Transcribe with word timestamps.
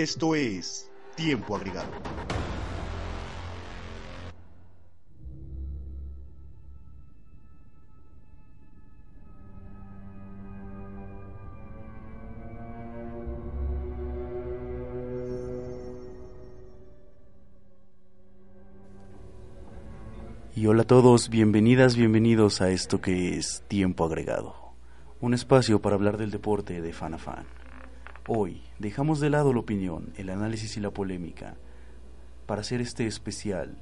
Esto 0.00 0.34
es 0.34 0.90
Tiempo 1.14 1.54
Agregado. 1.54 1.90
Y 20.56 20.66
hola 20.66 20.80
a 20.80 20.86
todos, 20.86 21.28
bienvenidas, 21.28 21.94
bienvenidos 21.96 22.62
a 22.62 22.70
esto 22.70 23.02
que 23.02 23.36
es 23.36 23.62
Tiempo 23.68 24.06
Agregado, 24.06 24.54
un 25.20 25.34
espacio 25.34 25.82
para 25.82 25.96
hablar 25.96 26.16
del 26.16 26.30
deporte 26.30 26.80
de 26.80 26.94
fan 26.94 27.12
a 27.12 27.18
fan. 27.18 27.59
Hoy 28.32 28.62
dejamos 28.78 29.18
de 29.18 29.28
lado 29.28 29.52
la 29.52 29.58
opinión, 29.58 30.12
el 30.16 30.30
análisis 30.30 30.76
y 30.76 30.80
la 30.80 30.92
polémica 30.92 31.56
para 32.46 32.60
hacer 32.60 32.80
este 32.80 33.08
especial 33.08 33.76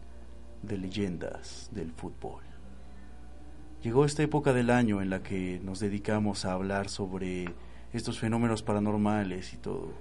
de 0.62 0.78
leyendas 0.78 1.68
del 1.70 1.92
fútbol. 1.92 2.42
Llegó 3.82 4.06
esta 4.06 4.22
época 4.22 4.54
del 4.54 4.70
año 4.70 5.02
en 5.02 5.10
la 5.10 5.22
que 5.22 5.60
nos 5.62 5.80
dedicamos 5.80 6.46
a 6.46 6.54
hablar 6.54 6.88
sobre 6.88 7.54
estos 7.92 8.18
fenómenos 8.18 8.62
paranormales 8.62 9.52
y 9.52 9.58
todo. 9.58 9.92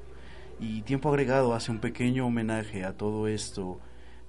Y 0.62 0.82
Tiempo 0.84 1.10
Agregado 1.10 1.54
hace 1.54 1.70
un 1.70 1.80
pequeño 1.80 2.26
homenaje 2.26 2.86
a 2.86 2.96
todo 2.96 3.28
esto 3.28 3.82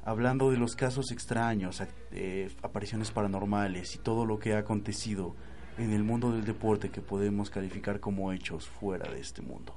hablando 0.05 0.51
de 0.51 0.57
los 0.57 0.75
casos 0.75 1.13
extraños, 1.13 1.81
eh, 2.11 2.51
apariciones 2.65 3.13
paranormales 3.13 3.95
y 3.95 3.99
todo 3.99 4.27
lo 4.27 4.41
que 4.41 4.55
ha 4.55 4.59
acontecido 4.59 5.37
en 5.79 5.93
el 5.93 6.03
mundo 6.03 6.33
del 6.33 6.45
deporte 6.45 6.91
que 6.91 7.03
podemos 7.03 7.51
calificar 7.51 8.01
como 8.01 8.33
hechos 8.33 8.67
fuera 8.67 9.09
de 9.13 9.21
este 9.21 9.43
mundo. 9.43 9.77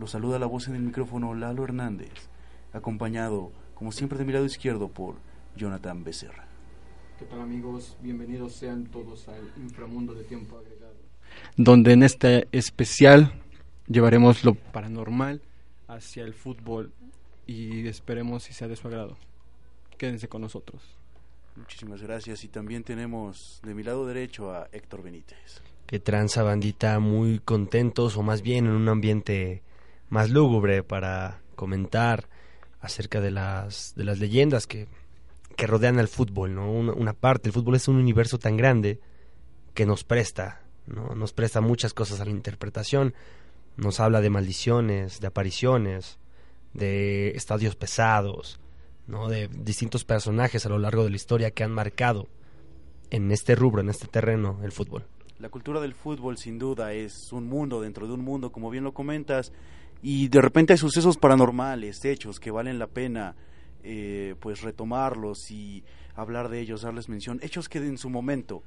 Lo 0.00 0.06
saluda 0.06 0.38
la 0.38 0.46
voz 0.46 0.66
en 0.66 0.74
el 0.74 0.82
micrófono 0.82 1.34
Lalo 1.34 1.62
Hernández, 1.62 2.30
acompañado, 2.72 3.52
como 3.74 3.92
siempre, 3.92 4.18
de 4.18 4.24
mi 4.24 4.32
lado 4.32 4.46
izquierdo 4.46 4.88
por 4.88 5.16
Jonathan 5.56 6.02
Becerra. 6.02 6.48
¿Qué 7.18 7.26
tal 7.26 7.42
amigos? 7.42 7.98
Bienvenidos 8.00 8.54
sean 8.54 8.86
todos 8.86 9.28
al 9.28 9.52
inframundo 9.58 10.14
de 10.14 10.24
tiempo 10.24 10.56
agregado. 10.56 10.96
Donde 11.54 11.92
en 11.92 12.02
este 12.02 12.48
especial 12.50 13.34
llevaremos 13.88 14.42
lo 14.42 14.54
paranormal 14.54 15.42
hacia 15.86 16.24
el 16.24 16.32
fútbol 16.32 16.94
y 17.46 17.86
esperemos 17.86 18.44
si 18.44 18.54
sea 18.54 18.68
de 18.68 18.76
su 18.76 18.88
agrado 18.88 19.18
quédense 19.98 20.28
con 20.28 20.40
nosotros. 20.40 20.80
Muchísimas 21.56 22.00
gracias. 22.00 22.42
Y 22.44 22.48
también 22.48 22.84
tenemos 22.84 23.60
de 23.62 23.74
mi 23.74 23.82
lado 23.82 24.06
derecho 24.06 24.50
a 24.50 24.66
Héctor 24.72 25.02
Benítez. 25.02 25.60
Que 25.84 25.98
tranza 25.98 26.42
bandita, 26.42 26.98
muy 27.00 27.38
contentos 27.38 28.16
o 28.16 28.22
más 28.22 28.40
bien 28.40 28.64
en 28.64 28.72
un 28.72 28.88
ambiente 28.88 29.62
más 30.10 30.30
lúgubre 30.30 30.82
para 30.82 31.40
comentar 31.54 32.28
acerca 32.80 33.20
de 33.20 33.30
las, 33.30 33.94
de 33.96 34.04
las 34.04 34.18
leyendas 34.18 34.66
que, 34.66 34.86
que 35.56 35.66
rodean 35.66 35.98
al 35.98 36.08
fútbol, 36.08 36.54
¿no? 36.54 36.70
Una, 36.70 37.12
parte, 37.12 37.48
el 37.48 37.52
fútbol 37.52 37.76
es 37.76 37.88
un 37.88 37.96
universo 37.96 38.38
tan 38.38 38.56
grande 38.56 39.00
que 39.74 39.86
nos 39.86 40.04
presta, 40.04 40.62
¿no? 40.86 41.14
Nos 41.14 41.32
presta 41.32 41.60
muchas 41.60 41.94
cosas 41.94 42.20
a 42.20 42.24
la 42.24 42.30
interpretación, 42.30 43.14
nos 43.76 44.00
habla 44.00 44.20
de 44.20 44.30
maldiciones, 44.30 45.20
de 45.20 45.26
apariciones, 45.26 46.18
de 46.74 47.30
estadios 47.30 47.76
pesados, 47.76 48.60
¿no? 49.06 49.28
de 49.28 49.48
distintos 49.48 50.04
personajes 50.04 50.66
a 50.66 50.68
lo 50.68 50.78
largo 50.78 51.04
de 51.04 51.10
la 51.10 51.16
historia 51.16 51.50
que 51.50 51.64
han 51.64 51.72
marcado 51.72 52.28
en 53.10 53.30
este 53.32 53.54
rubro, 53.54 53.80
en 53.80 53.88
este 53.88 54.06
terreno, 54.06 54.60
el 54.62 54.72
fútbol. 54.72 55.04
La 55.38 55.48
cultura 55.48 55.80
del 55.80 55.94
fútbol 55.94 56.36
sin 56.36 56.58
duda 56.58 56.92
es 56.92 57.32
un 57.32 57.48
mundo 57.48 57.80
dentro 57.80 58.06
de 58.06 58.12
un 58.12 58.20
mundo, 58.20 58.52
como 58.52 58.70
bien 58.70 58.84
lo 58.84 58.92
comentas, 58.92 59.52
y 60.02 60.28
de 60.28 60.40
repente 60.40 60.72
hay 60.72 60.78
sucesos 60.78 61.16
paranormales, 61.16 62.04
hechos 62.04 62.40
que 62.40 62.50
valen 62.50 62.78
la 62.78 62.86
pena 62.86 63.36
eh, 63.82 64.34
pues 64.40 64.62
retomarlos 64.62 65.50
y 65.50 65.84
hablar 66.14 66.48
de 66.48 66.60
ellos, 66.60 66.82
darles 66.82 67.08
mención, 67.08 67.38
hechos 67.42 67.68
que 67.68 67.78
en 67.78 67.98
su 67.98 68.10
momento 68.10 68.62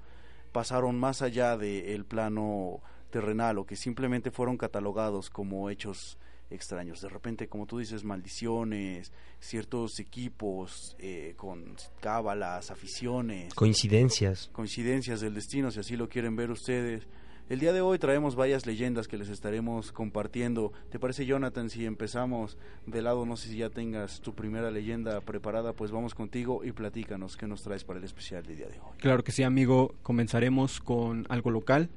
pasaron 0.52 1.00
más 1.00 1.22
allá 1.22 1.58
del 1.58 2.06
plano 2.06 2.82
terrenal 3.10 3.60
o 3.60 3.66
que 3.66 3.76
simplemente 3.76 4.32
fueron 4.32 4.58
catalogados 4.58 5.30
como 5.30 5.70
hechos 5.70 6.18
extraños. 6.50 7.02
De 7.02 7.10
repente, 7.10 7.48
como 7.48 7.66
tú 7.66 7.80
dices, 7.80 8.04
maldiciones, 8.04 9.12
ciertos 9.40 10.00
equipos 10.00 10.96
eh, 11.00 11.34
con 11.36 11.76
cábalas, 12.00 12.72
aficiones. 12.72 13.54
Coincidencias. 13.54 14.50
Coincidencias 14.52 15.22
del 15.22 15.34
destino, 15.34 15.72
si 15.72 15.80
así 15.80 15.96
lo 15.96 16.08
quieren 16.10 16.36
ver 16.36 16.52
ustedes. 16.52 17.08
El 17.50 17.60
día 17.60 17.74
de 17.74 17.82
hoy 17.82 18.00
traemos 18.00 18.38
varias 18.38 18.66
leyendas 18.66 19.10
que 19.10 19.18
les 19.18 19.28
estaremos 19.28 19.92
compartiendo. 19.92 20.72
¿Te 20.90 20.98
parece, 20.98 21.26
Jonathan, 21.26 21.70
si 21.70 21.86
empezamos 21.86 22.58
de 22.86 23.02
lado? 23.02 23.26
No 23.26 23.36
sé 23.36 23.50
si 23.50 23.58
ya 23.58 23.70
tengas 23.70 24.22
tu 24.22 24.34
primera 24.34 24.72
leyenda 24.72 25.20
preparada, 25.20 25.74
pues 25.74 25.92
vamos 25.92 26.16
contigo 26.16 26.64
y 26.64 26.72
platícanos 26.72 27.36
qué 27.36 27.46
nos 27.46 27.62
traes 27.62 27.84
para 27.84 28.00
el 28.00 28.06
especial 28.06 28.44
del 28.44 28.58
día 28.58 28.68
de 28.68 28.80
hoy. 28.80 28.98
Claro 28.98 29.26
que 29.26 29.34
sí, 29.34 29.44
amigo. 29.44 29.94
Comenzaremos 30.04 30.80
con 30.80 31.26
algo 31.28 31.52
local. 31.52 31.90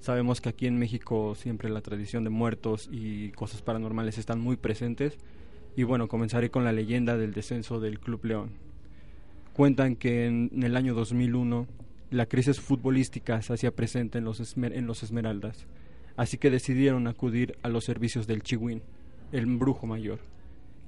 Sabemos 0.00 0.40
que 0.40 0.48
aquí 0.48 0.66
en 0.66 0.78
México 0.78 1.34
siempre 1.34 1.68
la 1.68 1.82
tradición 1.82 2.24
de 2.24 2.30
muertos 2.30 2.88
y 2.90 3.30
cosas 3.32 3.60
paranormales 3.60 4.16
están 4.16 4.40
muy 4.40 4.56
presentes. 4.56 5.18
Y 5.76 5.82
bueno, 5.82 6.08
comenzaré 6.08 6.50
con 6.50 6.64
la 6.64 6.72
leyenda 6.72 7.18
del 7.18 7.34
descenso 7.34 7.78
del 7.78 8.00
Club 8.00 8.24
León. 8.24 8.52
Cuentan 9.52 9.96
que 9.96 10.26
en, 10.26 10.50
el 10.62 10.76
año 10.76 10.94
2001 10.94 11.66
la 12.10 12.26
crisis 12.26 12.60
futbolística 12.60 13.40
se 13.42 13.52
hacía 13.54 13.74
presente 13.74 14.18
en 14.18 14.24
los, 14.24 14.56
en 14.56 14.86
los 14.86 15.02
Esmeraldas, 15.02 15.66
así 16.16 16.38
que 16.38 16.50
decidieron 16.50 17.06
acudir 17.06 17.56
a 17.62 17.68
los 17.68 17.84
servicios 17.84 18.26
del 18.26 18.42
Chihuín, 18.42 18.82
el 19.32 19.46
brujo 19.46 19.86
mayor, 19.86 20.20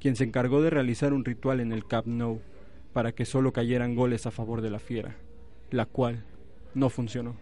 quien 0.01 0.17
se 0.17 0.25
encargó 0.25 0.63
de 0.63 0.71
realizar 0.71 1.13
un 1.13 1.25
ritual 1.25 1.61
en 1.61 1.73
el 1.73 1.87
Camp 1.87 2.07
Nou 2.07 2.41
para 2.93 3.13
que 3.13 3.25
solo 3.25 3.53
cayeran 3.53 3.95
goles 3.95 4.27
a 4.27 4.31
favor 4.31 4.61
de 4.61 4.71
la 4.71 4.79
fiera, 4.79 5.17
la 5.71 5.87
cual 5.87 6.25
no 6.75 6.91
funcionó. 6.91 7.37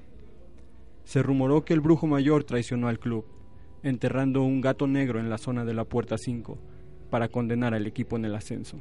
Se 1.05 1.23
rumoró 1.23 1.65
que 1.65 1.75
el 1.75 1.81
brujo 1.81 2.06
mayor 2.06 2.45
traicionó 2.45 2.89
al 2.89 2.99
club, 2.99 3.27
enterrando 3.83 4.43
un 4.43 4.61
gato 4.61 4.87
negro 4.87 5.21
en 5.21 5.29
la 5.29 5.39
zona 5.39 5.65
de 5.65 5.75
la 5.75 5.85
puerta 5.85 6.17
5 6.17 6.59
para 7.11 7.29
condenar 7.29 7.75
al 7.75 7.87
equipo 7.87 8.17
en 8.17 8.25
el 8.25 8.35
ascenso. 8.35 8.79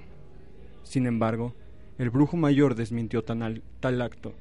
Sin 0.83 1.05
embargo, 1.05 1.53
el 1.97 2.09
brujo 2.09 2.37
mayor 2.37 2.75
desmintió 2.75 3.23
tal 3.23 4.01
acto, 4.01 4.33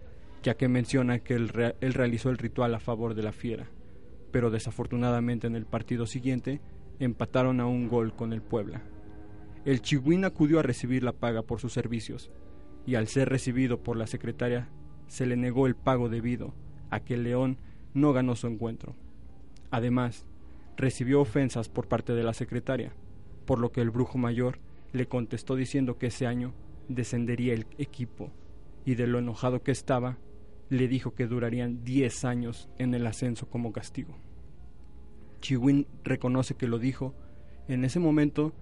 ya 0.42 0.56
que 0.56 0.68
menciona 0.68 1.20
que 1.20 1.34
él, 1.34 1.48
realizó 1.48 2.30
el 2.30 2.38
ritual 2.38 2.74
a 2.74 2.80
favor 2.80 3.14
de 3.14 3.22
la 3.22 3.32
fiera, 3.32 3.70
pero 4.30 4.50
desafortunadamente 4.50 5.46
en 5.46 5.56
el 5.56 5.66
partido 5.66 6.06
siguiente 6.06 6.60
empataron 6.98 7.60
a 7.60 7.66
un 7.66 7.88
gol 7.88 8.14
con 8.14 8.32
el 8.32 8.42
Puebla. 8.42 8.82
El 9.64 9.80
Chihuín 9.80 10.24
acudió 10.24 10.58
a 10.58 10.62
recibir 10.62 11.04
la 11.04 11.12
paga 11.12 11.42
por 11.42 11.60
sus 11.60 11.72
servicios, 11.72 12.30
y 12.84 12.96
al 12.96 13.06
ser 13.06 13.28
recibido 13.28 13.82
por 13.82 13.96
la 13.96 14.06
secretaria 14.08 14.68
se 15.06 15.26
le 15.26 15.36
negó 15.36 15.66
el 15.66 15.76
pago 15.76 16.08
debido 16.08 16.54
a 16.90 17.00
que 17.00 17.14
el 17.14 17.22
León 17.22 17.58
no 17.94 18.12
ganó 18.12 18.34
su 18.34 18.48
encuentro. 18.48 18.96
Además, 19.70 20.26
recibió 20.76 21.20
ofensas 21.20 21.68
por 21.68 21.86
parte 21.86 22.12
de 22.14 22.24
la 22.24 22.34
secretaria, 22.34 22.92
por 23.46 23.58
lo 23.58 23.70
que 23.70 23.80
el 23.80 23.90
brujo 23.90 24.18
mayor 24.18 24.58
le 24.92 25.06
contestó 25.06 25.54
diciendo 25.54 25.98
que 25.98 26.08
ese 26.08 26.26
año 26.26 26.54
descendería 26.88 27.54
el 27.54 27.66
equipo 27.78 28.32
y 28.84 28.96
de 28.96 29.06
lo 29.06 29.18
enojado 29.18 29.62
que 29.62 29.70
estaba, 29.70 30.18
le 30.72 30.88
dijo 30.88 31.14
que 31.14 31.26
durarían 31.26 31.84
10 31.84 32.24
años 32.24 32.68
en 32.78 32.94
el 32.94 33.06
ascenso 33.06 33.46
como 33.46 33.72
castigo. 33.72 34.16
Chiwin 35.40 35.86
reconoce 36.02 36.54
que 36.54 36.66
lo 36.66 36.78
dijo 36.78 37.14
en 37.68 37.84
ese 37.84 37.98
momento 37.98 38.54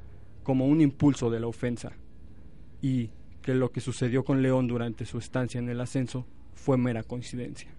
como 0.42 0.66
un 0.66 0.80
impulso 0.80 1.30
de 1.30 1.38
la 1.38 1.46
ofensa 1.46 1.92
y 2.82 3.10
que 3.42 3.54
lo 3.54 3.70
que 3.70 3.80
sucedió 3.80 4.24
con 4.24 4.42
León 4.42 4.66
durante 4.66 5.04
su 5.04 5.18
estancia 5.18 5.60
en 5.60 5.68
el 5.68 5.80
ascenso 5.80 6.26
fue 6.54 6.76
mera 6.76 7.04
coincidencia. 7.04 7.70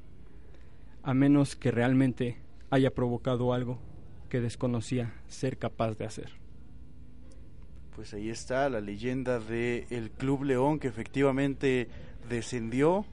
a 1.04 1.14
menos 1.14 1.56
que 1.56 1.72
realmente 1.72 2.38
haya 2.70 2.94
provocado 2.94 3.54
algo 3.54 3.80
que 4.30 4.40
desconocía 4.40 5.14
ser 5.28 5.58
capaz 5.58 5.98
de 5.98 6.06
hacer. 6.06 6.30
Pues 7.96 8.14
ahí 8.14 8.30
está 8.30 8.70
la 8.70 8.82
leyenda 8.82 9.40
del 9.40 9.86
el 9.90 10.12
Club 10.12 10.44
León 10.44 10.80
que 10.80 10.88
efectivamente 10.88 11.90
descendió, 12.30 13.06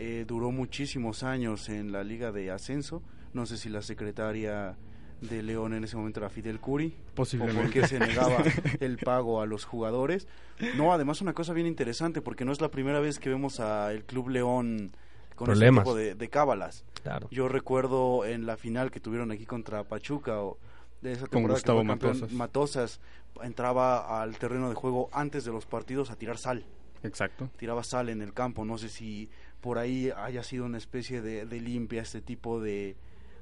eh, 0.00 0.24
duró 0.26 0.52
muchísimos 0.52 1.24
años 1.24 1.68
en 1.68 1.90
la 1.90 2.04
Liga 2.04 2.30
de 2.30 2.52
Ascenso. 2.52 3.02
No 3.32 3.46
sé 3.46 3.56
si 3.56 3.68
la 3.68 3.82
secretaria 3.82 4.76
de 5.20 5.42
León 5.42 5.74
en 5.74 5.82
ese 5.82 5.96
momento 5.96 6.20
era 6.20 6.30
Fidel 6.30 6.60
Curi. 6.60 6.94
Posiblemente. 7.16 7.60
O 7.60 7.64
porque 7.64 7.86
se 7.88 7.98
negaba 7.98 8.36
el 8.80 8.98
pago 8.98 9.40
a 9.40 9.46
los 9.46 9.64
jugadores. 9.64 10.28
No, 10.76 10.92
además 10.92 11.20
una 11.20 11.34
cosa 11.34 11.52
bien 11.52 11.66
interesante, 11.66 12.22
porque 12.22 12.44
no 12.44 12.52
es 12.52 12.60
la 12.60 12.70
primera 12.70 13.00
vez 13.00 13.18
que 13.18 13.28
vemos 13.28 13.58
al 13.58 14.04
Club 14.04 14.28
León 14.28 14.92
con 15.34 15.46
Problemas. 15.46 15.82
ese 15.82 15.90
tipo 15.90 15.96
de, 15.96 16.14
de 16.14 16.28
cábalas. 16.28 16.84
Claro. 17.02 17.26
Yo 17.32 17.48
recuerdo 17.48 18.24
en 18.24 18.46
la 18.46 18.56
final 18.56 18.92
que 18.92 19.00
tuvieron 19.00 19.32
aquí 19.32 19.46
contra 19.46 19.82
Pachuca 19.82 20.40
o 20.40 20.58
de 21.02 21.12
esa 21.12 21.26
temporada 21.26 21.60
que 21.60 21.70
Gustavo 21.72 21.84
campeón, 21.84 22.12
Matosas. 22.12 22.32
Matosas 22.32 23.00
entraba 23.42 24.22
al 24.22 24.38
terreno 24.38 24.68
de 24.68 24.76
juego 24.76 25.08
antes 25.12 25.44
de 25.44 25.50
los 25.50 25.66
partidos 25.66 26.10
a 26.12 26.16
tirar 26.16 26.38
sal. 26.38 26.64
Exacto. 27.02 27.50
Tiraba 27.56 27.84
sal 27.84 28.08
en 28.08 28.22
el 28.22 28.32
campo. 28.32 28.64
No 28.64 28.78
sé 28.78 28.88
si 28.88 29.28
por 29.60 29.78
ahí 29.78 30.10
haya 30.16 30.42
sido 30.42 30.64
una 30.64 30.78
especie 30.78 31.20
de, 31.20 31.46
de 31.46 31.60
limpia 31.60 32.02
este 32.02 32.20
tipo 32.20 32.60
de, 32.60 32.96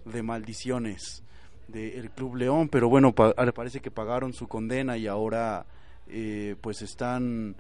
de 0.05 0.23
maldiciones 0.23 1.23
del 1.69 2.11
Club 2.11 2.37
León, 2.37 2.69
pero 2.69 2.89
bueno, 2.89 3.13
pa- 3.15 3.35
parece 3.53 3.81
que 3.81 3.91
pagaron 3.91 4.33
su 4.33 4.47
condena 4.49 4.97
y 4.97 5.07
ahora 5.09 5.67
eh, 6.09 6.55
pues 6.61 6.81
están, 6.83 7.57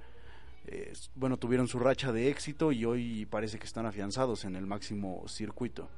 eh, 0.66 0.92
bueno, 1.16 1.36
tuvieron 1.38 1.66
su 1.68 1.78
racha 1.80 2.12
de 2.12 2.28
éxito 2.30 2.70
y 2.72 2.84
hoy 2.84 3.26
parece 3.26 3.58
que 3.58 3.66
están 3.66 3.84
afianzados 3.86 4.44
en 4.44 4.54
el 4.56 4.64
máximo 4.66 5.24
circuito. 5.26 5.88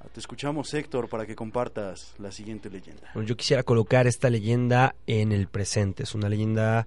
Ah, 0.00 0.06
Te 0.12 0.20
escuchamos, 0.20 0.72
Héctor, 0.72 1.08
para 1.08 1.26
que 1.26 1.34
compartas 1.34 2.14
la 2.18 2.30
siguiente 2.30 2.70
leyenda. 2.70 3.10
Bueno, 3.14 3.28
yo 3.28 3.36
quisiera 3.36 3.64
colocar 3.64 4.06
esta 4.06 4.30
leyenda 4.30 4.94
en 5.08 5.32
el 5.32 5.48
presente. 5.48 6.04
Es 6.04 6.14
una 6.14 6.28
leyenda, 6.28 6.86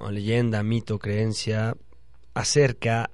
una 0.00 0.10
leyenda, 0.10 0.62
mito, 0.64 0.98
creencia 0.98 1.74
acerca 2.34 3.10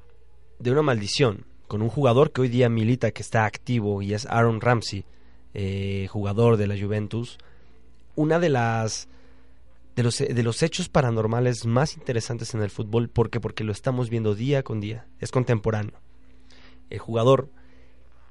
de 0.58 0.70
una 0.72 0.82
maldición 0.82 1.44
con 1.66 1.82
un 1.82 1.90
jugador 1.90 2.32
que 2.32 2.40
hoy 2.40 2.48
día 2.48 2.68
milita, 2.68 3.10
que 3.10 3.22
está 3.22 3.44
activo 3.44 4.02
y 4.02 4.14
es 4.14 4.26
Aaron 4.26 4.60
Ramsey, 4.60 5.04
eh, 5.54 6.06
jugador 6.10 6.56
de 6.56 6.66
la 6.66 6.78
Juventus. 6.78 7.38
Una 8.16 8.38
de 8.38 8.48
las 8.48 9.08
de 9.94 10.02
los, 10.02 10.18
de 10.18 10.42
los 10.42 10.62
hechos 10.62 10.88
paranormales 10.88 11.66
más 11.66 11.96
interesantes 11.96 12.54
en 12.54 12.62
el 12.62 12.70
fútbol, 12.70 13.08
porque 13.08 13.40
porque 13.40 13.64
lo 13.64 13.72
estamos 13.72 14.10
viendo 14.10 14.34
día 14.34 14.62
con 14.62 14.80
día. 14.80 15.06
Es 15.20 15.30
contemporáneo. 15.30 16.00
El 16.88 17.00
jugador 17.00 17.50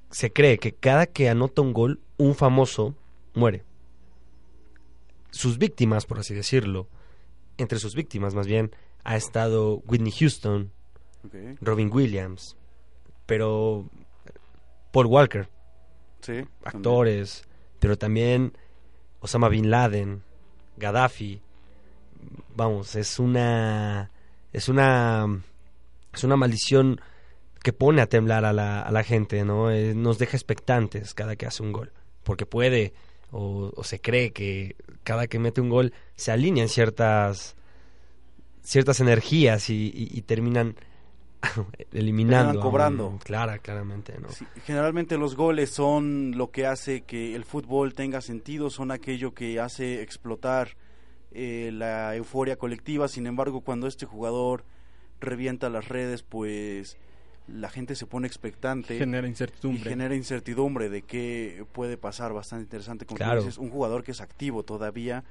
se 0.09 0.31
cree 0.31 0.57
que 0.57 0.73
cada 0.73 1.05
que 1.05 1.29
anota 1.29 1.61
un 1.61 1.73
gol, 1.73 1.99
un 2.17 2.35
famoso 2.35 2.95
muere. 3.33 3.63
Sus 5.31 5.57
víctimas, 5.57 6.05
por 6.05 6.19
así 6.19 6.33
decirlo, 6.33 6.87
entre 7.57 7.79
sus 7.79 7.95
víctimas 7.95 8.33
más 8.33 8.47
bien, 8.47 8.71
ha 9.03 9.15
estado 9.15 9.77
Whitney 9.85 10.11
Houston, 10.11 10.71
Robin 11.61 11.89
Williams, 11.91 12.55
pero 13.25 13.89
Paul 14.91 15.07
Walker, 15.07 15.47
Sí, 16.21 16.33
también. 16.33 16.47
actores, 16.63 17.43
pero 17.79 17.97
también 17.97 18.53
Osama 19.19 19.49
Bin 19.49 19.69
Laden, 19.69 20.23
Gaddafi. 20.77 21.41
Vamos, 22.55 22.95
es 22.95 23.19
una 23.19 24.11
es 24.53 24.69
una 24.69 25.41
es 26.13 26.23
una 26.23 26.35
maldición 26.35 26.99
que 27.61 27.73
pone 27.73 28.01
a 28.01 28.07
temblar 28.07 28.45
a 28.45 28.53
la, 28.53 28.81
a 28.81 28.91
la 28.91 29.03
gente, 29.03 29.43
¿no? 29.43 29.69
Eh, 29.71 29.93
nos 29.93 30.17
deja 30.17 30.37
expectantes 30.37 31.13
cada 31.13 31.35
que 31.35 31.45
hace 31.45 31.61
un 31.63 31.71
gol, 31.73 31.91
porque 32.23 32.45
puede 32.45 32.93
o, 33.31 33.71
o 33.75 33.83
se 33.83 33.99
cree 33.99 34.31
que 34.31 34.75
cada 35.03 35.27
que 35.27 35.37
mete 35.39 35.59
un 35.61 35.69
gol 35.69 35.93
se 36.15 36.31
alinean 36.31 36.69
ciertas 36.69 37.55
ciertas 38.63 38.99
energías 38.99 39.69
y, 39.69 39.87
y- 39.93 40.09
y 40.17 40.21
terminan 40.23 40.75
eliminando. 41.93 42.49
A 42.61 42.63
un- 42.63 42.69
cobrando. 42.69 43.19
Clara, 43.23 43.59
claramente, 43.59 44.19
¿no? 44.19 44.29
Sí, 44.29 44.45
generalmente 44.65 45.17
los 45.17 45.35
goles 45.35 45.69
son 45.69 46.31
lo 46.35 46.51
que 46.51 46.65
hace 46.65 47.01
que 47.01 47.35
el 47.35 47.43
fútbol 47.45 47.93
tenga 47.93 48.21
sentido, 48.21 48.69
son 48.69 48.91
aquello 48.91 49.33
que 49.33 49.59
hace 49.59 50.01
explotar 50.01 50.75
eh, 51.31 51.71
la 51.73 52.15
euforia 52.15 52.57
colectiva. 52.57 53.07
Sin 53.07 53.27
embargo, 53.27 53.61
cuando 53.61 53.87
este 53.87 54.05
jugador 54.05 54.63
revienta 55.19 55.69
las 55.69 55.87
redes, 55.87 56.23
pues 56.23 56.97
la 57.47 57.69
gente 57.69 57.95
se 57.95 58.05
pone 58.05 58.27
expectante 58.27 58.97
Genera 58.97 59.25
y 59.25 59.29
incertidumbre. 59.29 59.89
genera 59.89 60.15
incertidumbre 60.15 60.89
de 60.89 61.01
qué 61.03 61.65
puede 61.71 61.97
pasar. 61.97 62.33
Bastante 62.33 62.63
interesante, 62.63 63.05
como 63.05 63.17
Claro. 63.17 63.41
dices, 63.41 63.57
un 63.57 63.69
jugador 63.69 64.03
que 64.03 64.11
es 64.11 64.19
activo 64.21 64.63
todavía 64.63 65.23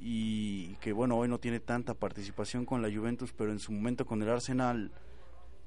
y 0.00 0.76
que 0.76 0.92
bueno 0.92 1.16
hoy 1.16 1.28
no 1.28 1.38
tiene 1.38 1.58
tanta 1.58 1.94
participación 1.94 2.64
con 2.64 2.82
la 2.82 2.88
Juventus, 2.92 3.32
pero 3.36 3.50
en 3.50 3.58
su 3.58 3.72
momento 3.72 4.06
con 4.06 4.22
el 4.22 4.28
Arsenal 4.28 4.92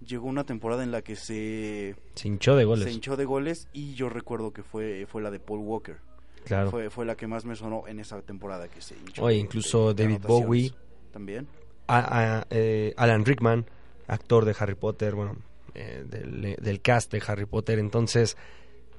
llegó 0.05 0.27
una 0.27 0.43
temporada 0.45 0.83
en 0.83 0.91
la 0.91 1.01
que 1.01 1.15
se 1.15 1.95
Se 2.15 2.27
hinchó 2.27 2.55
de 2.55 2.65
goles. 2.65 2.85
se 2.85 2.91
hinchó 2.91 3.15
de 3.17 3.25
goles 3.25 3.67
y 3.73 3.93
yo 3.93 4.09
recuerdo 4.09 4.51
que 4.53 4.63
fue 4.63 5.05
fue 5.07 5.21
la 5.21 5.31
de 5.31 5.39
Paul 5.39 5.59
Walker. 5.59 5.97
Claro. 6.45 6.71
Fue, 6.71 6.89
fue 6.89 7.05
la 7.05 7.15
que 7.15 7.27
más 7.27 7.45
me 7.45 7.55
sonó 7.55 7.87
en 7.87 7.99
esa 7.99 8.21
temporada 8.21 8.67
que 8.67 8.81
se 8.81 8.95
hinchó. 8.95 9.23
Oye, 9.23 9.37
incluso 9.37 9.93
de 9.93 10.03
David. 10.05 10.19
Bowie. 10.25 10.73
También. 11.11 11.47
A- 11.87 12.39
a- 12.39 12.47
eh, 12.49 12.93
Alan 12.97 13.25
Rickman, 13.25 13.65
actor 14.07 14.45
de 14.45 14.55
Harry 14.59 14.73
Potter, 14.75 15.13
bueno, 15.13 15.35
eh, 15.75 16.03
del, 16.09 16.55
del 16.59 16.81
cast 16.81 17.11
de 17.11 17.21
Harry 17.27 17.45
Potter. 17.45 17.77
Entonces, 17.77 18.37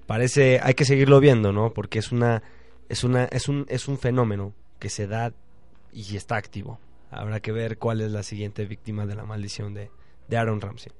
parece, 0.07 0.61
hay 0.63 0.75
que 0.75 0.85
seguirlo 0.85 1.19
viendo, 1.21 1.53
¿no? 1.53 1.73
Porque 1.73 1.99
es 1.99 2.13
una, 2.13 2.43
es 2.89 3.03
una, 3.03 3.25
es 3.25 3.49
un, 3.49 3.67
es 3.69 3.89
un 3.89 3.99
fenómeno 3.99 4.53
que 4.79 4.89
se 4.89 5.07
da 5.07 5.33
y 5.93 6.17
está 6.17 6.37
activo. 6.37 6.79
Habrá 7.11 7.41
que 7.41 7.51
ver 7.53 7.77
cuál 7.79 8.01
es 8.03 8.11
la 8.13 8.23
siguiente 8.23 8.65
víctima 8.67 9.05
de 9.07 9.15
la 9.17 9.25
maldición 9.25 9.75
de, 9.75 9.91
de 10.29 10.37
Aaron 10.37 10.61
Ramsey. 10.61 10.93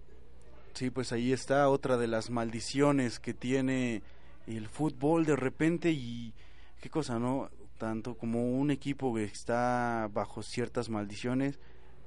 Sí, 0.75 0.91
pues 0.91 1.13
ahí 1.13 1.33
está 1.33 1.69
otra 1.69 1.97
de 1.97 2.07
las 2.07 2.31
maldiciones 2.31 3.19
que 3.21 3.35
tiene 3.35 4.03
el 4.47 4.69
fútbol 4.69 5.27
de 5.27 5.37
repente 5.37 5.91
y 5.91 6.35
qué 6.81 6.89
cosa, 6.89 7.19
¿no? 7.19 7.51
Tanto 7.79 8.17
como 8.17 8.59
un 8.59 8.71
equipo 8.71 9.15
que 9.15 9.25
está 9.25 10.09
bajo 10.13 10.43
ciertas 10.43 10.89
maldiciones, 10.89 11.59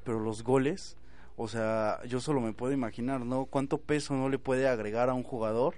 pero 0.04 0.20
los 0.20 0.44
goles, 0.44 0.98
o 1.38 1.48
sea, 1.48 2.00
yo 2.06 2.20
solo 2.20 2.42
me 2.42 2.54
puedo 2.54 2.74
imaginar, 2.74 3.26
¿no? 3.26 3.46
¿Cuánto 3.46 3.78
peso 3.78 4.16
no 4.16 4.30
le 4.30 4.40
puede 4.40 4.68
agregar 4.68 5.10
a 5.10 5.14
un 5.14 5.24
jugador? 5.24 5.76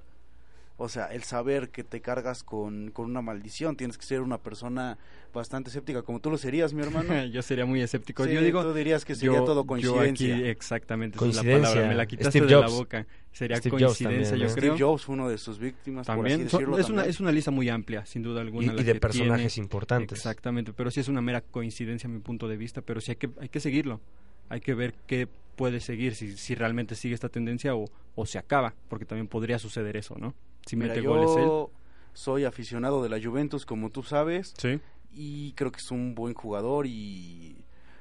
O 0.79 0.89
sea, 0.89 1.05
el 1.07 1.23
saber 1.23 1.69
que 1.69 1.83
te 1.83 2.01
cargas 2.01 2.43
con, 2.43 2.91
con 2.91 3.05
una 3.09 3.23
maldición, 3.23 3.75
tienes 3.75 3.97
que 3.97 4.05
ser 4.05 4.21
una 4.21 4.37
persona 4.37 4.99
bastante 5.33 5.69
escéptica, 5.69 6.03
como 6.03 6.19
tú 6.19 6.29
lo 6.29 6.37
serías, 6.37 6.71
mi 6.73 6.83
hermano. 6.83 7.25
yo 7.31 7.41
sería 7.41 7.65
muy 7.65 7.81
escéptico. 7.81 8.23
Sí, 8.25 8.31
yo 8.33 8.41
digo, 8.41 8.61
tú 8.61 8.73
dirías 8.75 9.03
que 9.03 9.15
sería 9.15 9.37
yo- 9.39 9.43
todo 9.43 9.61
yo 9.63 9.67
coincidencia. 9.67 10.35
aquí, 10.35 10.45
exactamente, 10.47 11.17
esa 11.17 11.25
es 11.29 11.35
la 11.35 11.41
Coincidencia. 11.41 11.69
palabra. 11.71 11.89
Me 11.89 11.95
la 11.95 12.05
quitaste 12.05 12.29
Steve 12.29 12.45
de 12.45 12.51
la 12.61 12.67
Jobs. 12.67 12.73
boca. 12.77 13.07
Sería 13.31 13.57
Steve 13.57 13.71
Jobs 13.71 13.81
coincidencia, 13.97 14.29
también, 14.31 14.47
yo 14.49 14.53
¿eh? 14.53 14.55
creo. 14.55 14.73
Steve 14.75 14.85
Jobs, 14.87 15.07
uno 15.09 15.29
de 15.29 15.37
sus 15.39 15.57
víctimas, 15.57 16.05
por 16.05 16.15
También 16.15 16.41
así 16.41 16.49
son- 16.49 16.59
decirlo. 16.59 16.77
es, 16.77 16.85
una, 16.89 16.95
también. 16.97 17.09
es 17.09 17.19
una 17.21 17.31
lista 17.31 17.49
muy 17.51 17.69
amplia, 17.69 18.05
sin 18.05 18.21
duda 18.21 18.41
Y, 18.41 18.45
alguna. 18.45 18.73
la 18.73 18.81
y 18.81 18.83
de 18.83 18.93
que 18.93 18.99
personajes 18.99 19.53
tiene. 19.55 19.65
importantes. 19.65 20.19
Exactamente, 20.19 20.73
pero 20.73 20.91
sí 20.91 20.99
es 20.99 21.07
una 21.07 21.21
mera 21.21 21.41
coincidencia 21.41 22.07
a 22.07 22.11
mi 22.13 22.19
punto 22.19 22.47
de 22.47 22.55
vista, 22.55 22.81
pero 22.81 23.01
sí 23.01 23.11
hay 23.11 23.17
que, 23.17 23.29
hay 23.41 23.49
que 23.49 23.59
seguirlo. 23.59 23.99
Hay 24.49 24.61
que 24.61 24.75
ver 24.75 24.93
qué 25.07 25.27
puede 25.55 25.79
seguir, 25.79 26.13
si, 26.13 26.37
si 26.37 26.53
realmente 26.53 26.93
sigue 26.93 27.15
esta 27.15 27.29
tendencia 27.29 27.75
o, 27.75 27.85
o 28.13 28.25
se 28.27 28.37
acaba, 28.37 28.75
porque 28.89 29.05
también 29.05 29.27
podría 29.27 29.57
suceder 29.57 29.97
eso, 29.97 30.15
¿no? 30.19 30.35
Si 30.67 30.75
Mira, 30.75 30.93
mete 30.93 31.07
goles 31.07 31.31
él. 31.37 31.43
yo 31.45 31.71
soy 32.13 32.45
aficionado 32.45 33.01
de 33.01 33.09
la 33.09 33.19
Juventus, 33.21 33.65
como 33.65 33.89
tú 33.89 34.03
sabes, 34.03 34.53
Sí. 34.57 34.79
y 35.13 35.53
creo 35.53 35.71
que 35.71 35.79
es 35.79 35.89
un 35.91 36.13
buen 36.15 36.33
jugador 36.33 36.85
y 36.87 37.57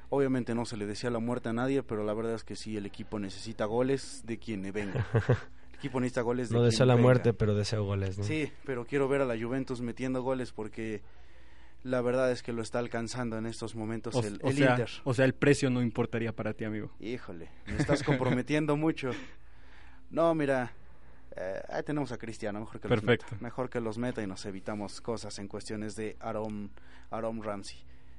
obviamente 0.09 0.53
no 0.55 0.65
se 0.65 0.77
le 0.77 0.85
decía 0.85 1.09
la 1.09 1.19
muerte 1.19 1.49
a 1.49 1.53
nadie, 1.53 1.83
pero 1.83 2.03
la 2.03 2.13
verdad 2.13 2.33
es 2.35 2.43
que 2.43 2.55
sí, 2.55 2.77
el 2.77 2.85
equipo 2.85 3.19
necesita 3.19 3.65
goles 3.65 4.23
de 4.25 4.37
quien 4.37 4.61
venga. 4.71 5.05
El 5.77 5.79
equipo 5.81 5.99
necesita 5.99 6.21
goles 6.21 6.49
de 6.49 6.55
No 6.55 6.61
quien 6.61 6.71
deseo 6.71 6.85
la 6.87 6.95
venga. 6.95 7.03
muerte, 7.07 7.33
pero 7.33 7.53
deseo 7.53 7.83
goles, 7.83 8.17
¿no? 8.17 8.23
Sí, 8.23 8.51
pero 8.65 8.85
quiero 8.87 9.07
ver 9.07 9.21
a 9.21 9.25
la 9.25 9.37
Juventus 9.39 9.79
metiendo 9.81 10.23
goles 10.23 10.51
porque 10.51 11.03
la 11.83 12.01
verdad 12.01 12.31
es 12.31 12.41
que 12.41 12.51
lo 12.51 12.63
está 12.63 12.79
alcanzando 12.79 13.37
en 13.37 13.45
estos 13.45 13.75
momentos 13.75 14.15
O, 14.15 14.21
el, 14.25 14.39
o 14.41 14.49
el 14.49 14.55
sea, 14.57 14.71
Inter. 14.71 14.89
o 15.03 15.13
sea, 15.13 15.25
el 15.25 15.35
precio 15.35 15.69
no 15.69 15.83
importaría 15.83 16.35
para 16.35 16.53
ti, 16.53 16.63
amigo. 16.65 16.89
Híjole, 16.99 17.49
me 17.67 17.77
estás 17.77 18.01
comprometiendo 18.01 18.75
mucho. 18.77 19.11
No, 20.09 20.33
mira, 20.33 20.73
eh, 21.39 21.61
ahí 21.69 21.83
tenemos 21.83 22.11
a 22.11 22.17
Cristiano, 22.17 22.59
mejor 22.59 22.79
que 22.79 22.87
los 22.87 23.03
meta. 23.03 23.25
Mejor 23.39 23.69
que 23.69 23.79
los 23.79 23.97
meta 23.97 24.23
y 24.23 24.27
nos 24.27 24.45
evitamos 24.45 25.01
cosas 25.01 25.37
en 25.39 25.47
cuestiones 25.47 25.95
de 25.95 26.15
Aaron 26.19 26.69
Ramsey. 27.43 27.77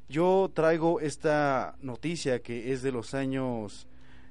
Yo 0.08 0.50
traigo 0.54 1.00
esta 1.00 1.76
noticia 1.82 2.40
que 2.40 2.72
es 2.72 2.80
de 2.82 2.92
los 2.92 3.14
años 3.14 3.88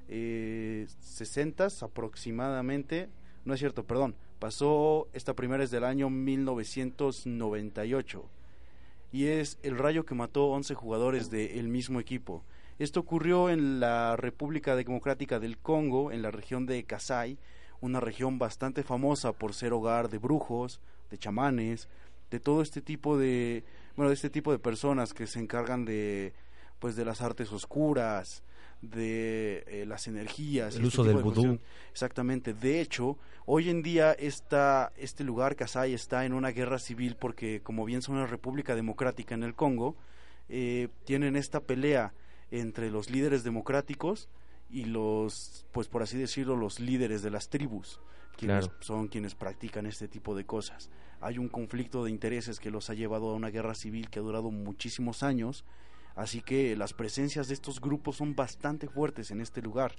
eh, 0.08 0.88
60 1.02 1.68
aproximadamente. 1.82 3.10
No 3.46 3.54
es 3.54 3.60
cierto, 3.60 3.84
perdón. 3.84 4.16
Pasó, 4.40 5.08
esta 5.14 5.34
primera 5.34 5.64
es 5.64 5.72
del 5.72 5.84
año 5.84 6.10
1998 6.10 8.26
y 9.12 9.26
es 9.26 9.60
el 9.64 9.78
rayo 9.78 10.06
que 10.06 10.16
mató 10.16 10.48
11 10.48 10.74
jugadores 10.76 11.30
del 11.30 11.68
mismo 11.68 12.00
equipo. 12.00 12.44
Esto 12.80 13.00
ocurrió 13.00 13.50
en 13.50 13.80
la 13.80 14.16
República 14.16 14.76
Democrática 14.76 15.40
del 15.40 15.58
Congo, 15.58 16.12
en 16.12 16.22
la 16.22 16.32
región 16.32 16.68
de 16.68 16.84
Kasai, 16.84 17.38
una 17.82 18.00
región 18.00 18.40
bastante 18.40 18.84
famosa 18.84 19.34
por 19.34 19.54
ser 19.54 19.74
hogar 19.74 20.10
de 20.10 20.18
brujos, 20.18 20.80
de 21.10 21.18
chamanes, 21.18 21.88
de 22.32 22.40
todo 22.40 22.62
este 22.62 22.82
tipo 22.82 23.18
de, 23.18 23.64
bueno, 23.96 24.10
de 24.10 24.16
este 24.16 24.30
tipo 24.30 24.52
de 24.52 24.60
personas 24.60 25.14
que 25.14 25.28
se 25.28 25.40
encargan 25.40 25.86
de, 25.86 26.34
pues, 26.80 26.96
de 26.96 27.06
las 27.06 27.22
artes 27.22 27.52
oscuras, 27.52 28.44
de 28.82 29.64
eh, 29.68 29.86
las 29.88 30.08
energías. 30.08 30.76
El 30.76 30.86
este 30.86 30.88
uso 30.88 31.04
del 31.04 31.18
de 31.18 31.24
vudú. 31.24 31.60
Exactamente. 31.92 32.54
De 32.54 32.82
hecho, 32.82 33.18
hoy 33.46 33.70
en 33.70 33.82
día 33.82 34.12
esta, 34.14 34.92
este 34.98 35.24
lugar, 35.24 35.56
Kasai, 35.56 35.94
está 35.94 36.26
en 36.26 36.34
una 36.34 36.50
guerra 36.50 36.80
civil 36.80 37.16
porque, 37.16 37.62
como 37.62 37.86
bien 37.86 38.02
son 38.02 38.16
una 38.16 38.28
república 38.28 38.76
democrática 38.76 39.36
en 39.36 39.44
el 39.44 39.56
Congo, 39.56 39.96
eh, 40.50 40.90
tienen 41.06 41.36
esta 41.36 41.60
pelea 41.60 42.14
entre 42.52 42.90
los 42.90 43.10
líderes 43.10 43.44
democráticos 43.44 44.30
y 44.70 44.86
los, 44.86 45.66
pues 45.72 45.88
por 45.88 46.02
así 46.04 46.18
decirlo, 46.18 46.56
los 46.56 46.80
líderes 46.80 47.22
de 47.22 47.32
las 47.32 47.50
tribus, 47.50 48.00
quienes 48.36 48.68
Claro. 48.68 48.82
son 48.84 49.08
quienes 49.08 49.36
practican 49.36 49.86
este 49.86 50.08
tipo 50.08 50.36
de 50.36 50.46
cosas. 50.46 50.90
Hay 51.22 51.38
un 51.40 51.50
conflicto 51.50 52.04
de 52.04 52.12
intereses 52.12 52.60
que 52.60 52.70
los 52.70 52.90
ha 52.90 52.94
llevado 52.94 53.30
a 53.30 53.36
una 53.36 53.50
guerra 53.50 53.74
civil 53.76 54.10
que 54.10 54.20
ha 54.20 54.22
durado 54.22 54.52
muchísimos 54.52 55.24
años, 55.24 55.66
así 56.16 56.42
que 56.42 56.76
las 56.76 56.94
presencias 56.94 57.48
de 57.48 57.54
estos 57.56 57.80
grupos 57.82 58.18
son 58.18 58.36
bastante 58.36 58.88
fuertes 58.88 59.32
en 59.32 59.42
este 59.42 59.62
lugar. 59.62 59.96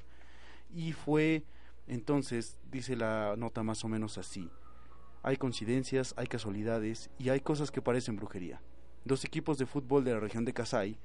Y 0.75 0.93
fue, 0.93 1.45
entonces, 1.87 2.59
dice 2.71 2.95
la 2.95 3.35
nota 3.37 3.63
más 3.63 3.85
o 3.85 3.89
menos 3.89 4.19
así, 4.19 4.49
hay 5.23 5.37
coincidencias, 5.37 6.15
hay 6.17 6.27
casualidades 6.27 7.11
y 7.19 7.31
hay 7.31 7.41
cosas 7.41 7.71
que 7.71 7.83
parecen 7.83 8.17
brujería. 8.17 8.61
Dos 9.05 9.25
equipos 9.25 9.59
de 9.59 9.67
fútbol 9.67 10.05
de 10.05 10.13
la 10.13 10.21
región 10.21 10.45
de 10.45 10.53
Kasai 10.53 10.99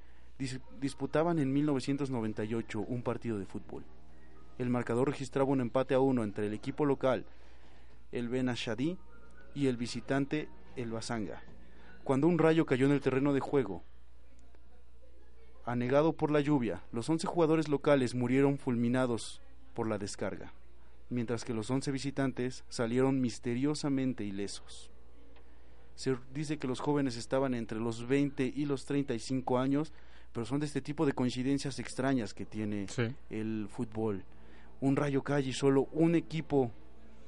dis- 0.43 0.61
disputaban 0.79 1.39
en 1.39 1.51
1998 1.53 2.79
un 2.81 3.01
partido 3.03 3.39
de 3.39 3.45
fútbol. 3.45 3.83
El 4.57 4.69
marcador 4.69 5.09
registraba 5.09 5.49
un 5.49 5.61
empate 5.61 5.93
a 5.93 5.99
uno 5.99 6.23
entre 6.23 6.47
el 6.47 6.53
equipo 6.53 6.85
local, 6.85 7.25
el 8.11 8.29
Benashadi, 8.29 8.97
y 9.55 9.67
el 9.67 9.77
visitante, 9.77 10.49
el 10.75 10.91
Basanga. 10.91 11.41
Cuando 12.03 12.27
un 12.27 12.37
rayo 12.39 12.65
cayó 12.65 12.85
en 12.87 12.91
el 12.91 13.01
terreno 13.01 13.33
de 13.33 13.39
juego, 13.39 13.83
anegado 15.65 16.13
por 16.13 16.31
la 16.31 16.41
lluvia, 16.41 16.83
los 16.91 17.09
11 17.09 17.27
jugadores 17.27 17.69
locales 17.69 18.15
murieron 18.15 18.57
fulminados 18.57 19.41
por 19.73 19.87
la 19.87 19.97
descarga, 19.97 20.53
mientras 21.09 21.45
que 21.45 21.53
los 21.53 21.69
11 21.69 21.91
visitantes 21.91 22.63
salieron 22.67 23.21
misteriosamente 23.21 24.23
ilesos. 24.23 24.91
Se 25.95 26.17
dice 26.33 26.57
que 26.57 26.67
los 26.67 26.79
jóvenes 26.79 27.15
estaban 27.17 27.53
entre 27.53 27.79
los 27.79 28.07
20 28.07 28.51
y 28.55 28.65
los 28.65 28.85
35 28.85 29.59
años, 29.59 29.93
pero 30.33 30.45
son 30.45 30.59
de 30.59 30.65
este 30.65 30.81
tipo 30.81 31.05
de 31.05 31.13
coincidencias 31.13 31.79
extrañas 31.79 32.33
que 32.33 32.45
tiene 32.45 32.87
Sí, 32.89 33.03
el 33.29 33.67
fútbol. 33.69 34.23
Un 34.81 34.95
rayo 34.97 35.23
calle 35.23 35.51
y 35.51 35.53
solo 35.53 35.87
un 35.93 36.15
equipo, 36.15 36.71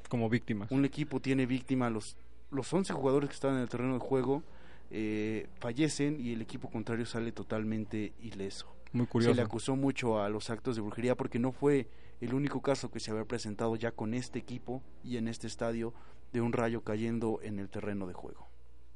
como 0.10 0.30
víctimas. 0.30 0.70
un 0.72 0.84
equipo 0.84 1.22
tiene 1.22 1.46
víctima. 1.46 1.90
Los, 1.90 2.18
los 2.52 2.72
11 2.74 2.92
jugadores 2.94 3.30
que 3.30 3.36
estaban 3.36 3.56
en 3.58 3.64
el 3.64 3.70
terreno 3.70 3.94
de 3.94 4.00
juego 4.00 4.44
eh, 4.92 5.48
fallecen 5.60 6.20
y 6.20 6.34
el 6.34 6.42
equipo 6.42 6.70
contrario 6.70 7.06
sale 7.06 7.32
totalmente 7.32 8.14
ileso. 8.22 8.68
Muy 8.92 9.06
Se 9.06 9.12
curioso. 9.12 9.34
le 9.36 9.42
acusó 9.42 9.76
mucho 9.76 10.22
a 10.22 10.30
los 10.30 10.50
actos 10.50 10.76
de 10.76 10.82
brujería 10.82 11.16
porque 11.16 11.40
no 11.40 11.52
fue 11.52 11.88
el 12.22 12.34
único 12.34 12.62
caso 12.62 12.90
que 12.92 13.00
se 13.00 13.12
había 13.12 13.26
presentado 13.26 13.76
ya 13.76 13.92
con 13.92 14.14
este 14.14 14.40
equipo 14.40 14.82
y 15.04 15.18
en 15.18 15.28
este 15.28 15.48
estadio 15.48 15.94
de 16.34 16.42
un 16.42 16.54
rayo 16.54 16.82
cayendo 16.82 17.40
en 17.44 17.60
el 17.60 17.70
terreno 17.70 18.08
de 18.08 18.14
juego. 18.14 18.48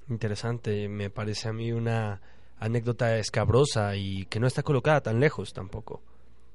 Interesante, 0.10 0.88
me 0.89 1.10
parece 1.10 1.50
a 1.50 1.54
mí 1.54 1.72
una 1.72 2.22
anécdota 2.60 3.18
escabrosa 3.18 3.96
y 3.96 4.25
que 4.25 4.39
no 4.39 4.48
está 4.48 4.63
colocada 4.63 5.01
tan 5.01 5.20
lejos 5.20 5.54
tampoco. 5.54 6.04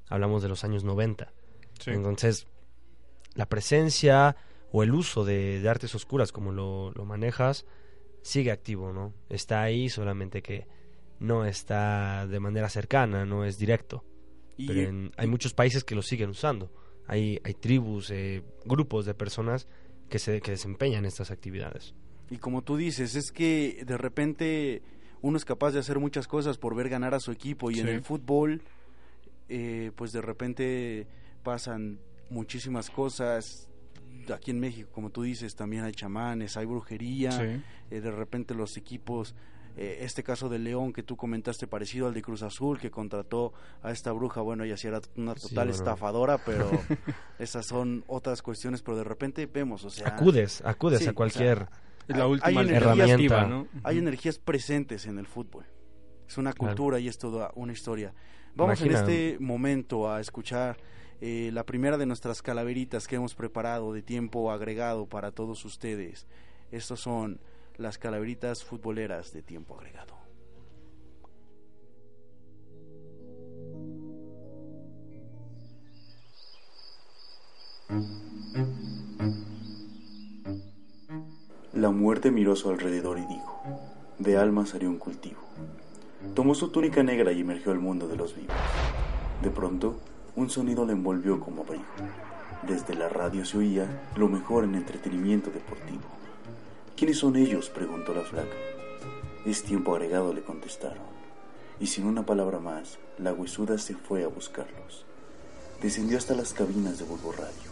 Hablamos 0.07 0.43
de 0.43 0.49
los 0.49 0.63
años 0.63 0.83
90. 0.83 1.33
Sí. 1.79 1.91
Entonces, 1.91 2.47
la 3.33 3.47
presencia 3.47 4.35
o 4.71 4.83
el 4.83 4.93
uso 4.93 5.25
de, 5.25 5.59
de 5.59 5.69
artes 5.69 5.95
oscuras, 5.95 6.31
como 6.31 6.51
lo, 6.51 6.91
lo 6.91 7.05
manejas, 7.05 7.65
sigue 8.21 8.51
activo, 8.51 8.93
¿no? 8.93 9.13
Está 9.29 9.61
ahí, 9.63 9.89
solamente 9.89 10.41
que 10.41 10.67
no 11.19 11.45
está 11.45 12.27
de 12.27 12.39
manera 12.39 12.69
cercana, 12.69 13.25
no 13.25 13.45
es 13.45 13.57
directo. 13.57 14.03
Y 14.57 14.67
Pero 14.67 14.81
en- 14.81 15.11
hay 15.17 15.27
muchos 15.27 15.53
países 15.53 15.83
que 15.83 15.95
lo 15.95 16.01
siguen 16.01 16.29
usando. 16.29 16.71
Hay, 17.07 17.39
hay 17.43 17.53
tribus, 17.53 18.09
eh, 18.11 18.43
grupos 18.65 19.05
de 19.05 19.13
personas 19.13 19.67
que, 20.09 20.19
se, 20.19 20.41
que 20.41 20.51
desempeñan 20.51 21.05
estas 21.05 21.31
actividades. 21.31 21.93
Y 22.29 22.37
como 22.37 22.63
tú 22.63 22.75
dices, 22.77 23.15
es 23.15 23.31
que 23.31 23.83
de 23.85 23.97
repente 23.97 24.81
uno 25.21 25.37
es 25.37 25.45
capaz 25.45 25.71
de 25.71 25.79
hacer 25.79 25.99
muchas 25.99 26.27
cosas 26.27 26.57
por 26.57 26.75
ver 26.75 26.89
ganar 26.89 27.13
a 27.13 27.19
su 27.19 27.31
equipo 27.31 27.71
y 27.71 27.79
en 27.79 27.87
el 27.87 28.01
fútbol, 28.01 28.61
eh, 29.49 29.91
pues 29.95 30.11
de 30.11 30.21
repente 30.21 31.07
pasan 31.43 31.99
muchísimas 32.29 32.89
cosas. 32.89 33.67
Aquí 34.33 34.51
en 34.51 34.59
México, 34.59 34.89
como 34.93 35.09
tú 35.11 35.23
dices, 35.23 35.55
también 35.55 35.83
hay 35.83 35.91
chamanes, 35.91 36.57
hay 36.57 36.65
brujería, 36.65 37.31
Sí. 37.31 37.61
eh, 37.91 38.01
de 38.01 38.11
repente 38.11 38.55
los 38.55 38.75
equipos, 38.77 39.35
eh, 39.77 39.99
este 40.01 40.23
caso 40.23 40.47
de 40.49 40.57
León 40.57 40.93
que 40.93 41.03
tú 41.03 41.15
comentaste 41.17 41.67
parecido 41.67 42.07
al 42.07 42.13
de 42.13 42.21
Cruz 42.21 42.41
Azul 42.41 42.79
que 42.79 42.89
contrató 42.89 43.53
a 43.83 43.91
esta 43.91 44.11
bruja, 44.13 44.41
bueno, 44.41 44.63
ella 44.63 44.77
sí 44.77 44.87
era 44.87 45.01
una 45.17 45.35
total 45.35 45.69
estafadora, 45.69 46.37
pero 46.39 46.69
esas 47.39 47.67
son 47.67 48.03
otras 48.07 48.41
cuestiones, 48.41 48.81
pero 48.81 48.97
de 48.97 49.03
repente 49.03 49.45
vemos, 49.45 49.83
o 49.83 49.89
sea... 49.89 50.07
Acudes, 50.07 50.61
acudes 50.65 51.01
sí, 51.01 51.07
a 51.09 51.13
cualquier... 51.13 51.63
o 51.63 51.67
sea, 51.67 51.84
Es 52.07 52.17
la 52.17 52.23
hay- 52.25 52.31
última 52.31 52.61
hay 52.61 52.67
energías- 52.69 53.47
¿no? 53.49 53.67
hay 53.83 53.97
energías 53.97 54.39
presentes 54.39 55.05
en 55.05 55.17
el 55.17 55.25
fútbol. 55.27 55.65
Es 56.27 56.37
una 56.37 56.53
Claro. 56.53 56.69
cultura 56.75 56.99
y 56.99 57.07
es 57.07 57.17
toda 57.17 57.51
una 57.55 57.73
historia. 57.73 58.13
Vamos 58.55 58.79
Imagina- 58.81 58.99
en 58.99 59.09
este 59.09 59.37
momento 59.39 60.11
a 60.11 60.19
escuchar 60.21 60.77
eh, 61.21 61.49
la 61.53 61.65
primera 61.65 61.97
de 61.97 62.05
nuestras 62.05 62.41
calaveritas 62.41 63.07
que 63.07 63.15
hemos 63.15 63.35
preparado 63.35 63.93
de 63.93 64.01
tiempo 64.01 64.51
agregado 64.51 65.07
para 65.07 65.31
todos 65.31 65.63
ustedes. 65.63 66.27
Estos 66.71 66.99
son 66.99 67.39
las 67.77 67.97
calaveritas 67.97 68.63
futboleras 68.65 69.31
de 69.31 69.41
tiempo 69.41 69.75
agregado. 69.77 70.14
Muerte 82.05 82.29
miró 82.29 82.53
a 82.53 82.55
su 82.55 82.69
alrededor 82.69 83.17
y 83.17 83.25
dijo, 83.25 83.63
de 84.19 84.37
almas 84.37 84.75
haré 84.75 84.87
un 84.87 84.99
cultivo. 84.99 85.39
Tomó 86.35 86.53
su 86.53 86.69
túnica 86.69 87.01
negra 87.01 87.31
y 87.31 87.41
emergió 87.41 87.71
al 87.71 87.79
mundo 87.79 88.07
de 88.07 88.15
los 88.15 88.35
vivos. 88.35 88.55
De 89.41 89.49
pronto, 89.49 89.97
un 90.35 90.51
sonido 90.51 90.85
le 90.85 90.93
envolvió 90.93 91.39
como 91.39 91.63
abrigo. 91.63 91.83
Desde 92.61 92.93
la 92.93 93.09
radio 93.09 93.43
se 93.43 93.57
oía 93.57 94.03
lo 94.15 94.27
mejor 94.27 94.65
en 94.65 94.75
entretenimiento 94.75 95.49
deportivo. 95.49 96.03
¿Quiénes 96.95 97.17
son 97.17 97.37
ellos? 97.37 97.71
preguntó 97.71 98.13
la 98.13 98.21
flaca. 98.21 98.55
Es 99.43 99.63
tiempo 99.63 99.95
agregado, 99.95 100.31
le 100.31 100.43
contestaron. 100.43 101.07
Y 101.79 101.87
sin 101.87 102.05
una 102.05 102.23
palabra 102.23 102.59
más, 102.59 102.99
la 103.17 103.33
huesuda 103.33 103.79
se 103.79 103.95
fue 103.95 104.23
a 104.23 104.27
buscarlos. 104.27 105.05
Descendió 105.81 106.19
hasta 106.19 106.35
las 106.35 106.53
cabinas 106.53 106.99
de 106.99 107.05
Bulbo 107.05 107.31
Radio, 107.31 107.71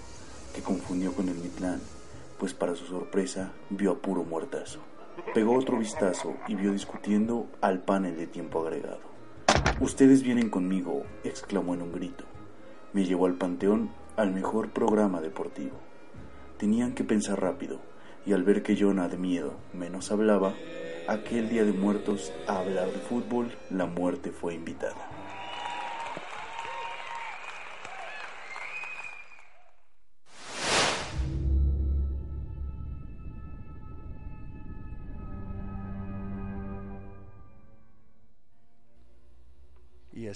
que 0.56 0.64
confundió 0.64 1.14
con 1.14 1.30
el 1.30 1.36
Mitlán, 1.36 1.80
pues 2.44 2.54
para 2.54 2.76
su 2.76 2.84
sorpresa 2.84 3.54
vio 3.70 3.92
a 3.94 4.00
puro 4.00 4.26
muertazo. 4.26 4.82
Pegó 5.34 5.58
otro 5.58 5.78
vistazo 5.80 6.36
y 6.46 6.56
vio 6.56 6.74
discutiendo 6.74 7.48
al 7.62 7.80
panel 7.80 8.18
de 8.18 8.28
tiempo 8.28 8.60
agregado. 8.60 9.00
Ustedes 9.80 10.24
vienen 10.24 10.50
conmigo, 10.50 11.04
exclamó 11.24 11.74
en 11.74 11.84
un 11.84 11.94
grito. 11.94 12.26
Me 12.92 13.06
llevó 13.06 13.28
al 13.28 13.36
panteón 13.36 13.92
al 14.18 14.34
mejor 14.34 14.72
programa 14.72 15.22
deportivo. 15.22 15.78
Tenían 16.58 16.96
que 16.96 17.06
pensar 17.06 17.40
rápido, 17.40 17.80
y 18.26 18.34
al 18.34 18.44
ver 18.44 18.62
que 18.62 18.76
yo 18.76 18.94
nada 18.94 19.08
de 19.08 19.18
miedo 19.18 19.54
menos 19.72 20.12
hablaba, 20.12 20.54
aquel 21.08 21.48
día 21.48 21.64
de 21.64 21.72
muertos 21.72 22.34
a 22.46 22.60
hablar 22.60 22.92
de 22.92 23.00
fútbol, 23.00 23.54
la 23.70 23.86
muerte 23.86 24.32
fue 24.32 24.54
invitada. 24.54 25.23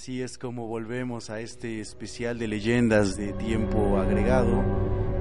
Así 0.07 0.21
es 0.21 0.37
como 0.37 0.67
volvemos 0.67 1.29
a 1.29 1.41
este 1.41 1.81
especial 1.81 2.39
de 2.39 2.47
leyendas 2.47 3.17
de 3.17 3.33
tiempo 3.33 3.97
agregado. 3.97 4.63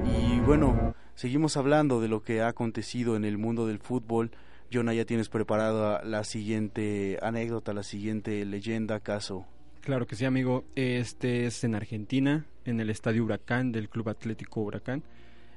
Y 0.05 0.39
bueno, 0.39 0.95
seguimos 1.13 1.57
hablando 1.57 1.99
de 1.99 2.07
lo 2.07 2.23
que 2.23 2.39
ha 2.39 2.47
acontecido 2.47 3.17
en 3.17 3.25
el 3.25 3.37
mundo 3.37 3.67
del 3.67 3.79
fútbol. 3.79 4.31
Jonah, 4.71 4.93
ya 4.93 5.03
tienes 5.03 5.27
preparada 5.27 6.01
la 6.05 6.23
siguiente 6.23 7.19
anécdota, 7.21 7.73
la 7.73 7.83
siguiente 7.83 8.45
leyenda, 8.45 9.01
caso. 9.01 9.45
Claro 9.81 10.07
que 10.07 10.15
sí, 10.15 10.23
amigo. 10.23 10.63
Este 10.75 11.45
es 11.47 11.65
en 11.65 11.75
Argentina, 11.75 12.45
en 12.63 12.79
el 12.79 12.89
Estadio 12.89 13.25
Huracán 13.25 13.73
del 13.73 13.89
Club 13.89 14.07
Atlético 14.07 14.61
Huracán. 14.61 15.03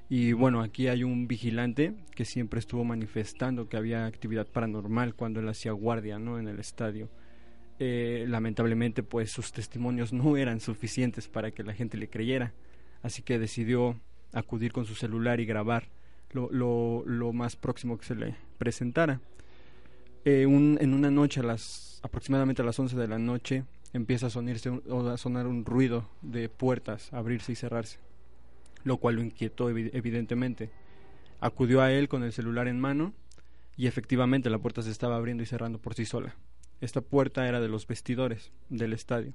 Y 0.08 0.32
bueno, 0.32 0.60
aquí 0.60 0.88
hay 0.88 1.04
un 1.04 1.28
vigilante 1.28 1.94
que 2.16 2.24
siempre 2.24 2.58
estuvo 2.58 2.82
manifestando 2.82 3.68
que 3.68 3.76
había 3.76 4.06
actividad 4.06 4.48
paranormal 4.48 5.14
cuando 5.14 5.38
él 5.38 5.48
hacía 5.48 5.70
guardia, 5.70 6.18
¿no? 6.18 6.40
En 6.40 6.48
el 6.48 6.58
estadio. 6.58 7.08
Eh, 7.82 8.26
lamentablemente, 8.28 9.02
pues 9.02 9.32
sus 9.32 9.52
testimonios 9.52 10.12
no 10.12 10.36
eran 10.36 10.60
suficientes 10.60 11.28
para 11.28 11.50
que 11.50 11.62
la 11.62 11.72
gente 11.72 11.96
le 11.96 12.10
creyera. 12.10 12.52
Así 13.02 13.22
que 13.22 13.38
decidió 13.38 13.98
acudir 14.34 14.70
con 14.70 14.84
su 14.84 14.94
celular 14.94 15.40
y 15.40 15.46
grabar 15.46 15.88
lo, 16.30 17.32
más 17.32 17.56
próximo 17.56 17.96
que 17.96 18.04
se 18.04 18.14
le 18.14 18.36
presentara. 18.58 19.22
Eh, 20.26 20.42
en 20.42 20.94
una 20.94 21.10
noche, 21.10 21.40
a 21.40 21.42
las, 21.42 22.00
aproximadamente 22.02 22.60
a 22.60 22.66
las 22.66 22.78
11 22.78 22.96
de 22.98 23.08
la 23.08 23.18
noche, 23.18 23.64
empieza 23.94 24.26
a, 24.26 24.30
sonirse 24.30 24.68
a 24.68 25.16
sonar 25.16 25.46
un 25.46 25.64
ruido 25.64 26.06
de 26.20 26.50
puertas 26.50 27.10
abrirse 27.14 27.52
y 27.52 27.56
cerrarse, 27.56 27.98
lo 28.84 28.98
cual 28.98 29.16
lo 29.16 29.22
inquietó 29.22 29.70
evi- 29.70 29.90
evidentemente. 29.94 30.70
Acudió 31.40 31.80
a 31.80 31.90
él 31.90 32.10
con 32.10 32.24
el 32.24 32.32
celular 32.34 32.68
en 32.68 32.78
mano 32.78 33.14
y 33.78 33.86
efectivamente 33.86 34.50
la 34.50 34.58
puerta 34.58 34.82
se 34.82 34.90
estaba 34.90 35.16
abriendo 35.16 35.42
y 35.42 35.46
cerrando 35.46 35.78
por 35.78 35.94
sí 35.94 36.04
sola. 36.04 36.36
Esta 36.80 37.00
puerta 37.00 37.46
era 37.48 37.60
de 37.60 37.68
los 37.68 37.86
vestidores 37.86 38.52
del 38.68 38.92
estadio. 38.92 39.32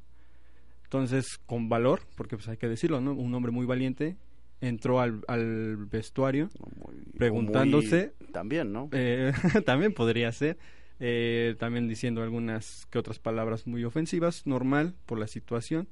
Entonces, 0.83 1.37
con 1.45 1.69
valor, 1.69 2.01
porque 2.15 2.35
pues 2.37 2.47
hay 2.47 2.57
que 2.57 2.67
decirlo, 2.67 3.01
¿no? 3.01 3.13
Un 3.13 3.33
hombre 3.33 3.51
muy 3.51 3.65
valiente 3.65 4.17
entró 4.61 4.99
al, 5.01 5.21
al 5.27 5.75
vestuario 5.87 6.49
Muy- 6.77 6.95
Preguntándose- 7.17 8.13
muy- 8.19 8.31
también, 8.31 8.71
¿no? 8.71 8.89
eh, 8.93 9.31
también 9.65 9.93
podría 9.93 10.31
ser. 10.31 10.57
eh, 10.99 11.55
también 11.59 11.87
diciendo 11.89 12.23
algunas 12.23 12.85
que 12.89 12.97
otras 12.97 13.19
palabras 13.19 13.67
muy 13.67 13.83
ofensivas, 13.83 14.45
normal 14.47 14.95
por 15.05 15.19
la 15.19 15.27
situación. 15.27 15.87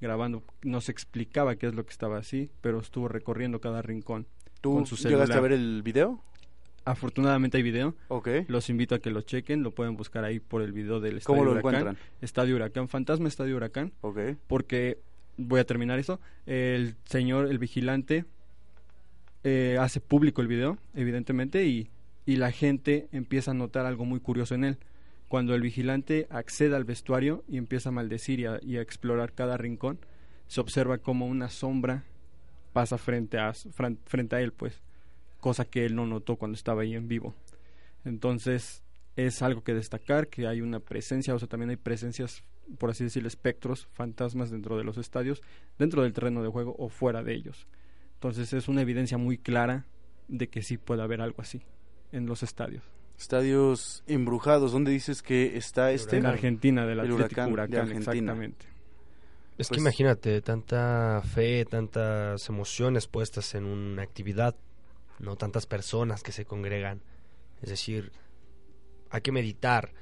Grabando, 0.00 0.42
no 0.62 0.80
se 0.80 0.92
explicaba 0.92 1.56
qué 1.56 1.66
es 1.68 1.74
lo 1.74 1.84
que 1.84 1.90
estaba 1.92 2.18
así, 2.18 2.50
pero 2.60 2.80
estuvo 2.80 3.08
recorriendo 3.08 3.60
cada 3.60 3.82
rincón. 3.82 4.26
¿Tú 4.60 4.74
con 4.74 4.86
su 4.86 4.96
llegaste 4.96 5.34
a 5.34 5.40
ver 5.40 5.52
el 5.52 5.82
video? 5.82 6.22
Afortunadamente 6.88 7.58
hay 7.58 7.62
video, 7.62 7.94
Ok. 8.08 8.28
los 8.48 8.70
invito 8.70 8.94
a 8.94 8.98
que 8.98 9.10
lo 9.10 9.20
chequen, 9.20 9.62
lo 9.62 9.72
pueden 9.72 9.94
buscar 9.96 10.24
ahí 10.24 10.40
por 10.40 10.62
el 10.62 10.72
video 10.72 11.00
del 11.00 11.18
Estadio 11.18 11.38
¿Cómo 11.38 11.44
lo 11.44 11.50
Huracán. 11.52 11.74
encuentran? 11.80 11.98
Estadio 12.22 12.56
Huracán, 12.56 12.88
Fantasma 12.88 13.28
Estadio 13.28 13.56
Huracán, 13.56 13.92
Ok. 14.00 14.18
porque 14.46 14.98
voy 15.36 15.60
a 15.60 15.64
terminar 15.64 15.98
esto. 15.98 16.18
El 16.46 16.94
señor, 17.04 17.46
el 17.48 17.58
vigilante, 17.58 18.24
eh, 19.44 19.76
hace 19.78 20.00
público 20.00 20.40
el 20.40 20.48
video, 20.48 20.78
evidentemente, 20.94 21.66
y, 21.66 21.90
y 22.24 22.36
la 22.36 22.50
gente 22.52 23.08
empieza 23.12 23.50
a 23.50 23.54
notar 23.54 23.84
algo 23.84 24.06
muy 24.06 24.20
curioso 24.20 24.54
en 24.54 24.64
él. 24.64 24.78
Cuando 25.28 25.54
el 25.54 25.60
vigilante 25.60 26.26
accede 26.30 26.74
al 26.74 26.84
vestuario 26.84 27.44
y 27.48 27.58
empieza 27.58 27.90
a 27.90 27.92
maldecir 27.92 28.40
y 28.40 28.46
a, 28.46 28.60
y 28.62 28.78
a 28.78 28.80
explorar 28.80 29.34
cada 29.34 29.58
rincón, 29.58 29.98
se 30.46 30.60
observa 30.62 30.96
como 30.96 31.26
una 31.26 31.50
sombra 31.50 32.04
pasa 32.72 32.96
frente 32.96 33.38
a, 33.38 33.52
frente 33.52 34.36
a 34.36 34.40
él, 34.40 34.52
pues, 34.52 34.80
cosa 35.40 35.64
que 35.64 35.84
él 35.86 35.94
no 35.94 36.06
notó 36.06 36.36
cuando 36.36 36.56
estaba 36.56 36.82
ahí 36.82 36.94
en 36.94 37.08
vivo. 37.08 37.34
Entonces, 38.04 38.82
es 39.16 39.42
algo 39.42 39.62
que 39.62 39.74
destacar, 39.74 40.28
que 40.28 40.46
hay 40.46 40.60
una 40.60 40.80
presencia, 40.80 41.34
o 41.34 41.38
sea, 41.38 41.48
también 41.48 41.70
hay 41.70 41.76
presencias, 41.76 42.44
por 42.78 42.90
así 42.90 43.04
decirlo, 43.04 43.28
espectros, 43.28 43.88
fantasmas 43.92 44.50
dentro 44.50 44.76
de 44.76 44.84
los 44.84 44.96
estadios, 44.98 45.42
dentro 45.78 46.02
del 46.02 46.12
terreno 46.12 46.42
de 46.42 46.48
juego 46.48 46.74
o 46.78 46.88
fuera 46.88 47.22
de 47.22 47.34
ellos. 47.34 47.66
Entonces, 48.14 48.52
es 48.52 48.68
una 48.68 48.82
evidencia 48.82 49.18
muy 49.18 49.38
clara 49.38 49.86
de 50.28 50.48
que 50.48 50.62
sí 50.62 50.76
puede 50.76 51.02
haber 51.02 51.20
algo 51.20 51.40
así 51.42 51.62
en 52.12 52.26
los 52.26 52.42
estadios. 52.42 52.82
Estadios 53.18 54.04
embrujados. 54.06 54.70
¿Dónde 54.72 54.92
dices 54.92 55.22
que 55.22 55.56
está 55.56 55.90
este? 55.90 56.18
En 56.18 56.26
Argentina, 56.26 56.82
del 56.86 57.00
El 57.00 57.00
Atlético 57.00 57.24
Huracán 57.42 57.52
Huracán, 57.52 57.70
de 57.72 57.78
Argentina. 57.80 58.12
exactamente. 58.32 58.66
Es 59.58 59.66
Pues- 59.66 59.70
que 59.70 59.80
imagínate, 59.80 60.40
tanta 60.40 61.20
fe, 61.24 61.64
tantas 61.64 62.48
emociones 62.48 63.08
puestas 63.08 63.56
en 63.56 63.64
una 63.64 64.02
actividad, 64.02 64.54
no 65.18 65.36
tantas 65.36 65.66
personas 65.66 66.22
que 66.22 66.32
se 66.32 66.44
congregan. 66.44 67.02
Es 67.62 67.70
decir, 67.70 68.12
hay 69.10 69.20
que 69.20 69.32
meditar. 69.32 69.92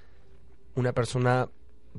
Una 0.74 0.92
persona 0.92 1.48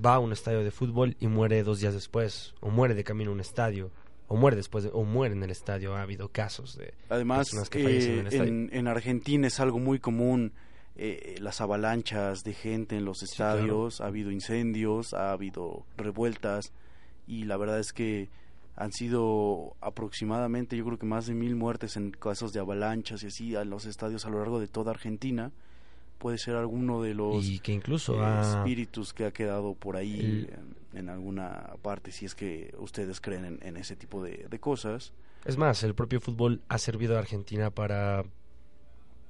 va 0.03 0.15
a 0.15 0.19
un 0.19 0.31
estadio 0.31 0.63
de 0.63 0.71
fútbol 0.71 1.15
y 1.19 1.27
muere 1.27 1.63
dos 1.63 1.79
días 1.79 1.93
después, 1.93 2.53
o 2.61 2.69
muere 2.69 2.93
de 2.93 3.03
camino 3.03 3.31
a 3.31 3.33
un 3.33 3.39
estadio, 3.39 3.91
o 4.27 4.35
muere 4.35 4.55
después, 4.57 4.83
de- 4.83 4.91
o 4.93 5.03
muere 5.03 5.33
en 5.33 5.41
el 5.43 5.49
estadio. 5.49 5.95
Ha 5.95 6.01
habido 6.03 6.29
casos 6.29 6.77
de 6.77 6.93
Además, 7.09 7.47
personas 7.47 7.69
que 7.69 7.83
fallecen 7.83 8.11
en 8.11 8.17
eh, 8.17 8.21
el 8.21 8.27
estadio. 8.27 8.51
en, 8.51 8.69
en 8.73 8.87
Argentina 8.87 9.47
es 9.47 9.59
algo 9.59 9.79
muy 9.79 9.99
común 9.99 10.53
eh, 10.99 11.35
las 11.41 11.61
avalanchas 11.61 12.43
de 12.43 12.53
gente 12.53 12.97
en 12.97 13.05
los 13.05 13.19
claro. 13.19 13.57
estadios, 13.59 14.01
ha 14.01 14.07
habido 14.07 14.31
incendios, 14.31 15.13
ha 15.13 15.31
habido 15.31 15.85
revueltas 15.95 16.71
y 17.27 17.45
la 17.45 17.55
verdad 17.57 17.79
es 17.79 17.93
que 17.93 18.29
han 18.77 18.93
sido 18.93 19.75
aproximadamente 19.81 20.77
yo 20.77 20.85
creo 20.85 20.97
que 20.97 21.05
más 21.05 21.25
de 21.27 21.33
mil 21.33 21.55
muertes 21.55 21.97
en 21.97 22.11
casos 22.11 22.53
de 22.53 22.59
avalanchas 22.61 23.23
y 23.23 23.27
así 23.27 23.55
a 23.55 23.65
los 23.65 23.85
estadios 23.85 24.25
a 24.25 24.29
lo 24.29 24.37
largo 24.39 24.59
de 24.59 24.67
toda 24.67 24.91
Argentina. 24.91 25.51
Puede 26.19 26.37
ser 26.39 26.55
alguno 26.55 27.01
de 27.03 27.13
los 27.13 27.45
y 27.45 27.59
que 27.59 27.73
incluso 27.73 28.15
eh, 28.23 28.41
espíritus 28.41 29.13
que 29.13 29.25
ha 29.25 29.31
quedado 29.31 29.75
por 29.75 29.97
ahí 29.97 30.19
El- 30.19 30.49
en, 30.93 30.99
en 30.99 31.09
alguna 31.09 31.73
parte, 31.83 32.11
si 32.11 32.25
es 32.25 32.33
que 32.33 32.73
ustedes 32.79 33.19
creen 33.21 33.45
en, 33.45 33.59
en 33.61 33.77
ese 33.77 33.95
tipo 33.95 34.23
de, 34.23 34.47
de 34.49 34.59
cosas. 34.59 35.13
Es 35.45 35.57
más, 35.57 35.83
el 35.83 35.93
propio 35.93 36.19
fútbol 36.19 36.61
ha 36.69 36.77
servido 36.79 37.15
a 37.15 37.19
Argentina 37.19 37.69
para, 37.69 38.25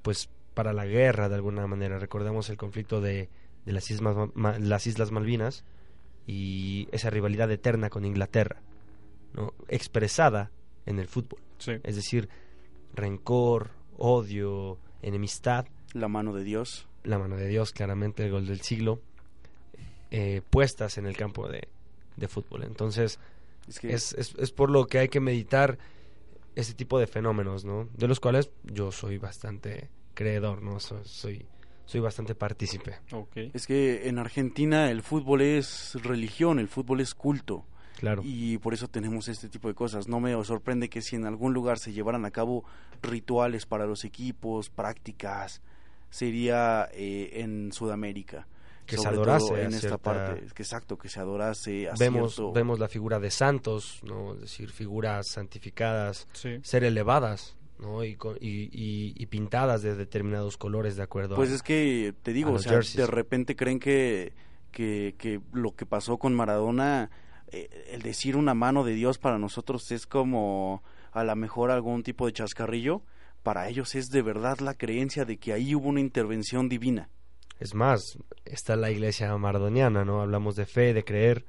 pues, 0.02 0.30
para 0.54 0.72
la 0.74 0.86
guerra 0.86 1.28
de 1.30 1.36
alguna 1.36 1.68
manera. 1.68 2.00
Recordemos 2.00 2.50
el 2.50 2.56
conflicto 2.58 3.02
de, 3.02 3.30
de 3.66 3.72
las, 3.74 3.92
islas, 3.92 4.16
Ma- 4.34 4.58
las 4.58 4.88
Islas 4.88 5.12
Malvinas 5.12 5.64
y 6.26 6.88
esa 6.92 7.10
rivalidad 7.10 7.52
eterna 7.52 7.90
con 7.90 8.06
Inglaterra, 8.06 8.62
¿no? 9.34 9.54
expresada 9.68 10.52
en 10.86 11.00
el 11.00 11.08
fútbol. 11.08 11.40
Sí. 11.58 11.74
Es 11.84 11.96
decir, 11.96 12.30
rencor, 12.94 13.72
odio, 13.98 14.78
enemistad, 15.02 15.66
La 15.94 16.08
mano 16.08 16.34
de 16.34 16.44
Dios. 16.44 16.88
la 17.04 17.18
mano 17.18 17.36
de 17.38 17.48
Dios, 17.48 17.72
claramente 17.72 18.26
el 18.26 18.32
gol 18.32 18.46
del 18.48 18.62
siglo, 18.62 19.02
eh, 20.12 20.42
puestas 20.50 20.98
en 20.98 21.06
el 21.06 21.16
campo 21.18 21.48
de, 21.48 21.68
de 22.16 22.28
fútbol. 22.28 22.64
Entonces, 22.64 23.20
Es 23.68 23.80
que 23.80 23.94
es, 23.94 24.14
es, 24.14 24.36
es 24.38 24.52
por 24.52 24.70
lo 24.70 24.88
que 24.88 25.00
hay 25.00 25.10
que 25.10 25.20
meditar 25.20 25.78
ese 26.56 26.74
tipo 26.74 27.00
de 27.00 27.08
fenómenos, 27.08 27.66
¿no? 27.66 27.88
De 27.96 28.08
los 28.08 28.20
cuales 28.20 28.50
yo 28.64 28.92
soy 28.92 29.18
bastante 29.18 29.90
creedor, 30.14 30.62
¿no? 30.64 30.80
Soy, 30.80 31.02
soy, 31.04 31.46
soy 31.86 32.02
bastante 32.02 32.34
partícipe. 32.36 32.98
Es 33.54 33.68
que 33.68 34.08
en 34.08 34.18
Argentina 34.18 34.90
el 34.90 35.04
fútbol 35.04 35.42
es 35.42 35.94
religión, 36.04 36.60
el 36.60 36.68
fútbol 36.68 37.02
es 37.02 37.14
culto. 37.14 37.66
Claro. 37.98 38.22
Y 38.24 38.58
por 38.60 38.74
eso 38.74 38.88
tenemos 38.88 39.28
este 39.28 39.50
tipo 39.50 39.68
de 39.68 39.74
cosas. 39.74 40.08
No 40.08 40.20
me 40.20 40.32
sorprende 40.44 40.88
que 40.90 41.02
si 41.02 41.16
en 41.16 41.26
algún 41.26 41.54
lugar 41.54 41.80
se 41.80 41.94
llevaran 41.94 42.26
a 42.26 42.32
cabo 42.32 42.64
rituales 43.02 43.66
para 43.66 43.86
los 43.88 44.06
equipos, 44.06 44.70
prácticas, 44.70 45.62
sería 46.10 46.88
eh, 46.94 47.42
en 47.42 47.72
Sudamérica. 47.72 48.48
Que 48.86 48.96
se 48.96 49.04
Sobre 49.04 49.16
adorase 49.18 49.48
todo 49.48 49.56
a 49.58 49.62
en 49.62 49.68
esta 49.68 49.80
cierta- 49.80 49.98
parte. 49.98 50.46
Que 50.54 50.64
exacto, 50.64 50.98
que 50.98 51.10
se 51.10 51.20
adorase 51.20 51.90
a 51.90 51.94
vemos, 52.00 52.36
cierto- 52.36 52.54
vemos 52.54 52.80
la 52.80 52.88
figura 52.88 53.20
de 53.20 53.32
santos, 53.32 54.00
¿no? 54.04 54.34
Es 54.36 54.42
decir, 54.42 54.70
figuras 54.72 55.28
santificadas, 55.28 56.28
Sí. 56.32 56.60
ser 56.64 56.86
elevadas, 56.86 57.58
¿no? 57.80 58.06
Y, 58.06 58.16
co- 58.16 58.38
y, 58.40 58.70
y- 58.72 59.26
pintadas 59.26 59.82
de 59.82 59.96
determinados 59.96 60.56
colores 60.56 60.96
de 60.96 61.04
acuerdo 61.04 61.36
Pues 61.36 61.52
a... 61.52 61.56
es 61.56 61.64
que 61.64 62.14
te 62.24 62.32
digo, 62.32 62.54
o 62.54 62.60
sea, 62.60 62.72
jerseys. 62.74 62.96
de 62.96 63.08
repente 63.08 63.58
creen 63.58 63.80
que, 63.80 64.32
que, 64.72 65.16
que 65.18 65.42
lo 65.52 65.76
que 65.76 65.86
pasó 65.86 66.18
con 66.18 66.34
Maradona, 66.34 67.10
el 67.52 68.02
decir 68.02 68.36
una 68.36 68.54
mano 68.54 68.84
de 68.84 68.94
Dios 68.94 69.18
para 69.18 69.38
nosotros 69.38 69.92
es 69.92 70.06
como 70.06 70.84
a 71.12 71.24
lo 71.24 71.36
mejor 71.36 71.72
algún 71.72 72.04
tipo 72.04 72.26
de 72.26 72.34
chascarrillo, 72.34 73.02
para 73.44 73.70
ellos 73.70 73.96
es 73.96 74.10
de 74.10 74.22
verdad 74.22 74.60
la 74.60 74.74
creencia 74.74 75.26
de 75.26 75.38
que 75.38 75.54
ahí 75.54 75.74
hubo 75.74 75.90
una 75.90 76.02
intervención 76.02 76.70
divina. 76.70 77.10
Es 77.60 77.74
más, 77.74 78.20
está 78.46 78.76
la 78.76 78.92
iglesia 78.92 79.36
maradoniana, 79.38 80.06
¿no? 80.06 80.22
Hablamos 80.22 80.56
de 80.56 80.66
fe, 80.66 80.94
de 80.94 81.04
creer, 81.04 81.46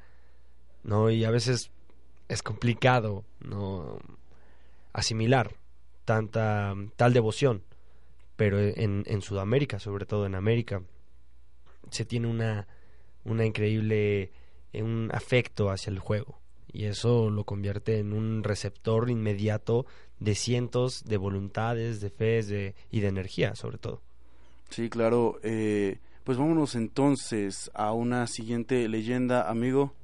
¿no? 0.82 1.10
Y 1.10 1.24
a 1.24 1.30
veces 1.30 1.70
es 2.28 2.42
complicado, 2.42 3.24
¿no? 3.40 3.98
Asimilar 4.92 5.54
tanta, 6.08 6.74
tal 6.96 7.12
devoción. 7.12 7.62
Pero 8.36 8.58
en, 8.58 9.04
en 9.06 9.20
Sudamérica, 9.20 9.78
sobre 9.78 10.06
todo 10.06 10.24
en 10.24 10.34
América, 10.34 10.82
se 11.90 12.06
tiene 12.06 12.28
una, 12.28 12.66
una 13.24 13.44
increíble, 13.44 14.22
eh, 14.22 14.30
un 14.74 15.10
afecto 15.12 15.70
hacia 15.70 15.90
el 15.90 15.98
juego. 15.98 16.38
Y 16.70 16.84
eso 16.84 17.30
lo 17.30 17.44
convierte 17.44 17.98
en 17.98 18.12
un 18.12 18.44
receptor 18.44 19.08
inmediato 19.10 19.86
de 20.20 20.34
cientos 20.34 21.04
de 21.04 21.16
voluntades, 21.16 22.00
de 22.00 22.10
fe 22.10 22.42
de, 22.42 22.74
y 22.90 23.00
de 23.00 23.08
energía, 23.08 23.54
sobre 23.54 23.78
todo. 23.78 24.02
Sí, 24.68 24.90
claro. 24.90 25.38
eh, 25.42 25.98
pues 26.24 26.36
vámonos 26.36 26.74
entonces 26.74 27.70
a 27.74 27.92
una 27.92 28.26
siguiente 28.26 28.86
leyenda, 28.88 29.48
amigo. 29.48 29.94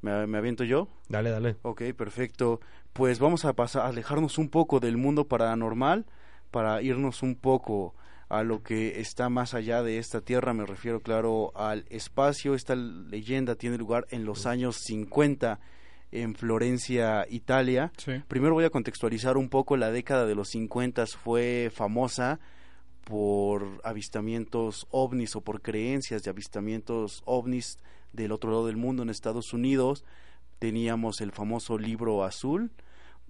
¿Me, 0.00 0.26
me 0.26 0.38
aviento 0.38 0.64
yo? 0.64 0.88
Dale, 1.08 1.30
dale. 1.30 1.56
Ok, 1.62 1.82
perfecto. 1.96 2.60
Pues 2.92 3.18
vamos 3.18 3.44
a 3.44 3.52
pasar 3.54 3.82
a 3.82 3.88
alejarnos 3.88 4.38
un 4.38 4.48
poco 4.48 4.78
del 4.78 4.96
mundo 4.96 5.26
paranormal 5.26 6.06
para 6.50 6.82
irnos 6.82 7.22
un 7.22 7.34
poco 7.34 7.94
a 8.32 8.44
lo 8.44 8.62
que 8.62 8.98
está 8.98 9.28
más 9.28 9.52
allá 9.52 9.82
de 9.82 9.98
esta 9.98 10.22
tierra, 10.22 10.54
me 10.54 10.64
refiero 10.64 11.00
claro 11.00 11.52
al 11.54 11.84
espacio. 11.90 12.54
Esta 12.54 12.74
leyenda 12.74 13.56
tiene 13.56 13.76
lugar 13.76 14.06
en 14.08 14.24
los 14.24 14.46
años 14.46 14.78
50 14.86 15.60
en 16.12 16.34
Florencia, 16.34 17.26
Italia. 17.28 17.92
Sí. 17.98 18.22
Primero 18.28 18.54
voy 18.54 18.64
a 18.64 18.70
contextualizar 18.70 19.36
un 19.36 19.50
poco, 19.50 19.76
la 19.76 19.90
década 19.90 20.24
de 20.24 20.34
los 20.34 20.48
50 20.48 21.06
fue 21.08 21.70
famosa 21.74 22.40
por 23.04 23.82
avistamientos 23.84 24.86
ovnis 24.90 25.36
o 25.36 25.42
por 25.42 25.60
creencias 25.60 26.22
de 26.22 26.30
avistamientos 26.30 27.22
ovnis 27.26 27.78
del 28.14 28.32
otro 28.32 28.50
lado 28.50 28.66
del 28.66 28.78
mundo 28.78 29.02
en 29.02 29.10
Estados 29.10 29.52
Unidos. 29.52 30.06
Teníamos 30.58 31.20
el 31.20 31.32
famoso 31.32 31.76
libro 31.76 32.24
azul, 32.24 32.70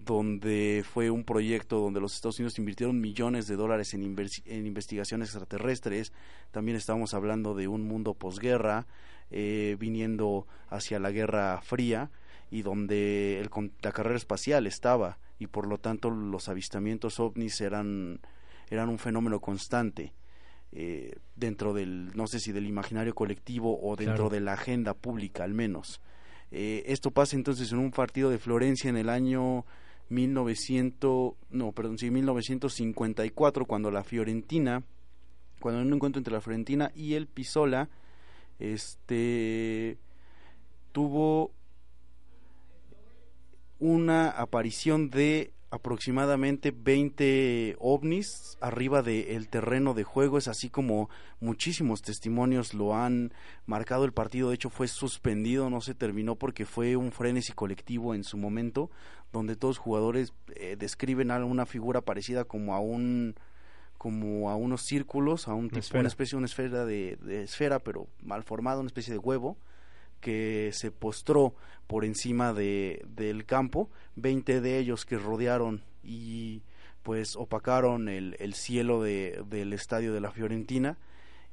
donde 0.04 0.84
fue 0.88 1.10
un 1.10 1.24
proyecto 1.24 1.78
donde 1.78 2.00
los 2.00 2.14
Estados 2.14 2.38
Unidos 2.38 2.58
invirtieron 2.58 3.00
millones 3.00 3.46
de 3.46 3.56
dólares 3.56 3.94
en, 3.94 4.02
en 4.02 4.66
investigaciones 4.66 5.28
extraterrestres. 5.28 6.12
También 6.50 6.76
estamos 6.76 7.14
hablando 7.14 7.54
de 7.54 7.68
un 7.68 7.86
mundo 7.86 8.14
posguerra, 8.14 8.86
eh, 9.30 9.76
viniendo 9.78 10.46
hacia 10.68 10.98
la 10.98 11.10
Guerra 11.10 11.60
Fría 11.62 12.10
y 12.50 12.62
donde 12.62 13.40
el, 13.40 13.50
la 13.80 13.92
carrera 13.92 14.16
espacial 14.16 14.66
estaba 14.66 15.18
y 15.38 15.46
por 15.46 15.66
lo 15.66 15.78
tanto 15.78 16.10
los 16.10 16.48
avistamientos 16.48 17.18
ovnis 17.18 17.60
eran, 17.60 18.20
eran 18.70 18.88
un 18.88 18.98
fenómeno 18.98 19.40
constante. 19.40 20.12
Eh, 20.74 21.16
dentro 21.36 21.74
del, 21.74 22.16
no 22.16 22.26
sé 22.26 22.40
si 22.40 22.50
del 22.50 22.66
imaginario 22.66 23.14
colectivo 23.14 23.78
o 23.82 23.94
dentro 23.94 24.30
de 24.30 24.40
la 24.40 24.54
agenda 24.54 24.94
pública 24.94 25.44
al 25.44 25.52
menos. 25.52 26.00
Eh, 26.50 26.84
esto 26.86 27.10
pasa 27.10 27.36
entonces 27.36 27.72
en 27.72 27.78
un 27.78 27.90
partido 27.90 28.30
de 28.30 28.38
Florencia 28.38 28.88
en 28.88 28.96
el 28.96 29.10
año 29.10 29.66
1900, 30.12 31.34
no, 31.50 31.72
perdón, 31.72 31.98
sí, 31.98 32.10
1954, 32.10 33.64
cuando 33.64 33.90
la 33.90 34.04
Fiorentina, 34.04 34.82
cuando 35.58 35.80
en 35.80 35.86
un 35.88 35.94
encuentro 35.94 36.20
entre 36.20 36.34
la 36.34 36.42
Fiorentina 36.42 36.92
y 36.94 37.14
el 37.14 37.26
Pisola, 37.26 37.88
este, 38.58 39.96
tuvo 40.92 41.50
una 43.78 44.28
aparición 44.28 45.08
de 45.08 45.52
aproximadamente 45.72 46.70
20 46.70 47.76
ovnis 47.80 48.58
arriba 48.60 49.00
del 49.02 49.48
terreno 49.48 49.94
de 49.94 50.04
juego. 50.04 50.36
Es 50.36 50.46
así 50.46 50.68
como 50.68 51.08
muchísimos 51.40 52.02
testimonios 52.02 52.74
lo 52.74 52.94
han 52.94 53.32
marcado. 53.64 54.04
El 54.04 54.12
partido, 54.12 54.50
de 54.50 54.56
hecho, 54.56 54.68
fue 54.68 54.86
suspendido, 54.86 55.70
no 55.70 55.80
se 55.80 55.94
terminó 55.94 56.36
porque 56.36 56.66
fue 56.66 56.94
un 56.96 57.10
frenesí 57.10 57.54
colectivo 57.54 58.14
en 58.14 58.22
su 58.22 58.36
momento, 58.36 58.90
donde 59.32 59.56
todos 59.56 59.76
los 59.76 59.84
jugadores 59.84 60.34
eh, 60.56 60.76
describen 60.78 61.30
a 61.30 61.42
una 61.42 61.64
figura 61.64 62.02
parecida 62.02 62.44
como 62.44 62.74
a 62.74 62.80
un 62.80 63.34
como 63.96 64.50
a 64.50 64.56
unos 64.56 64.82
círculos, 64.82 65.48
a 65.48 65.54
un 65.54 65.70
tipo, 65.70 65.96
una 65.96 66.08
especie, 66.08 66.36
una 66.36 66.46
esfera 66.46 66.84
de, 66.84 67.16
de 67.22 67.44
esfera, 67.44 67.78
pero 67.78 68.08
mal 68.20 68.42
formada, 68.42 68.80
una 68.80 68.88
especie 68.88 69.12
de 69.12 69.18
huevo 69.18 69.56
que 70.22 70.70
se 70.72 70.90
postró 70.90 71.54
por 71.86 72.06
encima 72.06 72.54
de, 72.54 73.04
del 73.06 73.44
campo, 73.44 73.90
20 74.16 74.62
de 74.62 74.78
ellos 74.78 75.04
que 75.04 75.18
rodearon 75.18 75.82
y 76.02 76.62
pues 77.02 77.36
opacaron 77.36 78.08
el, 78.08 78.36
el 78.38 78.54
cielo 78.54 79.02
de, 79.02 79.42
del 79.46 79.74
estadio 79.74 80.14
de 80.14 80.20
la 80.20 80.30
Fiorentina 80.30 80.96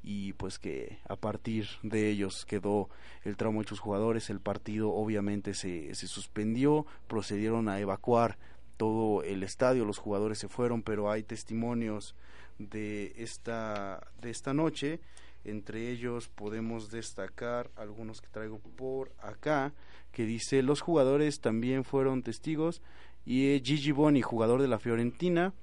y 0.01 0.33
pues 0.33 0.59
que 0.59 0.99
a 1.09 1.15
partir 1.15 1.67
de 1.83 2.09
ellos 2.09 2.45
quedó 2.45 2.89
el 3.23 3.35
trauma 3.35 3.55
de 3.55 3.59
muchos 3.59 3.79
jugadores, 3.79 4.29
el 4.29 4.39
partido 4.39 4.93
obviamente 4.93 5.53
se, 5.53 5.93
se 5.95 6.07
suspendió, 6.07 6.85
procedieron 7.07 7.67
a 7.67 7.79
evacuar 7.79 8.37
todo 8.77 9.23
el 9.23 9.43
estadio, 9.43 9.83
los 9.83 9.97
jugadores 9.97 10.37
se 10.37 10.47
fueron, 10.47 10.83
pero 10.83 11.11
hay 11.11 11.23
testimonios 11.23 12.15
de 12.59 13.13
esta, 13.17 14.07
de 14.21 14.29
esta 14.29 14.53
noche 14.53 15.01
entre 15.43 15.89
ellos 15.89 16.27
podemos 16.27 16.91
destacar 16.91 17.69
algunos 17.75 18.21
que 18.21 18.27
traigo 18.27 18.59
por 18.59 19.11
acá, 19.19 19.73
que 20.11 20.25
dice 20.25 20.61
los 20.61 20.81
jugadores 20.81 21.39
también 21.39 21.83
fueron 21.83 22.23
testigos 22.23 22.81
y 23.25 23.47
eh, 23.47 23.61
Gigi 23.63 23.91
Boni, 23.91 24.21
jugador 24.21 24.61
de 24.61 24.67
la 24.67 24.79
Fiorentina, 24.79 25.53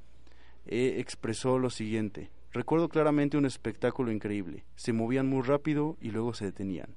eh, 0.67 0.97
expresó 0.99 1.59
lo 1.59 1.71
siguiente. 1.71 2.31
Recuerdo 2.53 2.89
claramente 2.89 3.37
un 3.37 3.45
espectáculo 3.45 4.13
increíble. 4.13 4.65
Se 4.77 4.93
movían 4.93 5.27
muy 5.27 5.43
rápido 5.43 5.97
y 6.01 6.11
luego 6.11 6.33
se 6.33 6.47
detenían. 6.47 6.95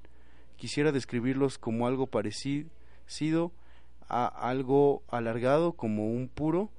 Quisiera 0.56 0.92
describirlos 0.92 1.58
como 1.58 1.86
algo 1.86 2.06
parecido 2.06 3.52
a 4.08 4.26
algo 4.26 5.02
alargado 5.08 5.72
como 5.72 6.10
un 6.10 6.28
puro. 6.28 6.70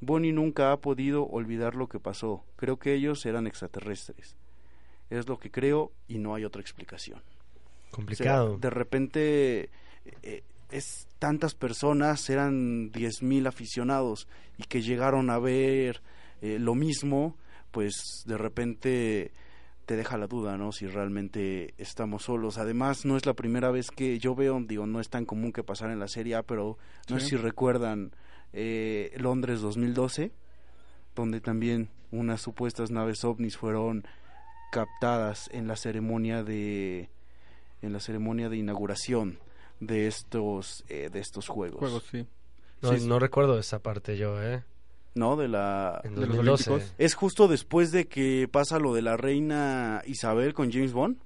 Bonnie 0.00 0.32
nunca 0.32 0.72
ha 0.72 0.80
podido 0.80 1.26
olvidar 1.26 1.74
lo 1.74 1.88
que 1.88 2.00
pasó. 2.00 2.44
Creo 2.56 2.78
que 2.78 2.94
ellos 2.94 3.24
eran 3.24 3.46
extraterrestres 3.46 4.36
es 5.10 5.28
lo 5.28 5.38
que 5.38 5.50
creo 5.50 5.92
y 6.08 6.18
no 6.18 6.34
hay 6.34 6.44
otra 6.44 6.60
explicación. 6.60 7.22
Complicado. 7.90 8.58
de 8.58 8.68
repente 8.68 9.70
eh, 10.22 10.42
es 10.70 11.06
tantas 11.18 11.54
personas, 11.54 12.28
eran 12.28 12.90
diez 12.90 13.22
mil 13.22 13.46
aficionados 13.46 14.28
y 14.58 14.64
que 14.64 14.82
llegaron 14.82 15.30
a 15.30 15.38
ver 15.38 16.02
eh, 16.42 16.58
lo 16.58 16.74
mismo, 16.74 17.36
pues 17.70 18.24
de 18.26 18.36
repente 18.36 19.32
te 19.86 19.96
deja 19.96 20.18
la 20.18 20.26
duda, 20.26 20.58
¿no? 20.58 20.72
Si 20.72 20.86
realmente 20.86 21.72
estamos 21.78 22.24
solos. 22.24 22.58
Además, 22.58 23.04
no 23.04 23.16
es 23.16 23.24
la 23.24 23.34
primera 23.34 23.70
vez 23.70 23.90
que 23.90 24.18
yo 24.18 24.34
veo, 24.34 24.60
digo, 24.60 24.86
no 24.86 25.00
es 25.00 25.08
tan 25.08 25.24
común 25.24 25.52
que 25.52 25.62
pasar 25.62 25.90
en 25.90 26.00
la 26.00 26.08
Serie 26.08 26.34
A, 26.34 26.42
pero 26.42 26.76
no 27.08 27.20
sé 27.20 27.26
si 27.28 27.36
recuerdan 27.36 28.10
eh, 28.52 29.14
Londres 29.16 29.60
2012, 29.60 30.32
donde 31.14 31.40
también 31.40 31.88
unas 32.10 32.40
supuestas 32.40 32.90
naves 32.90 33.24
ovnis 33.24 33.56
fueron 33.56 34.04
captadas 34.70 35.48
en 35.52 35.66
la 35.66 35.76
ceremonia 35.76 36.42
de 36.42 37.10
en 37.82 37.92
la 37.92 38.00
ceremonia 38.00 38.48
de 38.48 38.56
inauguración 38.56 39.38
de 39.80 40.06
estos 40.06 40.84
eh, 40.88 41.10
de 41.12 41.20
estos 41.20 41.48
juegos. 41.48 41.78
Juegos, 41.78 42.04
sí. 42.10 42.26
No, 42.82 42.92
no 42.92 43.18
recuerdo 43.18 43.58
esa 43.58 43.80
parte 43.80 44.16
yo, 44.16 44.42
¿eh? 44.42 44.62
No, 45.14 45.36
de 45.36 45.48
la 45.48 46.02
de 46.04 46.26
los 46.26 46.38
Olímpicos. 46.38 46.94
Es 46.98 47.14
justo 47.14 47.48
después 47.48 47.90
de 47.90 48.06
que 48.06 48.48
pasa 48.50 48.78
lo 48.78 48.92
de 48.92 49.02
la 49.02 49.16
reina 49.16 50.02
Isabel 50.06 50.52
con 50.52 50.70
James 50.70 50.92
Bond. 50.92 51.16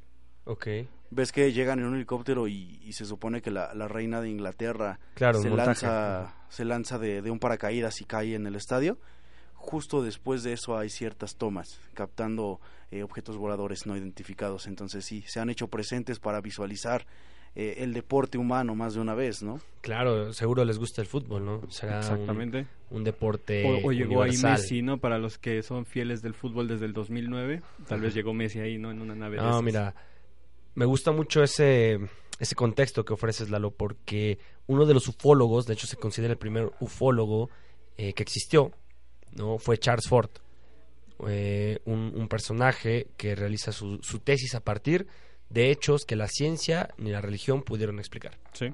Ok. 0.44 0.66
Ves 1.10 1.32
que 1.32 1.52
llegan 1.52 1.80
en 1.80 1.86
un 1.86 1.96
helicóptero 1.96 2.46
y, 2.46 2.92
se 2.92 3.04
supone 3.04 3.42
que 3.42 3.50
la, 3.50 3.74
la, 3.74 3.88
reina 3.88 4.20
de 4.20 4.28
Inglaterra 4.28 5.00
claro, 5.14 5.42
se, 5.42 5.50
lanza, 5.50 6.36
se 6.48 6.64
lanza 6.64 6.98
de, 6.98 7.20
de 7.20 7.30
un 7.32 7.40
paracaídas 7.40 8.00
y 8.00 8.04
cae 8.04 8.36
en 8.36 8.46
el 8.46 8.54
estadio 8.54 8.96
justo 9.60 10.02
después 10.02 10.42
de 10.42 10.54
eso 10.54 10.76
hay 10.76 10.88
ciertas 10.88 11.36
tomas 11.36 11.78
captando 11.94 12.60
eh, 12.90 13.02
objetos 13.02 13.36
voladores 13.36 13.86
no 13.86 13.96
identificados. 13.96 14.66
Entonces 14.66 15.04
sí, 15.04 15.22
se 15.26 15.38
han 15.38 15.50
hecho 15.50 15.68
presentes 15.68 16.18
para 16.18 16.40
visualizar 16.40 17.06
eh, 17.54 17.76
el 17.78 17.92
deporte 17.92 18.38
humano 18.38 18.74
más 18.74 18.94
de 18.94 19.00
una 19.00 19.14
vez, 19.14 19.42
¿no? 19.42 19.60
Claro, 19.82 20.32
seguro 20.32 20.64
les 20.64 20.78
gusta 20.78 21.02
el 21.02 21.06
fútbol, 21.06 21.44
¿no? 21.44 21.62
Exactamente. 21.64 22.66
Un, 22.90 23.04
deporte 23.04 23.64
o, 23.84 23.88
o 23.88 23.92
llegó 23.92 24.22
ahí 24.22 24.36
Messi, 24.38 24.82
¿no? 24.82 24.98
Para 24.98 25.18
los 25.18 25.38
que 25.38 25.62
son 25.62 25.84
fieles 25.84 26.22
del 26.22 26.34
fútbol 26.34 26.66
desde 26.66 26.86
el 26.86 26.92
2009, 26.92 27.62
tal 27.86 28.00
vez 28.00 28.14
llegó 28.14 28.32
Messi 28.32 28.60
ahí, 28.60 28.78
¿no? 28.78 28.90
En 28.90 29.00
una 29.00 29.14
nave. 29.14 29.36
No, 29.36 29.62
mira, 29.62 29.94
me 30.74 30.84
gusta 30.84 31.12
mucho 31.12 31.42
ese 31.42 32.00
ese 32.40 32.54
contexto 32.54 33.04
que 33.04 33.12
ofreces, 33.12 33.50
Lalo, 33.50 33.70
porque 33.70 34.38
uno 34.66 34.86
de 34.86 34.94
los 34.94 35.06
ufólogos, 35.06 35.66
de 35.66 35.74
hecho 35.74 35.86
se 35.86 35.96
considera 35.96 36.32
el 36.32 36.38
primer 36.38 36.72
ufólogo 36.80 37.50
eh, 37.98 38.14
que 38.14 38.22
existió, 38.22 38.72
¿no? 39.36 39.58
Fue 39.58 39.78
Charles 39.78 40.08
Ford, 40.08 40.30
eh, 41.28 41.78
un, 41.84 42.28
personaje 42.28 43.08
que 43.16 43.34
realiza 43.34 43.72
su, 43.72 43.98
tesis 44.24 44.54
a 44.54 44.60
partir 44.60 45.06
de 45.48 45.70
hechos 45.70 46.04
que 46.04 46.16
la 46.16 46.28
ciencia 46.28 46.90
ni 46.96 47.10
la 47.10 47.20
religión 47.20 47.62
pudieron 47.62 47.98
explicar. 47.98 48.38
Sí. 48.52 48.72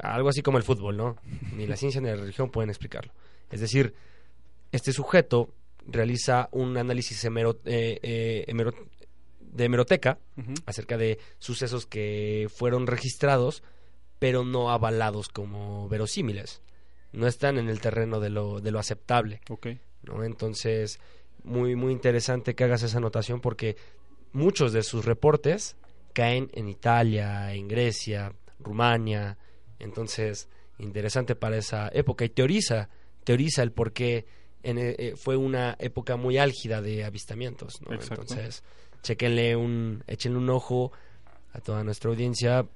Algo 0.00 0.28
así 0.28 0.42
como 0.42 0.58
el 0.58 0.64
fútbol, 0.64 0.96
¿no? 0.96 1.16
Ni 1.54 1.66
la 1.66 1.76
ciencia 1.76 2.00
ni 2.00 2.08
la 2.08 2.16
religión 2.16 2.50
pueden 2.50 2.70
explicarlo. 2.70 3.12
Es 3.50 3.60
decir, 3.60 3.94
este 4.72 4.92
sujeto 4.92 5.50
realiza 5.86 6.48
un 6.50 6.76
análisis 6.76 7.24
eh, 7.24 7.28
eh, 7.64 8.54
de 9.38 9.64
hemeroteca 9.64 10.18
acerca 10.66 10.96
de 10.96 11.18
sucesos 11.38 11.86
que 11.86 12.48
fueron 12.52 12.86
registrados, 12.86 13.62
pero 14.18 14.44
no 14.44 14.70
avalados 14.70 15.28
como 15.28 15.88
verosímiles. 15.88 16.60
No 17.12 17.28
están 17.28 17.58
en 17.58 17.68
el 17.68 17.80
terreno 17.80 18.18
de 18.18 18.30
lo, 18.30 18.60
de 18.60 18.72
lo 18.72 18.80
aceptable. 18.80 19.40
Okay. 19.48 19.78
¿No? 20.04 20.24
Entonces, 20.24 21.00
muy, 21.42 21.76
muy 21.76 21.92
interesante 21.92 22.54
que 22.54 22.64
hagas 22.64 22.82
esa 22.82 22.98
anotación 22.98 23.40
porque 23.40 23.76
muchos 24.32 24.72
de 24.72 24.82
sus 24.82 25.04
reportes 25.04 25.76
caen 26.12 26.50
en 26.52 26.68
Italia, 26.68 27.52
en 27.52 27.68
Grecia, 27.68 28.32
Rumania, 28.58 29.36
entonces 29.78 30.48
interesante 30.78 31.36
para 31.36 31.56
esa 31.56 31.88
época 31.92 32.24
y 32.24 32.30
teoriza, 32.30 32.88
teoriza 33.24 33.62
el 33.62 33.72
por 33.72 33.92
qué 33.92 34.26
en, 34.62 34.78
eh, 34.78 34.96
eh, 34.98 35.14
fue 35.16 35.36
una 35.36 35.76
época 35.78 36.16
muy 36.16 36.38
álgida 36.38 36.80
de 36.80 37.04
avistamientos, 37.04 37.80
¿no? 37.82 37.92
Entonces, 37.92 38.64
chequenle 39.02 39.56
un, 39.56 40.02
échenle 40.06 40.38
un 40.38 40.50
ojo 40.50 40.92
a 41.52 41.60
toda 41.60 41.84
nuestra 41.84 42.10
audiencia 42.10 42.66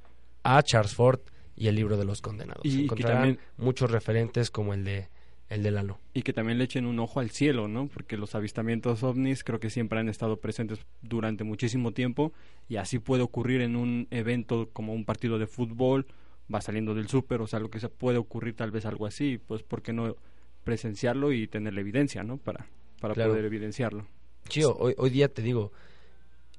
a 0.42 0.62
Charles 0.62 0.94
Ford 0.94 1.20
y 1.56 1.66
el 1.68 1.74
libro 1.74 1.96
de 1.96 2.04
los 2.04 2.20
condenados. 2.20 2.64
Y 2.64 2.84
Encontrarán 2.84 3.38
muchos 3.56 3.90
referentes 3.90 4.50
como 4.50 4.74
el 4.74 4.84
de 4.84 5.08
el 5.48 5.62
de 5.62 5.70
Lalo. 5.70 5.98
Y 6.12 6.22
que 6.22 6.32
también 6.32 6.58
le 6.58 6.64
echen 6.64 6.86
un 6.86 6.98
ojo 6.98 7.20
al 7.20 7.30
cielo, 7.30 7.68
¿no? 7.68 7.88
Porque 7.88 8.16
los 8.16 8.34
avistamientos 8.34 9.02
ovnis 9.02 9.44
creo 9.44 9.60
que 9.60 9.70
siempre 9.70 9.98
han 9.98 10.08
estado 10.08 10.38
presentes 10.38 10.80
durante 11.02 11.44
muchísimo 11.44 11.92
tiempo 11.92 12.32
y 12.68 12.76
así 12.76 12.98
puede 12.98 13.22
ocurrir 13.22 13.62
en 13.62 13.76
un 13.76 14.08
evento 14.10 14.68
como 14.72 14.92
un 14.92 15.04
partido 15.04 15.38
de 15.38 15.46
fútbol, 15.46 16.06
va 16.52 16.60
saliendo 16.60 16.94
del 16.94 17.08
súper, 17.08 17.40
o 17.40 17.46
sea, 17.46 17.60
lo 17.60 17.70
que 17.70 17.80
se 17.80 17.88
puede 17.88 18.18
ocurrir 18.18 18.54
tal 18.54 18.70
vez 18.70 18.84
algo 18.84 19.06
así, 19.06 19.38
pues 19.38 19.62
¿por 19.62 19.82
qué 19.82 19.92
no 19.92 20.16
presenciarlo 20.64 21.32
y 21.32 21.46
tener 21.46 21.72
la 21.72 21.80
evidencia, 21.80 22.22
¿no? 22.22 22.36
Para, 22.36 22.66
para 23.00 23.14
poder 23.14 23.44
evidenciarlo. 23.44 24.06
Chío, 24.48 24.76
hoy, 24.76 24.94
hoy 24.98 25.10
día 25.10 25.32
te 25.32 25.40
digo, 25.40 25.72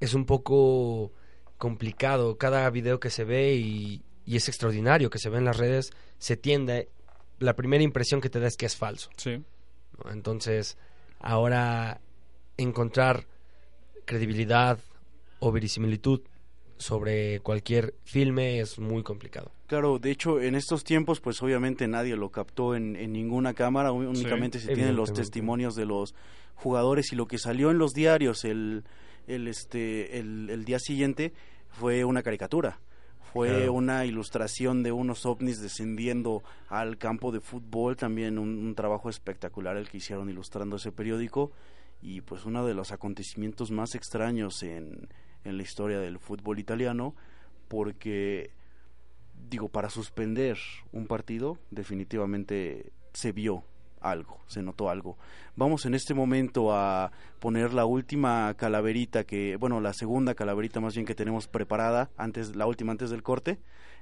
es 0.00 0.14
un 0.14 0.24
poco 0.24 1.12
complicado 1.58 2.38
cada 2.38 2.68
video 2.70 2.98
que 2.98 3.10
se 3.10 3.22
ve 3.22 3.54
y, 3.54 4.02
y 4.24 4.36
es 4.36 4.48
extraordinario 4.48 5.10
que 5.10 5.18
se 5.18 5.28
ve 5.28 5.38
en 5.38 5.44
las 5.44 5.58
redes, 5.58 5.92
se 6.18 6.36
tiende 6.36 6.88
la 7.40 7.56
primera 7.56 7.82
impresión 7.82 8.20
que 8.20 8.30
te 8.30 8.38
da 8.38 8.46
es 8.46 8.56
que 8.56 8.66
es 8.66 8.76
falso. 8.76 9.10
Sí. 9.16 9.42
¿no? 10.04 10.12
Entonces, 10.12 10.78
ahora 11.18 12.00
encontrar 12.56 13.26
credibilidad 14.04 14.78
o 15.40 15.50
verisimilitud 15.50 16.20
sobre 16.76 17.40
cualquier 17.40 17.94
filme 18.04 18.60
es 18.60 18.78
muy 18.78 19.02
complicado. 19.02 19.50
Claro, 19.66 19.98
de 19.98 20.10
hecho, 20.10 20.40
en 20.40 20.54
estos 20.54 20.82
tiempos, 20.82 21.20
pues 21.20 21.42
obviamente 21.42 21.86
nadie 21.86 22.16
lo 22.16 22.30
captó 22.30 22.74
en, 22.74 22.96
en 22.96 23.12
ninguna 23.12 23.54
cámara, 23.54 23.92
únicamente 23.92 24.58
se 24.58 24.74
tienen 24.74 24.96
los 24.96 25.12
testimonios 25.12 25.74
de 25.74 25.86
los 25.86 26.14
jugadores 26.56 27.12
y 27.12 27.16
lo 27.16 27.26
que 27.26 27.38
salió 27.38 27.70
en 27.70 27.78
los 27.78 27.92
diarios 27.92 28.44
el, 28.44 28.84
el, 29.26 29.46
este, 29.48 30.18
el, 30.18 30.50
el 30.50 30.64
día 30.64 30.78
siguiente 30.78 31.32
fue 31.68 32.04
una 32.04 32.22
caricatura. 32.22 32.80
Fue 33.32 33.48
Claro. 33.48 33.72
una 33.74 34.04
ilustración 34.06 34.82
de 34.82 34.92
unos 34.92 35.24
ovnis 35.24 35.60
descendiendo 35.60 36.42
al 36.68 36.98
campo 36.98 37.30
de 37.30 37.40
fútbol, 37.40 37.96
también 37.96 38.38
un, 38.38 38.58
un 38.58 38.74
trabajo 38.74 39.08
espectacular 39.08 39.76
el 39.76 39.88
que 39.88 39.98
hicieron 39.98 40.28
ilustrando 40.28 40.76
ese 40.76 40.90
periódico 40.92 41.52
y 42.02 42.22
pues 42.22 42.44
uno 42.44 42.66
de 42.66 42.74
los 42.74 42.92
acontecimientos 42.92 43.70
más 43.70 43.94
extraños 43.94 44.62
en, 44.62 45.08
en 45.44 45.56
la 45.56 45.62
historia 45.62 46.00
del 46.00 46.18
fútbol 46.18 46.58
italiano 46.58 47.14
porque 47.68 48.50
digo, 49.48 49.68
para 49.68 49.90
suspender 49.90 50.58
un 50.92 51.06
partido, 51.06 51.56
definitivamente 51.70 52.92
se 53.12 53.32
vio 53.32 53.64
algo, 54.00 54.38
se 54.46 54.62
notó 54.62 54.90
algo. 54.90 55.16
Vamos 55.56 55.86
en 55.86 55.94
este 55.94 56.14
momento 56.14 56.72
a 56.72 57.12
poner 57.38 57.72
la 57.72 57.84
última 57.84 58.54
calaverita 58.54 59.24
que, 59.24 59.56
bueno, 59.56 59.80
la 59.80 59.92
segunda 59.92 60.34
calaverita 60.34 60.80
más 60.80 60.94
bien 60.94 61.06
que 61.06 61.14
tenemos 61.14 61.48
preparada, 61.48 62.10
antes, 62.16 62.56
la 62.56 62.66
última 62.66 62.92
antes 62.92 63.10
del 63.10 63.22
corte, 63.22 63.58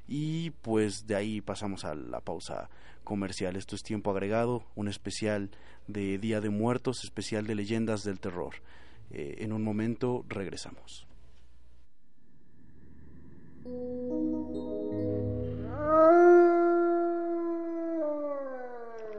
y 0.06 0.50
pues 0.50 1.06
de 1.06 1.16
ahí 1.16 1.40
pasamos 1.40 1.84
a 1.84 1.94
la 1.94 2.20
pausa 2.20 2.70
comercial. 3.04 3.56
Esto 3.56 3.76
es 3.76 3.82
tiempo 3.82 4.10
agregado, 4.10 4.64
un 4.74 4.88
especial 4.88 5.50
de 5.86 6.18
Día 6.18 6.40
de 6.40 6.50
Muertos, 6.50 7.04
especial 7.04 7.46
de 7.46 7.54
leyendas 7.54 8.04
del 8.04 8.20
terror. 8.20 8.54
Eh, 9.10 9.36
en 9.40 9.52
un 9.52 9.62
momento 9.62 10.24
regresamos. 10.28 11.06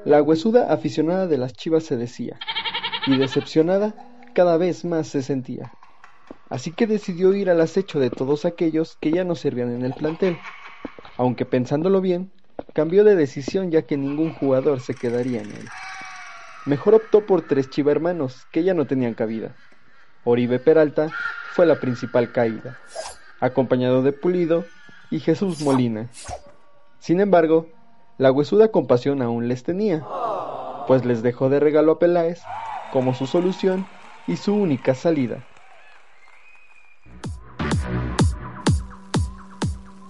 La 0.05 0.21
huesuda 0.21 0.71
aficionada 0.71 1.27
de 1.27 1.38
las 1.38 1.53
chivas 1.53 1.83
se 1.83 1.97
decía, 1.97 2.39
y 3.05 3.17
decepcionada 3.17 3.93
cada 4.33 4.57
vez 4.57 4.85
más 4.85 5.07
se 5.07 5.21
sentía. 5.21 5.73
Así 6.49 6.71
que 6.71 6.88
decidió 6.88 7.33
ir 7.33 7.49
al 7.49 7.62
acecho 7.62 7.99
de 7.99 8.09
todos 8.09 8.45
aquellos 8.45 8.97
que 9.01 9.12
ya 9.12 9.23
no 9.23 9.35
servían 9.35 9.71
en 9.71 9.83
el 9.83 9.93
plantel. 9.93 10.38
Aunque 11.17 11.45
pensándolo 11.45 12.01
bien, 12.01 12.31
cambió 12.73 13.03
de 13.03 13.15
decisión 13.15 13.71
ya 13.71 13.83
que 13.83 13.97
ningún 13.97 14.33
jugador 14.33 14.79
se 14.79 14.95
quedaría 14.95 15.41
en 15.41 15.51
él. 15.51 15.67
Mejor 16.65 16.95
optó 16.95 17.25
por 17.25 17.47
tres 17.47 17.69
chivermanos 17.69 18.45
que 18.51 18.63
ya 18.63 18.73
no 18.73 18.85
tenían 18.85 19.13
cabida. 19.13 19.55
Oribe 20.23 20.59
Peralta 20.59 21.09
fue 21.53 21.65
la 21.65 21.79
principal 21.79 22.31
caída, 22.31 22.77
acompañado 23.39 24.01
de 24.01 24.12
Pulido 24.12 24.65
y 25.12 25.19
Jesús 25.19 25.62
Molina. 25.62 26.09
Sin 26.99 27.21
embargo, 27.21 27.67
la 28.19 28.34
huesuda 28.34 28.67
compasión 28.67 29.21
aún 29.21 29.47
les 29.47 29.63
tenía, 29.63 30.05
pues 30.88 31.05
les 31.05 31.23
dejó 31.23 31.49
de 31.49 31.62
regalo 31.62 31.93
a 31.93 31.99
Peláez 31.99 32.41
como 32.91 33.15
su 33.15 33.25
solución 33.25 33.88
y 34.27 34.36
su 34.36 34.53
única 34.53 34.93
salida. 34.93 35.45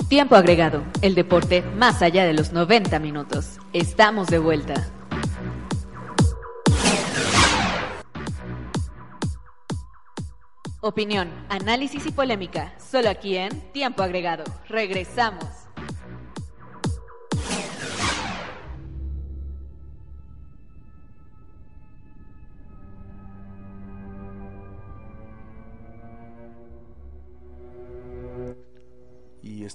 Tiempo 0.10 0.36
agregado, 0.36 0.82
el 1.04 1.14
deporte 1.14 1.62
más 1.78 2.02
allá 2.02 2.26
de 2.26 2.34
los 2.34 2.52
90 2.52 2.98
minutos. 2.98 3.60
Estamos 3.74 4.28
de 4.28 4.40
vuelta. 4.40 4.88
Opinión, 10.82 11.30
análisis 11.50 12.08
y 12.08 12.12
polémica, 12.12 12.74
solo 12.80 13.08
aquí 13.10 13.38
en 13.38 13.52
Tiempo 13.72 14.02
agregado. 14.02 14.46
Regresamos. 14.68 15.59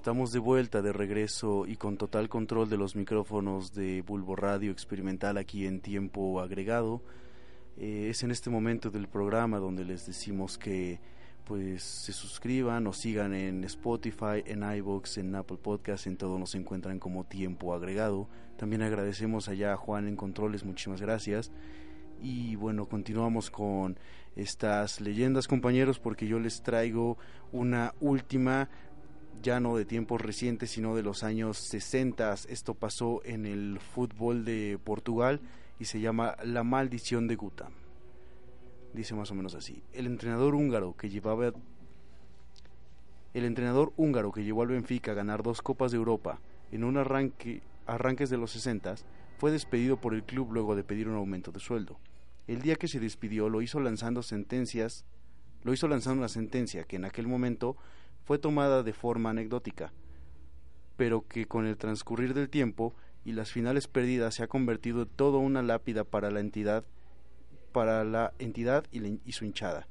Estamos 0.04 0.32
de 0.32 0.38
vuelta, 0.38 0.82
de 0.82 0.92
regreso 0.92 1.64
y 1.66 1.76
con 1.76 1.96
total 1.96 2.28
control 2.28 2.68
de 2.68 2.76
los 2.76 2.94
micrófonos 2.94 3.72
de 3.72 4.02
Bulbo 4.02 4.36
Radio 4.36 4.70
Experimental 4.70 5.38
aquí 5.38 5.66
en 5.66 5.80
tiempo 5.80 6.42
agregado. 6.42 7.00
Eh, 7.78 8.08
es 8.10 8.22
en 8.22 8.30
este 8.30 8.50
momento 8.50 8.90
del 8.90 9.08
programa 9.08 9.58
donde 9.60 9.82
les 9.82 10.04
decimos 10.04 10.58
que 10.58 11.00
pues 11.46 11.82
se 11.82 12.12
suscriban 12.12 12.86
o 12.86 12.92
sigan 12.92 13.32
en 13.32 13.64
Spotify, 13.64 14.42
en 14.44 14.62
iVoox, 14.76 15.16
en 15.16 15.34
Apple 15.36 15.56
Podcast, 15.56 16.06
en 16.06 16.18
todo 16.18 16.38
nos 16.38 16.54
encuentran 16.54 16.98
como 16.98 17.24
tiempo 17.24 17.72
agregado. 17.72 18.28
También 18.58 18.82
agradecemos 18.82 19.48
allá 19.48 19.72
a 19.72 19.78
Juan 19.78 20.06
en 20.06 20.16
Controles, 20.16 20.64
muchísimas 20.64 21.00
gracias. 21.00 21.50
Y 22.20 22.56
bueno, 22.56 22.90
continuamos 22.90 23.50
con 23.50 23.98
estas 24.36 25.00
leyendas 25.00 25.48
compañeros 25.48 25.98
porque 25.98 26.26
yo 26.26 26.38
les 26.38 26.62
traigo 26.62 27.16
una 27.52 27.94
última 28.00 28.68
ya 29.42 29.60
no 29.60 29.76
de 29.76 29.84
tiempos 29.84 30.20
recientes, 30.20 30.70
sino 30.70 30.94
de 30.94 31.02
los 31.02 31.22
años 31.22 31.58
60. 31.58 32.34
Esto 32.48 32.74
pasó 32.74 33.20
en 33.24 33.46
el 33.46 33.78
fútbol 33.78 34.44
de 34.44 34.78
Portugal 34.82 35.40
y 35.78 35.84
se 35.86 36.00
llama 36.00 36.36
La 36.44 36.64
maldición 36.64 37.26
de 37.26 37.36
Gutam. 37.36 37.72
Dice 38.92 39.14
más 39.14 39.30
o 39.30 39.34
menos 39.34 39.54
así. 39.54 39.82
El 39.92 40.06
entrenador 40.06 40.54
húngaro 40.54 40.96
que 40.96 41.10
llevaba 41.10 41.52
el 43.34 43.44
entrenador 43.44 43.92
húngaro 43.96 44.30
que 44.30 44.44
llevó 44.44 44.62
al 44.62 44.68
Benfica 44.68 45.10
a 45.10 45.14
ganar 45.14 45.42
dos 45.42 45.60
Copas 45.60 45.90
de 45.90 45.96
Europa 45.96 46.38
en 46.70 46.84
un 46.84 46.96
arranque 46.96 47.62
arranques 47.86 48.30
de 48.30 48.38
los 48.38 48.52
60 48.52 48.94
fue 49.38 49.50
despedido 49.50 50.00
por 50.00 50.14
el 50.14 50.22
club 50.22 50.52
luego 50.52 50.76
de 50.76 50.84
pedir 50.84 51.08
un 51.08 51.16
aumento 51.16 51.52
de 51.52 51.60
sueldo. 51.60 51.98
El 52.46 52.62
día 52.62 52.76
que 52.76 52.88
se 52.88 53.00
despidió 53.00 53.48
lo 53.48 53.62
hizo 53.62 53.80
lanzando 53.80 54.22
sentencias, 54.22 55.04
lo 55.62 55.72
hizo 55.72 55.88
lanzando 55.88 56.20
una 56.20 56.28
sentencia 56.28 56.84
que 56.84 56.96
en 56.96 57.04
aquel 57.04 57.26
momento 57.26 57.76
fue 58.24 58.38
tomada 58.38 58.82
de 58.82 58.92
forma 58.92 59.30
anecdótica, 59.30 59.92
pero 60.96 61.26
que 61.28 61.46
con 61.46 61.66
el 61.66 61.76
transcurrir 61.76 62.34
del 62.34 62.48
tiempo 62.48 62.94
y 63.24 63.32
las 63.32 63.50
finales 63.50 63.88
perdidas 63.88 64.34
se 64.34 64.42
ha 64.42 64.48
convertido 64.48 65.02
en 65.02 65.08
toda 65.08 65.38
una 65.38 65.62
lápida 65.62 66.04
para 66.04 66.30
la 66.30 66.40
entidad, 66.40 66.84
para 67.72 68.04
la 68.04 68.32
entidad 68.38 68.84
y, 68.92 69.32
su 69.32 69.44
hinchada. 69.44 69.88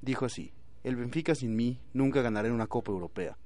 Dijo 0.00 0.24
así: 0.24 0.52
El 0.84 0.96
Benfica 0.96 1.34
sin 1.34 1.56
mí 1.56 1.80
nunca 1.92 2.22
ganará 2.22 2.52
una 2.52 2.66
Copa 2.66 2.92
Europea. 2.92 3.36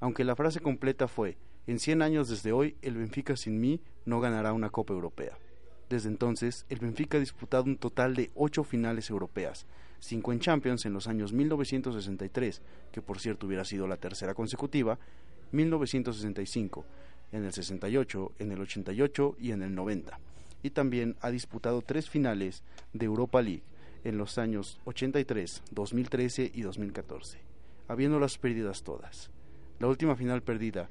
Aunque 0.00 0.24
la 0.24 0.36
frase 0.36 0.60
completa 0.60 1.08
fue: 1.08 1.38
En 1.66 1.78
100 1.78 2.02
años 2.02 2.28
desde 2.28 2.52
hoy, 2.52 2.76
el 2.82 2.96
Benfica 2.96 3.36
sin 3.36 3.60
mí 3.60 3.80
no 4.04 4.20
ganará 4.20 4.52
una 4.52 4.70
Copa 4.70 4.94
Europea. 4.94 5.36
Desde 5.88 6.10
entonces, 6.10 6.66
el 6.68 6.78
Benfica 6.78 7.16
ha 7.16 7.20
disputado 7.20 7.64
un 7.64 7.78
total 7.78 8.14
de 8.14 8.30
ocho 8.34 8.62
finales 8.62 9.08
europeas, 9.08 9.66
cinco 10.00 10.32
en 10.32 10.40
Champions 10.40 10.86
en 10.86 10.92
los 10.92 11.06
años 11.06 11.32
1963, 11.32 12.62
que 12.92 13.02
por 13.02 13.20
cierto 13.20 13.46
hubiera 13.46 13.64
sido 13.64 13.86
la 13.86 13.96
tercera 13.96 14.34
consecutiva, 14.34 14.98
1965, 15.52 16.84
en 17.32 17.44
el 17.44 17.52
68, 17.52 18.32
en 18.38 18.52
el 18.52 18.60
88 18.60 19.36
y 19.38 19.52
en 19.52 19.62
el 19.62 19.74
90. 19.74 20.18
Y 20.62 20.70
también 20.70 21.16
ha 21.20 21.30
disputado 21.30 21.82
tres 21.82 22.10
finales 22.10 22.62
de 22.92 23.06
Europa 23.06 23.42
League 23.42 23.62
en 24.04 24.18
los 24.18 24.38
años 24.38 24.80
83, 24.84 25.62
2013 25.70 26.50
y 26.54 26.62
2014, 26.62 27.38
habiéndolas 27.88 28.38
perdidas 28.38 28.82
todas. 28.82 29.30
La 29.78 29.86
última 29.86 30.16
final 30.16 30.42
perdida 30.42 30.88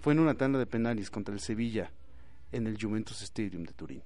fue 0.00 0.12
en 0.12 0.20
una 0.20 0.34
tanda 0.34 0.58
de 0.58 0.66
penales 0.66 1.10
contra 1.10 1.34
el 1.34 1.40
Sevilla 1.40 1.90
en 2.52 2.66
el 2.66 2.80
Juventus 2.80 3.22
Stadium 3.22 3.64
de 3.64 3.72
Turín. 3.72 4.02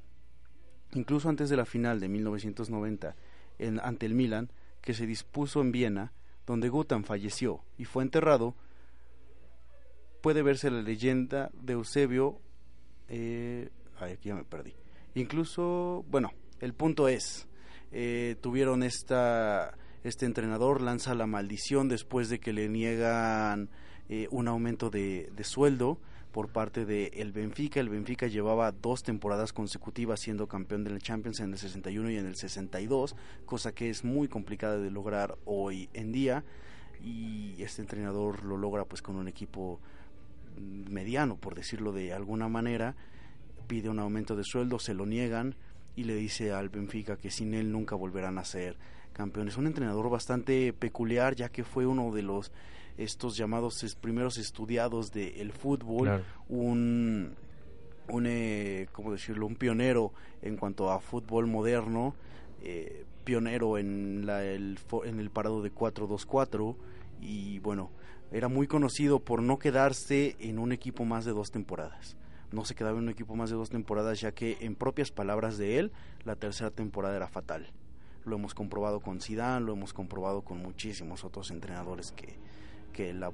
Incluso 0.93 1.29
antes 1.29 1.51
de 1.51 1.57
la 1.57 1.65
final 1.65 2.01
de 2.01 2.09
1990 2.09 3.15
en, 3.59 3.81
ante 3.81 4.07
el 4.07 4.15
Milan, 4.15 4.51
que 4.81 4.95
se 4.95 5.07
dispuso 5.07 5.61
en 5.61 5.73
Viena, 5.73 6.13
donde 6.47 6.69
Gutan 6.69 7.05
falleció 7.05 7.65
y 7.79 7.85
fue 7.85 8.03
enterrado, 8.03 8.55
puede 10.21 10.43
verse 10.43 10.71
la 10.71 10.83
leyenda 10.83 11.51
de 11.55 11.75
Eusebio. 11.75 12.39
Eh, 13.09 13.71
ay, 13.99 14.13
aquí 14.13 14.29
ya 14.29 14.35
me 14.35 14.45
perdí. 14.45 14.75
Incluso, 15.15 16.05
bueno, 16.11 16.33
el 16.61 16.75
punto 16.75 17.09
es, 17.09 17.47
eh, 17.93 18.37
tuvieron 18.41 18.83
esta, 18.83 19.77
este 20.03 20.27
entrenador 20.27 20.81
lanza 20.81 21.15
la 21.15 21.27
maldición 21.27 21.89
después 21.89 22.29
de 22.29 22.41
que 22.41 22.53
le 22.53 22.69
niegan 22.69 23.71
eh, 24.09 24.29
un 24.31 24.49
aumento 24.49 24.91
de, 24.91 25.31
de 25.35 25.45
sueldo 25.45 25.99
por 26.35 26.49
parte 26.49 26.85
de 26.85 27.13
el 27.15 27.31
Benfica. 27.31 27.79
El 27.79 27.89
Benfica 27.89 28.27
llevaba 28.27 28.73
dos 28.73 29.05
temporadas 29.05 29.53
consecutivas 29.53 30.19
siendo 30.19 30.49
campeón 30.49 30.83
de 30.83 30.91
la 30.91 30.99
Champions 30.99 31.39
en 31.39 31.53
el 31.53 31.59
61 31.59 32.11
y 32.11 32.17
en 32.17 32.27
el 32.27 32.35
62, 32.35 33.15
cosa 33.47 33.73
que 33.73 33.89
es 33.89 34.03
muy 34.03 34.27
complicada 34.27 34.77
de 34.79 34.91
lograr 34.91 35.39
hoy 35.45 35.89
en 35.95 36.11
día. 36.11 36.43
Y 37.05 37.63
este 37.63 37.83
entrenador 37.83 38.43
lo 38.43 38.57
logra 38.57 38.85
pues 38.85 39.01
con 39.01 39.15
un 39.15 39.29
equipo 39.29 39.79
mediano, 40.59 41.37
por 41.37 41.55
decirlo 41.55 41.93
de 41.93 42.13
alguna 42.13 42.49
manera. 42.49 42.97
pide 43.69 43.89
un 43.89 44.01
aumento 44.01 44.35
de 44.35 44.43
sueldo, 44.43 44.81
se 44.81 44.93
lo 44.93 45.07
niegan 45.07 45.55
y 45.95 46.03
le 46.03 46.17
dice 46.17 46.53
al 46.53 46.69
Benfica 46.69 47.17
que 47.17 47.31
sin 47.31 47.55
él 47.55 47.71
nunca 47.71 47.95
volverán 47.95 48.39
a 48.39 48.45
ser 48.45 48.77
campeones. 49.13 49.57
Un 49.57 49.69
entrenador 49.69 50.11
bastante 50.11 50.73
peculiar 50.73 51.37
ya 51.37 51.49
que 51.49 51.63
fue 51.63 51.87
uno 51.87 52.13
de 52.13 52.23
los 52.23 52.51
estos 52.97 53.37
llamados 53.37 53.97
primeros 54.01 54.39
estudiados 54.39 55.11
del 55.13 55.53
fútbol, 55.53 56.25
un 56.49 57.35
un 58.09 58.27
eh, 58.27 58.87
¿cómo 58.93 59.13
decirlo? 59.13 59.47
un 59.47 59.57
pionero 59.57 60.13
en 60.43 60.57
cuanto 60.57 60.91
a 60.91 61.01
fútbol 61.01 61.47
moderno, 61.47 62.15
eh, 62.63 63.07
pionero 63.25 63.79
en 63.79 64.27
la, 64.27 64.45
el, 64.45 64.79
en 65.05 65.21
el 65.21 65.31
parado 65.31 65.63
de 65.63 65.73
4-2-4 65.73 66.77
y 67.23 67.61
bueno, 67.61 67.91
era 68.31 68.49
muy 68.49 68.67
conocido 68.67 69.21
por 69.21 69.43
no 69.43 69.59
quedarse 69.59 70.37
en 70.39 70.59
un 70.59 70.73
equipo 70.73 71.07
más 71.07 71.25
de 71.25 71.33
dos 71.33 71.51
temporadas 71.51 72.17
no 72.55 72.65
se 72.65 72.75
quedaba 72.75 72.97
en 72.97 73.05
un 73.05 73.11
equipo 73.11 73.35
más 73.35 73.51
de 73.51 73.57
dos 73.57 73.69
temporadas, 73.69 74.21
ya 74.21 74.33
que 74.33 74.57
en 74.61 74.77
propias 74.77 75.11
palabras 75.11 75.59
de 75.59 75.79
él, 75.79 75.93
la 76.25 76.37
tercera 76.37 76.71
temporada 76.71 77.17
era 77.17 77.29
fatal. 77.29 77.67
Lo 78.25 78.37
hemos 78.37 78.55
comprobado 78.55 79.01
con 79.01 79.21
Zidane, 79.21 79.67
lo 79.67 79.73
hemos 79.73 79.93
comprobado 79.93 80.43
con 80.43 80.59
muchísimos 80.59 81.25
otros 81.25 81.51
entrenadores 81.51 82.13
que 82.13 82.37
que 82.95 83.13
la 83.13 83.31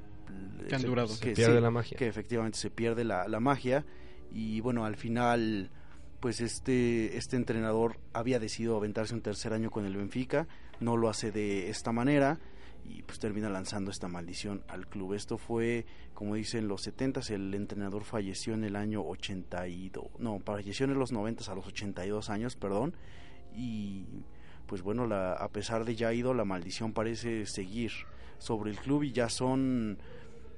han 0.73 0.83
durado. 0.83 1.17
Que, 1.21 1.33
pierde 1.33 1.61
la 1.61 1.71
magia. 1.71 1.97
Que 1.97 2.09
efectivamente 2.09 2.59
se 2.59 2.71
pierde 2.71 3.05
la, 3.05 3.29
la 3.29 3.39
magia 3.39 3.85
y 4.33 4.61
bueno, 4.61 4.85
al 4.85 4.97
final 4.97 5.71
pues 6.19 6.41
este 6.41 7.17
este 7.17 7.37
entrenador 7.37 7.99
había 8.13 8.39
decidido 8.39 8.77
aventarse 8.77 9.15
un 9.15 9.23
tercer 9.23 9.53
año 9.53 9.71
con 9.71 9.87
el 9.87 9.97
Benfica, 9.97 10.49
no 10.81 10.97
lo 10.97 11.09
hace 11.09 11.31
de 11.31 11.71
esta 11.71 11.93
manera 11.93 12.41
y 12.85 13.03
pues 13.03 13.19
termina 13.19 13.49
lanzando 13.49 13.91
esta 13.91 14.09
maldición 14.09 14.63
al 14.69 14.87
club. 14.87 15.15
Esto 15.15 15.39
fue, 15.39 15.87
como 16.15 16.35
dicen 16.35 16.69
los 16.69 16.83
70 16.83 17.21
el 17.31 17.55
entrenador 17.55 18.05
falleció 18.05 18.55
en 18.55 18.65
el 18.65 18.77
año 18.77 19.03
82, 19.03 20.07
no, 20.19 20.41
falleció 20.41 20.87
en 20.87 20.99
los 20.99 21.13
90 21.13 21.51
a 21.51 21.55
los 21.55 21.67
82 21.67 22.31
años, 22.31 22.57
perdón, 22.57 22.95
y 23.55 24.07
pues 24.67 24.83
bueno, 24.83 25.07
la, 25.07 25.33
a 25.33 25.49
pesar 25.49 25.85
de 25.85 25.97
ya 25.97 26.13
ido, 26.13 26.33
la 26.33 26.45
maldición 26.45 26.93
parece 26.93 27.47
seguir 27.47 27.91
sobre 28.41 28.71
el 28.73 28.79
club 28.79 29.05
y 29.05 29.13
ya 29.13 29.29
son 29.29 29.99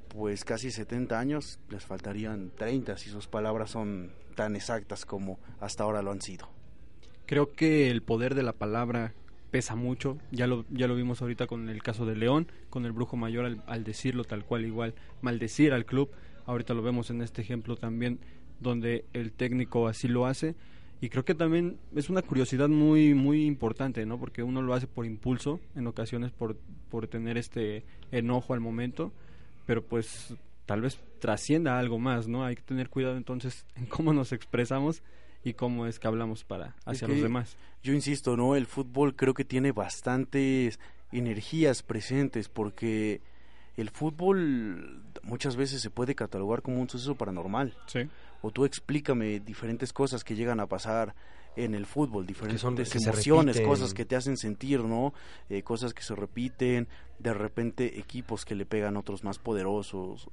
pues 0.08 0.44
casi 0.44 0.70
70 0.70 1.18
años, 1.18 1.58
les 1.70 1.84
faltarían 1.84 2.50
30 2.56 2.96
si 2.98 3.10
sus 3.10 3.26
palabras 3.26 3.70
son 3.70 4.12
tan 4.34 4.56
exactas 4.56 5.04
como 5.06 5.38
hasta 5.60 5.84
ahora 5.84 6.02
lo 6.02 6.10
han 6.10 6.20
sido. 6.20 6.48
Creo 7.26 7.52
que 7.52 7.90
el 7.90 8.02
poder 8.02 8.34
de 8.34 8.42
la 8.42 8.52
palabra 8.52 9.14
pesa 9.50 9.74
mucho, 9.74 10.18
ya 10.30 10.46
lo, 10.46 10.64
ya 10.70 10.86
lo 10.86 10.94
vimos 10.94 11.22
ahorita 11.22 11.46
con 11.46 11.68
el 11.68 11.82
caso 11.82 12.06
de 12.06 12.16
León, 12.16 12.50
con 12.70 12.84
el 12.86 12.92
brujo 12.92 13.16
mayor 13.16 13.58
al, 13.66 13.84
decirlo 13.84 14.24
tal 14.24 14.44
cual 14.44 14.64
igual, 14.64 14.94
maldecir 15.20 15.72
al 15.72 15.84
club, 15.84 16.10
ahorita 16.46 16.74
lo 16.74 16.82
vemos 16.82 17.10
en 17.10 17.22
este 17.22 17.42
ejemplo 17.42 17.76
también 17.76 18.18
donde 18.60 19.04
el 19.12 19.32
técnico 19.32 19.88
así 19.88 20.08
lo 20.08 20.26
hace 20.26 20.54
y 21.02 21.08
creo 21.08 21.24
que 21.24 21.34
también 21.34 21.78
es 21.96 22.10
una 22.10 22.22
curiosidad 22.22 22.68
muy 22.68 23.12
muy 23.12 23.44
importante, 23.44 24.06
¿no? 24.06 24.20
Porque 24.20 24.44
uno 24.44 24.62
lo 24.62 24.72
hace 24.72 24.86
por 24.86 25.04
impulso, 25.04 25.58
en 25.74 25.88
ocasiones 25.88 26.30
por, 26.30 26.56
por 26.90 27.08
tener 27.08 27.36
este 27.36 27.84
enojo 28.12 28.54
al 28.54 28.60
momento, 28.60 29.12
pero 29.66 29.82
pues 29.84 30.32
tal 30.64 30.80
vez 30.80 31.00
trascienda 31.18 31.80
algo 31.80 31.98
más, 31.98 32.28
¿no? 32.28 32.44
Hay 32.44 32.54
que 32.54 32.62
tener 32.62 32.88
cuidado 32.88 33.16
entonces 33.16 33.66
en 33.74 33.86
cómo 33.86 34.12
nos 34.12 34.30
expresamos 34.32 35.02
y 35.42 35.54
cómo 35.54 35.88
es 35.88 35.98
que 35.98 36.06
hablamos 36.06 36.44
para 36.44 36.76
hacia 36.84 37.08
los 37.08 37.20
demás. 37.20 37.56
Yo 37.82 37.92
insisto, 37.92 38.36
¿no? 38.36 38.54
El 38.54 38.66
fútbol 38.66 39.16
creo 39.16 39.34
que 39.34 39.44
tiene 39.44 39.72
bastantes 39.72 40.78
energías 41.10 41.82
presentes 41.82 42.48
porque 42.48 43.22
el 43.76 43.90
fútbol 43.90 45.02
muchas 45.24 45.56
veces 45.56 45.82
se 45.82 45.90
puede 45.90 46.14
catalogar 46.14 46.62
como 46.62 46.80
un 46.80 46.88
suceso 46.88 47.16
paranormal. 47.16 47.76
Sí. 47.86 48.08
O 48.42 48.50
tú 48.50 48.64
explícame 48.64 49.40
diferentes 49.40 49.92
cosas 49.92 50.24
que 50.24 50.34
llegan 50.34 50.60
a 50.60 50.66
pasar 50.66 51.14
en 51.56 51.74
el 51.74 51.86
fútbol, 51.86 52.26
diferentes 52.26 52.62
emociones, 52.94 53.60
cosas 53.60 53.94
que 53.94 54.04
te 54.04 54.16
hacen 54.16 54.36
sentir, 54.36 54.80
¿no? 54.80 55.12
Eh, 55.48 55.62
cosas 55.62 55.92
que 55.94 56.02
se 56.02 56.14
repiten, 56.14 56.88
de 57.18 57.34
repente 57.34 57.98
equipos 57.98 58.44
que 58.44 58.54
le 58.54 58.66
pegan 58.66 58.96
a 58.96 59.00
otros 59.00 59.22
más 59.22 59.38
poderosos. 59.38 60.28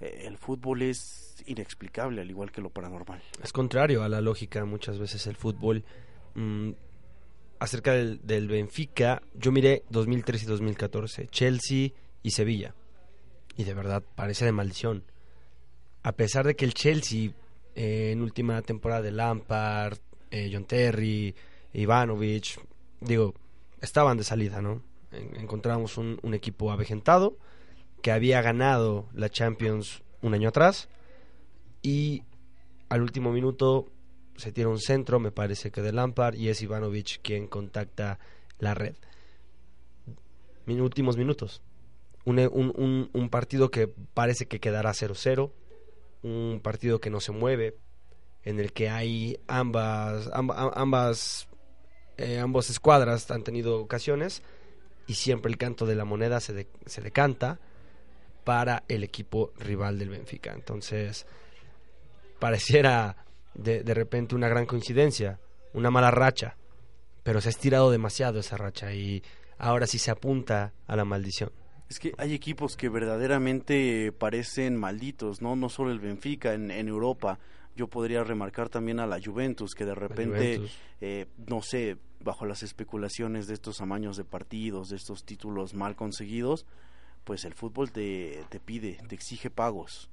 Eh, 0.00 0.24
el 0.26 0.36
fútbol 0.36 0.82
es 0.82 1.42
inexplicable, 1.46 2.20
al 2.20 2.30
igual 2.30 2.52
que 2.52 2.60
lo 2.60 2.70
paranormal. 2.70 3.22
Es 3.42 3.52
contrario 3.52 4.02
a 4.02 4.08
la 4.08 4.20
lógica 4.20 4.64
muchas 4.64 4.98
veces 4.98 5.26
el 5.26 5.36
fútbol. 5.36 5.84
Mm, 6.34 6.72
acerca 7.58 7.92
del, 7.92 8.20
del, 8.24 8.48
Benfica, 8.48 9.22
yo 9.34 9.52
miré 9.52 9.84
2003 9.90 10.42
y 10.42 10.46
2014, 10.46 11.26
Chelsea 11.28 11.90
y 12.22 12.30
Sevilla. 12.30 12.74
Y 13.56 13.64
de 13.64 13.74
verdad 13.74 14.02
parece 14.14 14.44
de 14.44 14.52
maldición. 14.52 15.04
A 16.02 16.12
pesar 16.12 16.46
de 16.46 16.56
que 16.56 16.64
el 16.64 16.74
Chelsea 16.74 17.32
eh, 17.74 18.10
en 18.12 18.22
última 18.22 18.60
temporada 18.62 19.02
de 19.02 19.12
Lampard, 19.12 19.98
eh, 20.30 20.50
John 20.52 20.64
Terry, 20.64 21.34
Ivanovic, 21.72 22.60
digo, 23.00 23.34
estaban 23.80 24.16
de 24.16 24.24
salida, 24.24 24.60
¿no? 24.60 24.82
encontramos 25.12 25.98
un, 25.98 26.18
equipo 26.34 26.70
avejentado 26.70 27.36
que 28.02 28.12
había 28.12 28.40
ganado 28.42 29.08
la 29.12 29.28
Champions 29.28 30.02
un 30.22 30.34
año 30.34 30.48
atrás 30.48 30.88
y 31.82 32.22
al 32.88 33.02
último 33.02 33.32
minuto 33.32 33.88
se 34.36 34.52
tira 34.52 34.68
un 34.68 34.78
centro, 34.78 35.20
me 35.20 35.32
parece 35.32 35.70
que 35.70 35.82
de 35.82 35.92
Lampard, 35.92 36.34
y 36.34 36.48
es 36.48 36.62
Ivanovic 36.62 37.20
quien 37.22 37.46
contacta 37.46 38.18
la 38.58 38.74
red. 38.74 38.94
Últimos 40.66 41.16
minutos. 41.16 41.62
Un, 42.24 43.28
partido 43.30 43.70
que 43.70 43.88
parece 43.88 44.46
que 44.46 44.60
quedará 44.60 44.92
0-0, 44.92 45.50
un 46.22 46.60
partido 46.62 47.00
que 47.00 47.10
no 47.10 47.20
se 47.20 47.32
mueve, 47.32 47.76
en 48.42 48.58
el 48.58 48.72
que 48.72 48.88
hay 48.88 49.38
ambas, 49.46 50.30
ambas, 50.32 51.48
eh, 52.16 52.38
ambas 52.38 52.70
escuadras 52.70 53.30
han 53.30 53.44
tenido 53.44 53.80
ocasiones 53.80 54.42
y 55.06 55.14
siempre 55.14 55.50
el 55.50 55.58
canto 55.58 55.86
de 55.86 55.94
la 55.94 56.04
moneda 56.04 56.40
se, 56.40 56.68
se 56.86 57.00
decanta 57.02 57.58
para 58.44 58.84
el 58.88 59.04
equipo 59.04 59.52
rival 59.58 59.98
del 59.98 60.08
Benfica. 60.10 60.52
Entonces, 60.52 61.26
pareciera 62.38 63.24
de, 63.54 63.82
de 63.82 63.94
repente 63.94 64.34
una 64.34 64.48
gran 64.48 64.66
coincidencia, 64.66 65.38
una 65.74 65.90
mala 65.90 66.10
racha, 66.10 66.56
pero 67.22 67.40
se 67.40 67.48
ha 67.48 67.50
estirado 67.50 67.90
demasiado 67.90 68.40
esa 68.40 68.56
racha 68.56 68.92
y 68.94 69.22
ahora 69.58 69.86
sí 69.86 69.98
se 69.98 70.10
apunta 70.10 70.72
a 70.86 70.96
la 70.96 71.04
maldición. 71.04 71.52
Es 71.90 71.98
que 71.98 72.14
hay 72.18 72.34
equipos 72.34 72.76
que 72.76 72.88
verdaderamente 72.88 74.12
parecen 74.12 74.76
malditos, 74.76 75.42
no 75.42 75.56
no 75.56 75.68
solo 75.68 75.90
el 75.90 75.98
Benfica 75.98 76.54
en, 76.54 76.70
en 76.70 76.86
Europa. 76.86 77.40
Yo 77.74 77.88
podría 77.88 78.22
remarcar 78.22 78.68
también 78.68 79.00
a 79.00 79.08
la 79.08 79.20
Juventus, 79.20 79.74
que 79.74 79.84
de 79.84 79.96
repente, 79.96 80.60
eh, 81.00 81.26
no 81.48 81.62
sé, 81.62 81.96
bajo 82.20 82.46
las 82.46 82.62
especulaciones 82.62 83.48
de 83.48 83.54
estos 83.54 83.80
amaños 83.80 84.16
de 84.16 84.24
partidos, 84.24 84.88
de 84.90 84.96
estos 84.96 85.24
títulos 85.24 85.74
mal 85.74 85.96
conseguidos, 85.96 86.64
pues 87.24 87.44
el 87.44 87.54
fútbol 87.54 87.90
te, 87.90 88.44
te 88.50 88.60
pide, 88.60 88.98
te 89.08 89.16
exige 89.16 89.50
pagos. 89.50 90.10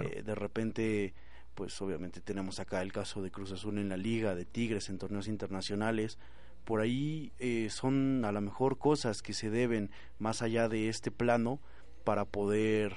Eh, 0.00 0.22
de 0.22 0.34
repente, 0.34 1.12
pues 1.54 1.78
obviamente 1.82 2.22
tenemos 2.22 2.60
acá 2.60 2.80
el 2.80 2.92
caso 2.92 3.20
de 3.20 3.30
Cruz 3.30 3.52
Azul 3.52 3.76
en 3.76 3.90
la 3.90 3.98
liga, 3.98 4.34
de 4.34 4.46
Tigres 4.46 4.88
en 4.88 4.96
torneos 4.96 5.28
internacionales. 5.28 6.18
Por 6.64 6.80
ahí 6.80 7.32
eh, 7.38 7.68
son 7.70 8.24
a 8.24 8.32
lo 8.32 8.40
mejor 8.40 8.78
cosas 8.78 9.22
que 9.22 9.32
se 9.32 9.50
deben 9.50 9.90
más 10.18 10.42
allá 10.42 10.68
de 10.68 10.88
este 10.88 11.10
plano 11.10 11.60
para 12.04 12.24
poder 12.24 12.94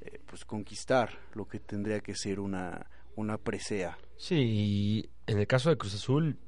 eh, 0.00 0.20
pues 0.26 0.44
conquistar 0.44 1.18
lo 1.34 1.46
que 1.46 1.60
tendría 1.60 2.00
que 2.00 2.14
ser 2.14 2.40
una, 2.40 2.86
una 3.16 3.38
presea. 3.38 3.98
Sí, 4.16 5.08
en 5.26 5.38
el 5.38 5.46
caso 5.46 5.70
de 5.70 5.76
Cruz 5.76 5.94
Azul, 5.94 6.38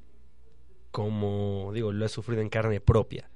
como 0.91 1.71
digo, 1.73 1.91
lo 1.91 2.05
he 2.05 2.09
sufrido 2.09 2.41
en 2.41 2.49
carne 2.49 2.79
propia, 2.79 3.29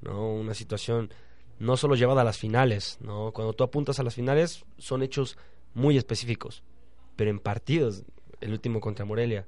¿no? 0.00 0.34
Una 0.34 0.54
situación 0.54 1.12
no 1.58 1.76
solo 1.76 1.94
llevada 1.94 2.22
a 2.22 2.24
las 2.24 2.38
finales, 2.38 2.98
¿no? 3.00 3.32
Cuando 3.32 3.52
tú 3.52 3.64
apuntas 3.64 3.98
a 3.98 4.02
las 4.02 4.14
finales 4.14 4.64
son 4.78 5.02
hechos 5.02 5.38
muy 5.74 5.96
específicos, 5.96 6.62
pero 7.16 7.30
en 7.30 7.38
partidos, 7.38 8.04
el 8.40 8.52
último 8.52 8.80
contra 8.80 9.04
Morelia, 9.04 9.46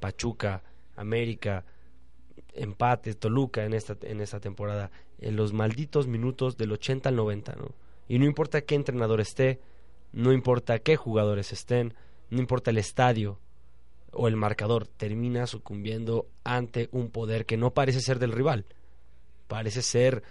Pachuca, 0.00 0.62
América, 0.96 1.64
empate, 2.54 3.14
Toluca 3.14 3.64
en 3.64 3.74
esta, 3.74 3.96
en 4.02 4.20
esta 4.20 4.40
temporada, 4.40 4.90
en 5.18 5.36
los 5.36 5.52
malditos 5.52 6.06
minutos 6.06 6.56
del 6.56 6.72
80 6.72 7.08
al 7.08 7.16
90, 7.16 7.54
¿no? 7.56 7.74
Y 8.08 8.18
no 8.18 8.26
importa 8.26 8.60
qué 8.62 8.74
entrenador 8.74 9.20
esté, 9.20 9.60
no 10.12 10.32
importa 10.32 10.78
qué 10.78 10.96
jugadores 10.96 11.52
estén, 11.52 11.94
no 12.30 12.40
importa 12.40 12.70
el 12.70 12.78
estadio 12.78 13.38
o 14.12 14.28
el 14.28 14.36
marcador, 14.36 14.86
termina 14.86 15.46
sucumbiendo 15.46 16.26
ante 16.44 16.88
un 16.92 17.10
poder 17.10 17.46
que 17.46 17.56
no 17.56 17.72
parece 17.72 18.00
ser 18.00 18.18
del 18.18 18.32
rival, 18.32 18.66
parece 19.48 19.80
ser 19.80 20.22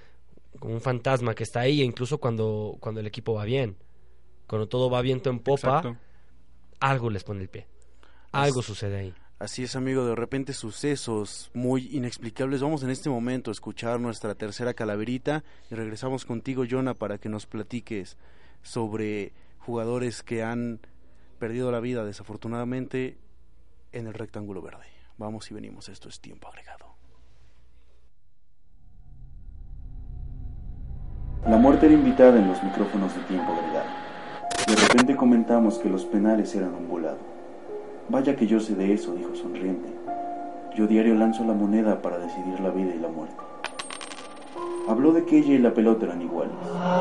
como 0.60 0.74
un 0.74 0.82
fantasma 0.82 1.34
que 1.34 1.44
está 1.44 1.62
ahí, 1.62 1.82
incluso 1.82 2.20
cuando, 2.20 2.78
cuando 2.80 3.00
el 3.00 3.08
equipo 3.08 3.34
va 3.34 3.46
bien. 3.46 3.78
Cuando 4.48 4.68
todo 4.68 4.90
va 4.90 5.02
viento 5.02 5.30
en 5.30 5.40
popa, 5.40 5.98
algo 6.80 7.10
les 7.10 7.24
pone 7.24 7.42
el 7.42 7.50
pie. 7.50 7.68
Algo 8.34 8.62
sucede 8.62 8.98
ahí. 8.98 9.14
Así 9.42 9.64
es, 9.64 9.76
amigo, 9.76 10.06
de 10.06 10.14
repente 10.14 10.54
sucesos 10.54 11.50
muy 11.56 11.90
inexplicables. 11.94 12.62
Vamos 12.62 12.84
en 12.84 12.92
este 12.92 13.10
momento 13.10 13.50
a 13.50 13.54
escuchar 13.54 14.00
nuestra 14.00 14.36
tercera 14.36 14.76
calaverita 14.76 15.44
y 15.72 15.74
regresamos 15.74 16.26
contigo, 16.26 16.64
Jonah, 16.70 16.94
para 16.94 17.18
que 17.18 17.28
nos 17.28 17.48
platiques 17.48 18.18
sobre 18.62 19.34
jugadores 19.58 20.22
que 20.22 20.44
han 20.44 20.80
perdido 21.40 21.72
la 21.72 21.80
vida 21.80 22.06
desafortunadamente 22.06 23.18
en 23.92 24.06
el 24.06 24.14
rectángulo 24.14 24.62
verde. 24.62 24.86
Vamos 25.18 25.50
y 25.50 25.56
venimos, 25.56 25.90
esto 25.90 26.08
es 26.08 26.20
tiempo 26.20 26.48
agregado. 26.48 26.94
La 31.48 31.58
muerte 31.58 31.88
era 31.88 31.96
invitada 31.96 32.38
en 32.38 32.48
los 32.48 32.62
micrófonos 32.62 33.16
de 33.16 33.24
tiempo 33.24 33.54
agregado. 33.54 33.90
De 34.68 34.76
repente 34.76 35.16
comentamos 35.16 35.80
que 35.80 35.90
los 35.90 36.06
penales 36.06 36.54
eran 36.54 36.76
un 36.76 36.88
volado. 36.88 37.31
Vaya 38.12 38.36
que 38.36 38.46
yo 38.46 38.60
sé 38.60 38.76
de 38.76 38.94
eso, 38.94 39.16
dijo 39.16 39.34
sonriente. 39.36 39.88
Yo 40.76 40.86
diario 40.86 41.16
lanzo 41.16 41.46
la 41.46 41.54
moneda 41.54 42.02
para 42.02 42.18
decidir 42.18 42.60
la 42.60 42.70
vida 42.70 42.94
y 42.94 43.00
la 43.00 43.08
muerte. 43.08 43.38
Habló 44.90 45.14
de 45.14 45.24
que 45.24 45.38
ella 45.38 45.54
y 45.54 45.60
la 45.60 45.74
pelota 45.74 46.08
eran 46.08 46.22
iguales. 46.22 46.52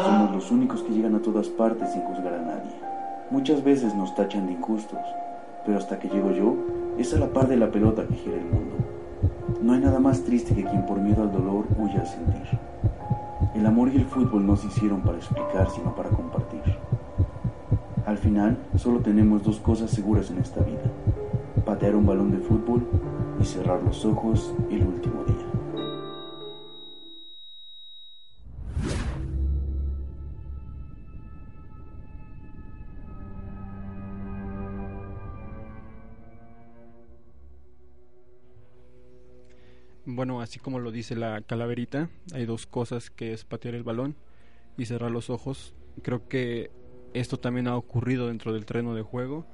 Somos 0.04 0.30
los 0.30 0.52
únicos 0.52 0.84
que 0.84 0.92
llegan 0.92 1.16
a 1.16 1.20
todas 1.20 1.48
partes 1.48 1.90
sin 1.90 2.02
juzgar 2.02 2.34
a 2.34 2.42
nadie. 2.42 2.70
Muchas 3.28 3.64
veces 3.64 3.92
nos 3.96 4.14
tachan 4.14 4.46
de 4.46 4.52
injustos, 4.52 5.00
pero 5.66 5.78
hasta 5.78 5.98
que 5.98 6.08
llego 6.08 6.30
yo, 6.30 6.54
es 6.96 7.12
a 7.12 7.18
la 7.18 7.26
par 7.26 7.48
de 7.48 7.56
la 7.56 7.72
pelota 7.72 8.06
que 8.06 8.14
gira 8.14 8.36
el 8.36 8.44
mundo. 8.44 8.76
No 9.62 9.72
hay 9.72 9.80
nada 9.80 9.98
más 9.98 10.22
triste 10.22 10.54
que 10.54 10.62
quien 10.62 10.86
por 10.86 11.00
miedo 11.00 11.24
al 11.24 11.32
dolor 11.32 11.64
huye 11.76 11.98
al 11.98 12.06
sentir. 12.06 12.46
El 13.56 13.66
amor 13.66 13.88
y 13.92 13.96
el 13.96 14.04
fútbol 14.04 14.46
no 14.46 14.54
se 14.54 14.68
hicieron 14.68 15.00
para 15.00 15.18
explicar, 15.18 15.68
sino 15.70 15.92
para 15.92 16.10
compartir. 16.10 16.62
Al 18.06 18.18
final, 18.18 18.56
solo 18.76 18.98
tenemos 19.00 19.44
dos 19.44 19.60
cosas 19.60 19.90
seguras 19.90 20.30
en 20.30 20.38
esta 20.38 20.60
vida. 20.62 20.82
Patear 21.70 21.94
un 21.94 22.04
balón 22.04 22.32
de 22.32 22.38
fútbol 22.38 22.84
y 23.40 23.44
cerrar 23.44 23.80
los 23.84 24.04
ojos 24.04 24.52
el 24.72 24.82
último 24.82 25.22
día. 25.22 25.36
Bueno, 40.06 40.40
así 40.40 40.58
como 40.58 40.80
lo 40.80 40.90
dice 40.90 41.14
la 41.14 41.40
calaverita, 41.40 42.10
hay 42.34 42.46
dos 42.46 42.66
cosas 42.66 43.10
que 43.10 43.32
es 43.32 43.44
patear 43.44 43.76
el 43.76 43.84
balón 43.84 44.16
y 44.76 44.86
cerrar 44.86 45.12
los 45.12 45.30
ojos. 45.30 45.72
Creo 46.02 46.26
que 46.26 46.72
esto 47.14 47.38
también 47.38 47.68
ha 47.68 47.76
ocurrido 47.76 48.26
dentro 48.26 48.52
del 48.52 48.66
terreno 48.66 48.96
de 48.96 49.02
juego 49.02 49.46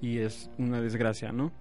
y 0.00 0.18
es 0.18 0.50
una 0.58 0.80
desgracia, 0.80 1.32
¿no? 1.32 1.52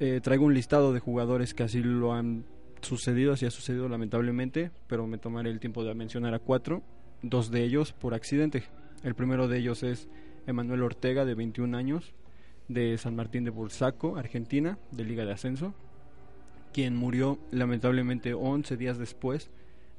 Eh, 0.00 0.20
traigo 0.22 0.44
un 0.44 0.54
listado 0.54 0.92
de 0.92 1.00
jugadores 1.00 1.54
que 1.54 1.62
así 1.62 1.82
lo 1.82 2.12
han 2.12 2.44
sucedido, 2.82 3.32
así 3.32 3.46
ha 3.46 3.50
sucedido 3.50 3.88
lamentablemente, 3.88 4.70
pero 4.86 5.06
me 5.06 5.18
tomaré 5.18 5.50
el 5.50 5.60
tiempo 5.60 5.84
de 5.84 5.94
mencionar 5.94 6.34
a 6.34 6.38
cuatro, 6.38 6.82
dos 7.22 7.50
de 7.50 7.62
ellos 7.64 7.92
por 7.92 8.12
accidente. 8.14 8.64
El 9.02 9.14
primero 9.14 9.48
de 9.48 9.58
ellos 9.58 9.82
es 9.82 10.08
Emanuel 10.46 10.82
Ortega, 10.82 11.24
de 11.24 11.34
21 11.34 11.76
años, 11.76 12.12
de 12.68 12.96
San 12.98 13.14
Martín 13.16 13.44
de 13.44 13.50
Bursaco, 13.50 14.16
Argentina, 14.16 14.78
de 14.90 15.04
Liga 15.04 15.24
de 15.24 15.32
Ascenso, 15.32 15.74
quien 16.72 16.96
murió 16.96 17.38
lamentablemente 17.50 18.34
11 18.34 18.76
días 18.76 18.98
después 18.98 19.50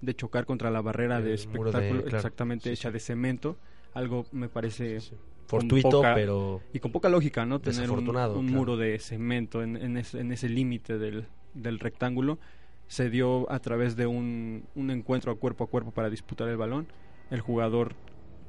de 0.01 0.13
chocar 0.13 0.45
contra 0.45 0.69
la 0.71 0.81
barrera 0.81 1.21
de 1.21 1.33
El 1.35 1.47
muro 1.49 1.71
de- 1.71 1.77
espectáculo 1.77 2.01
claro, 2.03 2.17
exactamente 2.17 2.63
sí, 2.69 2.73
hecha 2.73 2.89
sí. 2.89 2.93
de 2.93 2.99
cemento, 2.99 3.57
algo 3.93 4.25
me 4.31 4.49
parece 4.49 4.99
Fortuito, 5.47 5.89
poca- 5.89 6.15
pero 6.15 6.61
y 6.73 6.79
con 6.79 6.91
poca 6.91 7.09
lógica, 7.09 7.45
¿no? 7.45 7.59
Tener 7.59 7.81
un, 7.81 7.97
Desafortunado, 7.97 8.39
un 8.39 8.45
claro. 8.47 8.59
muro 8.59 8.77
de 8.77 8.97
cemento 8.99 9.61
en, 9.63 9.77
en 9.77 9.97
ese, 9.97 10.19
en 10.19 10.31
ese 10.31 10.49
límite 10.49 10.97
del, 10.97 11.27
del 11.53 11.79
rectángulo. 11.79 12.39
Se 12.87 13.09
dio 13.09 13.51
a 13.51 13.59
través 13.59 13.95
de 13.95 14.07
un, 14.07 14.65
un 14.75 14.91
encuentro 14.91 15.31
a 15.31 15.35
cuerpo 15.39 15.63
a 15.63 15.67
cuerpo 15.67 15.91
para 15.91 16.09
disputar 16.09 16.47
el 16.49 16.57
balón. 16.57 16.87
El 17.31 17.41
jugador 17.41 17.95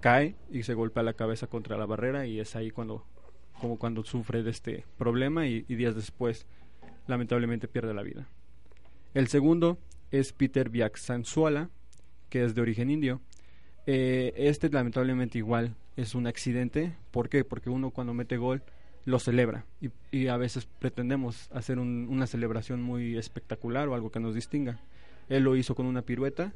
cae 0.00 0.36
y 0.50 0.62
se 0.62 0.74
golpea 0.74 1.02
la 1.02 1.14
cabeza 1.14 1.46
contra 1.46 1.76
la 1.78 1.86
barrera 1.86 2.26
y 2.26 2.38
es 2.40 2.54
ahí 2.56 2.70
cuando, 2.70 3.04
como 3.60 3.78
cuando 3.78 4.04
sufre 4.04 4.42
de 4.42 4.50
este 4.50 4.84
problema 4.98 5.46
y, 5.46 5.64
y 5.68 5.74
días 5.76 5.94
después 5.94 6.46
lamentablemente 7.06 7.68
pierde 7.68 7.94
la 7.94 8.02
vida. 8.02 8.28
El 9.14 9.28
segundo 9.28 9.78
es 10.10 10.32
Peter 10.32 10.68
Biaxanzuala, 10.68 11.70
que 12.28 12.44
es 12.44 12.54
de 12.54 12.60
origen 12.60 12.90
indio. 12.90 13.20
Eh, 13.86 14.32
este 14.36 14.68
lamentablemente 14.68 15.38
igual 15.38 15.74
es 15.96 16.14
un 16.14 16.26
accidente. 16.26 16.96
¿Por 17.10 17.28
qué? 17.28 17.44
Porque 17.44 17.70
uno 17.70 17.90
cuando 17.90 18.14
mete 18.14 18.36
gol 18.36 18.62
lo 19.04 19.20
celebra 19.20 19.64
y, 20.10 20.26
a 20.26 20.36
veces 20.36 20.66
pretendemos 20.80 21.48
hacer 21.52 21.78
un- 21.78 22.08
una 22.10 22.26
celebración 22.26 22.82
muy 22.82 23.16
espectacular 23.16 23.86
o 23.88 23.94
algo 23.94 24.10
que 24.10 24.18
nos 24.18 24.34
distinga. 24.34 24.80
Él 25.28 25.44
lo 25.44 25.54
hizo 25.54 25.76
con 25.76 25.86
una 25.86 26.02
pirueta, 26.02 26.52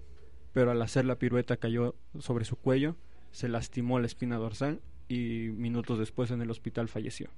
pero 0.53 0.73
al 0.73 0.83
hacer 0.83 1.05
la 1.05 1.15
pirueta 1.17 1.57
cayó 1.57 1.95
sobre 2.19 2.45
su 2.45 2.57
cuello, 2.57 2.97
se 3.31 3.49
lastimó 3.49 4.01
la 4.01 4.07
espina 4.07 4.37
dorsal 4.37 4.81
y 5.09 5.51
minutos 5.57 6.01
después 6.01 6.33
en 6.33 6.43
el 6.43 6.51
hospital 6.51 6.89
falleció. 6.89 7.31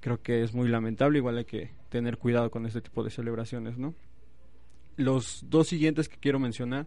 Creo 0.00 0.20
que 0.22 0.42
es 0.42 0.52
muy 0.52 0.68
lamentable, 0.68 1.18
igual 1.18 1.38
hay 1.38 1.44
que 1.46 1.70
tener 1.88 2.18
cuidado 2.18 2.50
con 2.50 2.66
este 2.66 2.82
tipo 2.82 3.02
de 3.02 3.10
celebraciones, 3.10 3.78
¿no? 3.78 3.94
Los 4.96 5.44
dos 5.48 5.68
siguientes 5.68 6.08
que 6.08 6.18
quiero 6.18 6.38
mencionar 6.38 6.86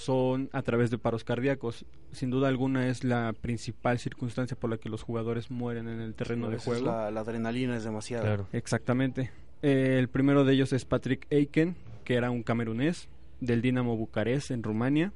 son 0.00 0.48
a 0.52 0.62
través 0.62 0.90
de 0.90 0.98
paros 0.98 1.24
cardíacos. 1.24 1.84
Sin 2.12 2.30
duda 2.30 2.48
alguna 2.48 2.88
es 2.88 3.04
la 3.04 3.32
principal 3.40 3.98
circunstancia 3.98 4.56
por 4.58 4.70
la 4.70 4.78
que 4.78 4.88
los 4.88 5.02
jugadores 5.02 5.50
mueren 5.50 5.88
en 5.88 6.00
el 6.00 6.14
terreno 6.14 6.50
de 6.50 6.58
juego. 6.58 6.86
La, 6.86 7.10
la 7.10 7.20
adrenalina 7.20 7.76
es 7.76 7.84
demasiada. 7.84 8.24
claro. 8.24 8.46
Exactamente. 8.52 9.30
Eh, 9.62 9.96
el 9.98 10.08
primero 10.08 10.44
de 10.44 10.54
ellos 10.54 10.72
es 10.72 10.84
Patrick 10.84 11.26
Aiken, 11.30 11.76
que 12.04 12.14
era 12.14 12.30
un 12.30 12.42
camerunés 12.42 13.08
del 13.40 13.62
Dinamo 13.62 13.96
Bucarest 13.96 14.50
en 14.50 14.62
Rumania, 14.62 15.12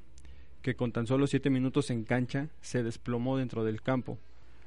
que 0.63 0.77
con 0.77 0.93
tan 0.93 1.07
solo 1.07 1.27
siete 1.27 1.51
minutos 1.51 1.91
en 1.91 2.05
cancha 2.05 2.49
se 2.61 2.83
desplomó 2.83 3.39
dentro 3.39 3.65
del 3.65 3.83
campo. 3.83 4.19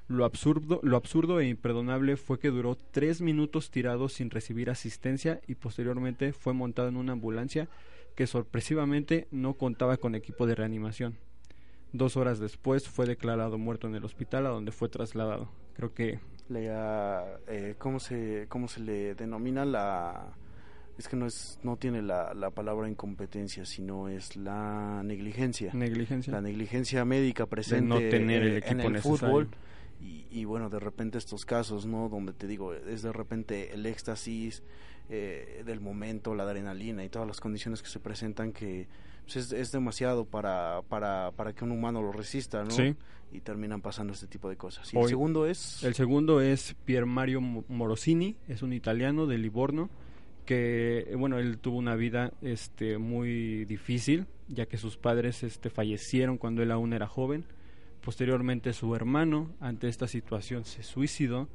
Lo 0.07 0.23
absurdo, 0.23 0.79
lo 0.83 0.95
absurdo 0.95 1.39
e 1.39 1.47
imperdonable 1.49 2.15
fue 2.15 2.39
que 2.39 2.49
duró 2.49 2.77
tres 2.91 3.19
minutos 3.19 3.71
tirado 3.71 4.07
sin 4.07 4.29
recibir 4.29 4.69
asistencia 4.69 5.41
y 5.47 5.55
posteriormente 5.55 6.31
fue 6.31 6.53
montado 6.53 6.87
en 6.87 6.95
una 6.95 7.11
ambulancia 7.11 7.67
que 8.17 8.25
sorpresivamente 8.25 9.27
no 9.29 9.53
contaba 9.53 9.95
con 9.97 10.15
equipo 10.15 10.47
de 10.47 10.55
reanimación. 10.55 11.19
Dos 11.93 12.17
horas 12.17 12.39
después 12.39 12.89
fue 12.89 13.05
declarado 13.05 13.59
muerto 13.59 13.87
en 13.87 13.93
el 13.93 14.03
hospital 14.03 14.47
a 14.47 14.49
donde 14.49 14.71
fue 14.71 14.89
trasladado. 14.89 15.49
Creo 15.75 15.93
que 15.93 16.19
Le, 16.49 16.71
ah, 16.71 17.23
eh, 17.47 17.75
¿cómo, 17.77 17.99
se, 17.99 18.47
¿Cómo 18.49 18.67
se 18.67 18.79
le 18.79 19.13
denomina 19.13 19.65
la...? 19.65 20.33
Es 20.97 21.07
que 21.07 21.15
no, 21.15 21.27
es, 21.27 21.59
no 21.61 21.77
tiene 21.77 22.01
la, 22.01 22.33
la 22.33 22.49
palabra 22.49 22.89
incompetencia, 22.89 23.65
sino 23.65 24.09
es 24.09 24.35
la 24.35 25.03
negligencia. 25.05 25.71
negligencia. 25.73 26.33
La 26.33 26.41
negligencia 26.41 27.05
médica 27.05 27.45
presente 27.45 27.87
no 27.87 27.99
tener 28.09 28.41
el 28.41 28.57
equipo 28.57 28.71
en 28.73 28.81
el 28.81 28.93
necesario. 28.93 29.17
fútbol. 29.17 29.49
Y, 30.01 30.25
y 30.31 30.45
bueno, 30.45 30.71
de 30.71 30.79
repente 30.79 31.19
estos 31.19 31.45
casos, 31.45 31.85
¿no? 31.85 32.09
Donde 32.09 32.33
te 32.33 32.47
digo, 32.47 32.73
es 32.73 33.03
de 33.03 33.13
repente 33.13 33.75
el 33.75 33.85
éxtasis 33.85 34.63
eh, 35.09 35.63
del 35.65 35.79
momento, 35.79 36.35
la 36.35 36.43
adrenalina 36.43 37.03
y 37.03 37.09
todas 37.09 37.27
las 37.27 37.39
condiciones 37.39 37.81
que 37.81 37.89
se 37.89 37.99
presentan 37.99 38.51
que 38.53 38.87
pues, 39.23 39.37
es, 39.37 39.51
es 39.51 39.71
demasiado 39.71 40.25
para, 40.25 40.81
para, 40.89 41.31
para 41.35 41.53
que 41.53 41.63
un 41.63 41.71
humano 41.71 42.01
lo 42.01 42.11
resista, 42.11 42.63
¿no? 42.63 42.71
Sí. 42.71 42.95
Y 43.31 43.41
terminan 43.41 43.81
pasando 43.81 44.13
este 44.13 44.27
tipo 44.27 44.49
de 44.49 44.55
cosas. 44.55 44.93
Y 44.93 44.97
Hoy- 44.97 45.03
el 45.03 45.09
segundo 45.09 45.45
es... 45.45 45.83
El 45.83 45.95
segundo 45.95 46.39
es 46.41 46.75
Pier 46.85 47.05
Mario 47.05 47.41
Mo- 47.41 47.65
Morosini, 47.67 48.37
es 48.47 48.61
un 48.61 48.71
italiano 48.73 49.25
de 49.27 49.37
Livorno 49.37 49.89
que 50.45 51.13
bueno, 51.17 51.39
él 51.39 51.57
tuvo 51.59 51.77
una 51.77 51.95
vida 51.95 52.31
este 52.41 52.97
muy 52.97 53.65
difícil, 53.65 54.27
ya 54.47 54.65
que 54.65 54.77
sus 54.77 54.95
padres 54.95 55.43
este 55.43 55.69
fallecieron 55.69 56.37
cuando 56.37 56.63
él 56.63 56.71
aún 56.71 56.93
era 56.93 57.05
joven. 57.07 57.43
Posteriormente 58.01 58.71
su 58.71 58.95
hermano 58.95 59.51
ante 59.59 59.89
esta 59.89 60.07
situación 60.07 60.63
se 60.63 60.83
suicidó 60.83 61.49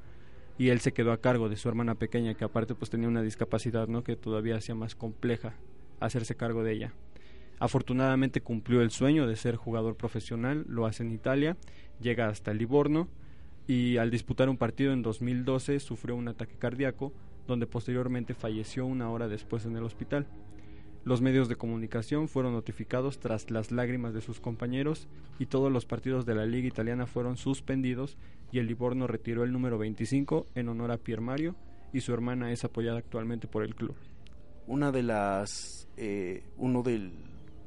y 0.59 0.69
él 0.69 0.81
se 0.81 0.93
quedó 0.93 1.13
a 1.13 1.21
cargo 1.21 1.49
de 1.49 1.57
su 1.57 1.69
hermana 1.69 1.95
pequeña 1.95 2.35
que 2.35 2.45
aparte 2.45 2.75
pues 2.75 2.91
tenía 2.91 3.09
una 3.09 3.23
discapacidad, 3.23 3.89
¿no? 3.89 4.05
que 4.05 4.17
todavía 4.17 4.57
hacía 4.57 4.75
más 4.75 4.95
compleja 4.95 5.55
hacerse 6.01 6.35
cargo 6.35 6.63
de 6.63 6.73
ella. 6.73 6.93
Afortunadamente 7.59 8.41
cumplió 8.41 8.83
el 8.83 8.91
sueño 8.91 9.27
de 9.27 9.37
ser 9.37 9.57
jugador 9.57 9.97
profesional, 9.97 10.65
lo 10.69 10.87
hace 10.87 11.05
en 11.05 11.13
Italia, 11.13 11.57
llega 12.01 12.29
hasta 12.29 12.53
Livorno 12.53 13.09
y 13.69 13.99
al 13.99 14.11
disputar 14.11 14.49
un 14.49 14.57
partido 14.57 14.93
en 14.93 15.03
2012 15.03 15.79
sufrió 15.79 16.17
un 16.17 16.29
ataque 16.29 16.57
cardíaco 16.57 17.13
donde 17.47 17.67
posteriormente 17.67 18.35
falleció 18.35 18.87
una 18.87 19.11
hora 19.11 19.29
después 19.29 19.65
en 19.65 19.77
el 19.77 19.85
hospital. 19.85 20.27
Los 21.05 21.21
medios 21.21 21.49
de 21.49 21.57
comunicación 21.57 22.29
fueron 22.29 22.53
notificados 22.53 23.19
tras 23.19 23.51
las 23.51 23.73
lágrimas 23.73 24.15
de 24.15 24.21
sus 24.21 24.39
compañeros 24.41 25.09
y 25.39 25.47
todos 25.47 25.73
los 25.73 25.85
partidos 25.85 26.27
de 26.27 26.35
la 26.37 26.47
liga 26.47 26.69
italiana 26.69 27.07
fueron 27.07 27.37
suspendidos 27.37 28.17
y 28.53 28.59
el 28.61 28.67
Livorno 28.69 29.07
retiró 29.09 29.43
el 29.43 29.53
número 29.53 29.79
25 29.79 30.47
en 30.55 30.69
honor 30.69 30.93
a 30.93 30.99
Pier 30.99 31.21
Mario 31.21 31.57
y 31.93 32.01
su 32.03 32.13
hermana 32.15 32.53
es 32.53 32.65
apoyada 32.65 32.99
actualmente 32.99 33.49
por 33.49 33.65
el 33.65 33.75
club. 33.75 33.97
una 34.69 34.93
de 34.93 35.03
las 35.03 35.89
eh, 35.97 36.45
uno 36.57 36.83
del, 36.83 37.13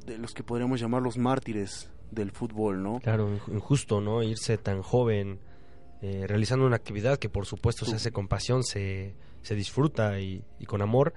de 0.06 0.18
los 0.18 0.34
que 0.34 0.44
podríamos 0.44 0.80
llamar 0.80 1.02
los 1.02 1.18
mártires 1.18 1.92
del 2.12 2.32
fútbol, 2.32 2.82
¿no? 2.82 3.00
Claro, 3.02 3.30
inju- 3.36 3.54
injusto, 3.54 4.00
¿no? 4.00 4.24
Irse 4.24 4.58
tan 4.58 4.82
joven 4.82 5.40
eh, 6.02 6.24
realizando 6.26 6.66
una 6.66 6.78
actividad 6.78 7.18
que 7.20 7.28
por 7.30 7.46
supuesto 7.46 7.86
se 7.86 7.96
hace 7.98 8.12
con 8.12 8.28
pasión, 8.30 8.64
se, 8.64 9.14
se 9.42 9.56
disfruta 9.56 10.20
y, 10.22 10.42
y 10.60 10.66
con 10.66 10.82
amor, 10.82 11.14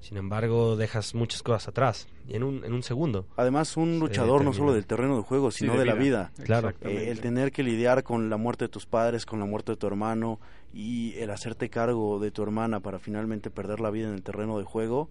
Sin 0.00 0.16
embargo, 0.16 0.76
dejas 0.76 1.14
muchas 1.14 1.42
cosas 1.42 1.68
atrás 1.68 2.08
y 2.26 2.34
en 2.34 2.42
un, 2.42 2.64
en 2.64 2.72
un 2.72 2.82
segundo. 2.82 3.26
Además, 3.36 3.76
un 3.76 3.98
luchador 3.98 4.44
no 4.44 4.52
solo 4.52 4.72
del 4.72 4.86
terreno 4.86 5.16
de 5.16 5.22
juego, 5.22 5.50
Sí, 5.50 5.58
sino 5.60 5.76
de, 5.78 5.84
la 5.84 5.94
vida. 5.94 6.32
Claro. 6.44 6.72
Eh, 6.80 7.08
el 7.10 7.20
tener 7.20 7.52
que 7.52 7.62
lidiar 7.62 8.02
con 8.02 8.30
la 8.30 8.36
muerte 8.38 8.64
de 8.64 8.68
tus 8.70 8.86
padres, 8.86 9.26
con 9.26 9.40
la 9.40 9.46
muerte 9.46 9.72
de 9.72 9.76
tu 9.76 9.86
hermano 9.86 10.40
y 10.72 11.14
el 11.18 11.30
hacerte 11.30 11.68
cargo 11.68 12.18
de 12.18 12.30
tu 12.30 12.42
hermana 12.42 12.80
para 12.80 12.98
finalmente 12.98 13.50
perder 13.50 13.80
la 13.80 13.90
vida 13.90 14.08
en 14.08 14.14
el 14.14 14.22
terreno 14.22 14.58
de 14.58 14.64
juego, 14.64 15.08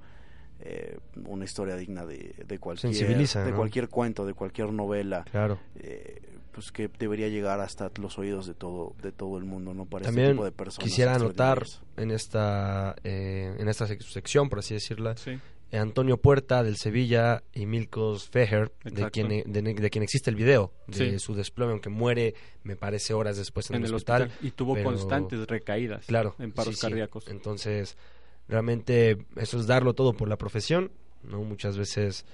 eh, 0.61 0.97
una 1.25 1.45
historia 1.45 1.75
digna 1.75 2.05
de, 2.05 2.33
de 2.47 2.59
cualquier 2.59 2.93
Sensibiliza, 2.93 3.43
de 3.43 3.51
¿no? 3.51 3.57
cualquier 3.57 3.89
cuento, 3.89 4.25
de 4.25 4.33
cualquier 4.33 4.73
novela, 4.73 5.23
Claro. 5.31 5.59
eh, 5.75 6.21
pues 6.51 6.71
que 6.71 6.89
debería 6.99 7.27
llegar 7.29 7.59
hasta 7.59 7.91
los 8.01 8.17
oídos 8.17 8.45
de 8.47 8.53
todo 8.53 8.95
de 9.01 9.11
todo 9.11 9.37
el 9.37 9.45
mundo, 9.45 9.73
no 9.73 9.85
para 9.85 10.01
este 10.03 10.07
También 10.15 10.31
tipo 10.33 10.45
de 10.45 10.51
personas. 10.51 10.87
quisiera 10.89 11.15
anotar 11.15 11.63
en 11.97 12.11
esta, 12.11 12.95
eh, 13.03 13.55
en 13.57 13.67
esta 13.69 13.85
sec- 13.87 14.01
sección, 14.01 14.49
por 14.49 14.59
así 14.59 14.73
decirla, 14.73 15.15
Sí. 15.17 15.37
eh, 15.71 15.77
Antonio 15.77 16.17
Puerta 16.17 16.63
del 16.63 16.77
Sevilla 16.77 17.43
y 17.53 17.65
Milkos 17.65 18.27
Feher, 18.29 18.71
de 18.83 19.09
quien, 19.11 19.27
de, 19.29 19.43
de 19.61 19.89
quien 19.89 20.03
existe 20.03 20.29
el 20.29 20.35
video, 20.35 20.73
de 20.87 21.11
Sí. 21.11 21.19
su 21.19 21.35
desplome, 21.35 21.71
aunque 21.73 21.89
muere, 21.89 22.33
me 22.63 22.75
parece, 22.75 23.13
horas 23.13 23.37
después 23.37 23.69
en, 23.69 23.75
en 23.77 23.83
el 23.83 23.89
el 23.89 23.95
hospital. 23.95 24.23
hospital. 24.23 24.47
Y 24.47 24.51
tuvo 24.51 24.73
pero- 24.73 24.89
constantes 24.89 25.45
recaídas 25.47 26.05
Claro. 26.07 26.35
en 26.39 26.51
paros 26.51 26.75
sí, 26.75 26.81
sí. 26.81 26.87
cardíacos. 26.87 27.27
Entonces, 27.27 27.95
realmente 28.47 29.17
eso 29.35 29.59
es 29.59 29.67
darlo 29.67 29.93
todo 29.93 30.13
por 30.13 30.27
la 30.27 30.37
profesión, 30.37 30.91
¿no? 31.23 31.43
Muchas 31.43 31.77
veces 31.77 32.25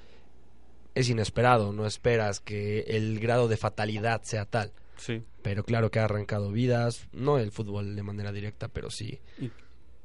es 0.95 1.09
inesperado, 1.09 1.71
no 1.73 1.85
esperas 1.85 2.39
que 2.39 2.79
el 2.87 3.19
grado 3.19 3.47
de 3.47 3.57
fatalidad 3.57 4.23
sea 4.23 4.45
tal. 4.45 4.71
Sí. 4.97 5.21
Pero 5.43 5.63
claro 5.63 5.91
que 5.91 5.99
ha 5.99 6.05
arrancado 6.05 6.51
vidas, 6.51 7.07
no 7.11 7.37
el 7.37 7.51
fútbol 7.51 7.95
de 7.95 8.01
manera 8.03 8.31
directa, 8.31 8.67
pero 8.69 8.89
sí, 8.89 9.19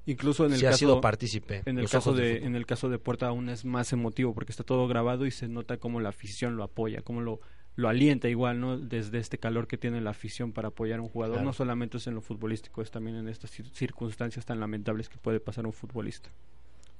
Incluso 0.07 0.47
en 0.47 0.53
el 0.53 0.59
sí 0.59 0.67
ha 0.67 0.71
caso 0.71 0.79
sido 0.79 1.01
partícipe. 1.01 1.63
en 1.67 1.79
el 1.79 1.89
caso 1.89 2.13
de 2.15 2.39
en 2.39 2.57
el 2.57 2.67
caso 2.67 2.89
de 2.89 2.99
Puerta 2.99 3.29
aún 3.29 3.49
es 3.51 3.65
más 3.65 3.93
emotivo 3.93 4.35
porque 4.35 4.51
está 4.51 4.65
todo 4.65 4.89
grabado 4.89 5.27
y 5.27 5.31
se 5.31 5.47
nota 5.47 5.77
cómo 5.77 6.01
la 6.01 6.09
afición 6.09 6.57
lo 6.57 6.65
apoya, 6.65 7.03
cómo 7.03 7.21
lo 7.21 7.41
lo 7.77 7.89
alienta 7.89 8.29
igual, 8.29 8.61
¿no? 8.61 8.77
Desde 8.79 9.19
este 9.19 9.39
calor 9.39 9.69
que 9.69 9.79
tiene 9.79 10.01
la 10.01 10.11
afición 10.11 10.53
para 10.53 10.69
apoyar 10.69 10.99
a 10.99 11.03
un 11.03 11.09
jugador, 11.09 11.37
Claro. 11.37 11.47
no 11.47 11.53
solamente 11.53 11.99
es 11.99 12.07
en 12.09 12.15
lo 12.15 12.21
futbolístico, 12.21 12.83
es 12.83 12.91
también 12.91 13.17
en 13.17 13.29
estas 13.29 13.57
cir- 13.57 13.71
circunstancias 13.73 14.45
tan 14.45 14.59
lamentables 14.59 15.09
que 15.09 15.19
puede 15.19 15.39
pasar 15.39 15.65
un 15.67 15.73
futbolista. 15.73 16.31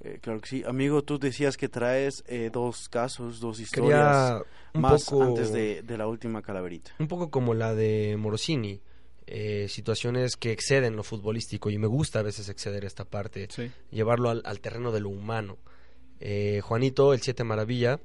Eh, 0.03 0.17
claro 0.21 0.41
que 0.41 0.49
sí. 0.49 0.63
Amigo, 0.65 1.03
tú 1.03 1.19
decías 1.19 1.57
que 1.57 1.69
traes 1.69 2.23
eh, 2.27 2.49
dos 2.51 2.89
casos, 2.89 3.39
dos 3.39 3.59
historias 3.59 4.41
un 4.73 4.81
más 4.81 5.05
poco 5.05 5.23
antes 5.23 5.51
de, 5.53 5.81
de 5.83 5.97
la 5.97 6.07
última 6.07 6.41
calaverita. 6.41 6.91
un 6.99 7.07
poco 7.07 7.29
como 7.29 7.53
la 7.53 7.75
de 7.75 8.15
Morosini, 8.17 8.81
eh, 9.27 9.67
situaciones 9.69 10.35
que 10.37 10.51
exceden 10.51 10.95
lo 10.95 11.03
futbolístico 11.03 11.69
y 11.69 11.77
me 11.77 11.87
gusta 11.87 12.19
a 12.19 12.23
veces 12.23 12.49
exceder 12.49 12.83
esta 12.83 13.05
parte, 13.05 13.47
Sí. 13.51 13.71
llevarlo 13.91 14.29
al, 14.29 14.41
al 14.45 14.59
terreno 14.59 14.91
de 14.91 15.01
lo 15.01 15.09
humano. 15.09 15.57
Eh, 16.19 16.61
Juanito, 16.63 17.13
el 17.13 17.21
Siete 17.21 17.43
Maravilla, 17.43 17.99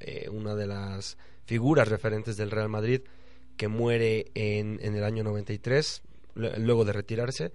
eh, 0.00 0.28
una 0.30 0.54
de 0.54 0.66
las 0.66 1.18
figuras 1.44 1.88
referentes 1.88 2.36
del 2.36 2.50
Real 2.50 2.68
Madrid, 2.68 3.02
que 3.56 3.68
muere 3.68 4.30
en, 4.34 4.78
en 4.82 4.94
el 4.96 5.04
año 5.04 5.22
93, 5.22 6.02
lu- 6.34 6.48
luego 6.58 6.84
de 6.86 6.92
retirarse, 6.94 7.52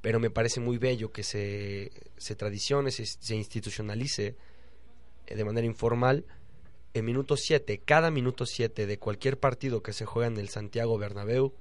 pero 0.00 0.18
me 0.20 0.30
parece 0.30 0.60
muy 0.60 0.78
bello 0.78 1.12
que 1.12 1.22
se, 1.22 1.90
se 2.16 2.34
tradicione, 2.34 2.90
se, 2.90 3.04
se 3.06 3.34
institucionalice 3.36 4.36
eh, 5.26 5.34
de 5.34 5.44
manera 5.44 5.66
informal. 5.66 6.24
En 6.94 7.04
minuto 7.04 7.36
7, 7.36 7.78
cada 7.84 8.10
minuto 8.10 8.46
7 8.46 8.86
de 8.86 8.98
cualquier 8.98 9.38
partido 9.38 9.82
que 9.82 9.92
se 9.92 10.04
juega 10.06 10.26
en 10.28 10.38
el 10.38 10.48
Santiago 10.48 10.98
Bernabéu, 10.98 11.52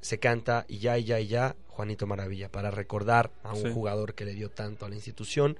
se 0.00 0.18
canta 0.18 0.64
y 0.68 0.78
ya, 0.78 0.98
y 0.98 1.04
ya, 1.04 1.18
y 1.20 1.26
ya, 1.26 1.56
Juanito 1.68 2.06
Maravilla, 2.06 2.50
para 2.52 2.70
recordar 2.70 3.32
a 3.42 3.54
un 3.54 3.62
Sí. 3.62 3.72
jugador 3.72 4.14
que 4.14 4.24
le 4.26 4.34
dio 4.34 4.50
tanto 4.50 4.84
a 4.84 4.88
la 4.88 4.94
institución. 4.94 5.58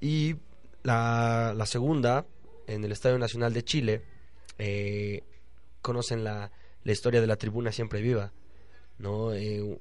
Y 0.00 0.36
la, 0.82 1.52
la 1.54 1.66
segunda, 1.66 2.26
en 2.66 2.82
el 2.82 2.90
Estadio 2.92 3.18
Nacional 3.18 3.52
de 3.52 3.62
Chile, 3.62 4.02
eh, 4.58 5.22
conocen 5.82 6.24
la, 6.24 6.50
la 6.82 6.92
historia 6.92 7.20
de 7.20 7.26
la 7.26 7.36
tribuna 7.36 7.70
siempre 7.70 8.00
viva, 8.00 8.32
¿no? 8.98 9.32
Eh, 9.34 9.78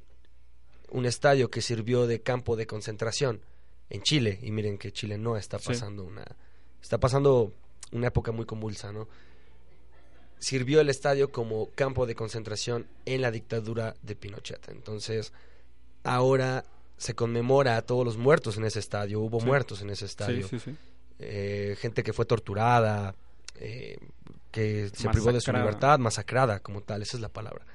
un 0.90 1.06
estadio 1.06 1.50
que 1.50 1.62
sirvió 1.62 2.08
de 2.08 2.22
campo 2.22 2.56
de 2.56 2.66
concentración 2.68 3.42
en 3.90 4.02
Chile, 4.02 4.40
y 4.42 4.52
miren 4.52 4.78
que 4.78 4.92
Chile 4.92 5.18
no 5.18 5.38
está 5.38 5.60
Sí. 5.60 5.68
pasando 5.70 6.04
una... 6.04 6.26
Está 6.82 7.00
pasando 7.00 7.54
una 7.92 8.08
época 8.08 8.32
muy 8.32 8.46
convulsa, 8.46 8.92
¿no? 8.92 9.08
Sirvió 10.40 10.82
el 10.82 10.90
estadio 10.90 11.32
como 11.32 11.70
campo 11.74 12.06
de 12.06 12.14
concentración 12.16 12.86
en 13.06 13.22
la 13.22 13.32
dictadura 13.32 13.96
de 14.04 14.16
Pinochet. 14.16 14.70
Entonces, 14.70 15.34
ahora 16.04 16.64
se 16.98 17.16
conmemora 17.16 17.76
a 17.78 17.82
todos 17.82 18.06
los 18.06 18.18
muertos 18.18 18.58
en 18.58 18.66
ese 18.66 18.80
estadio. 18.80 19.20
Hubo 19.20 19.40
Sí. 19.40 19.46
muertos 19.48 19.82
en 19.82 19.90
ese 19.90 20.06
estadio. 20.06 20.48
sí. 20.48 20.76
Eh, 21.20 21.76
gente 21.80 22.04
que 22.04 22.14
fue 22.14 22.26
torturada, 22.26 23.16
eh, 23.56 23.98
que 24.52 24.90
se 24.94 25.10
privó 25.10 25.32
de 25.34 25.42
su 25.42 25.52
libertad, 25.52 25.98
masacrada 25.98 26.60
como 26.60 26.82
tal, 26.82 27.02
esa 27.02 27.18
es 27.18 27.22
la 27.22 27.30
palabra. 27.30 27.66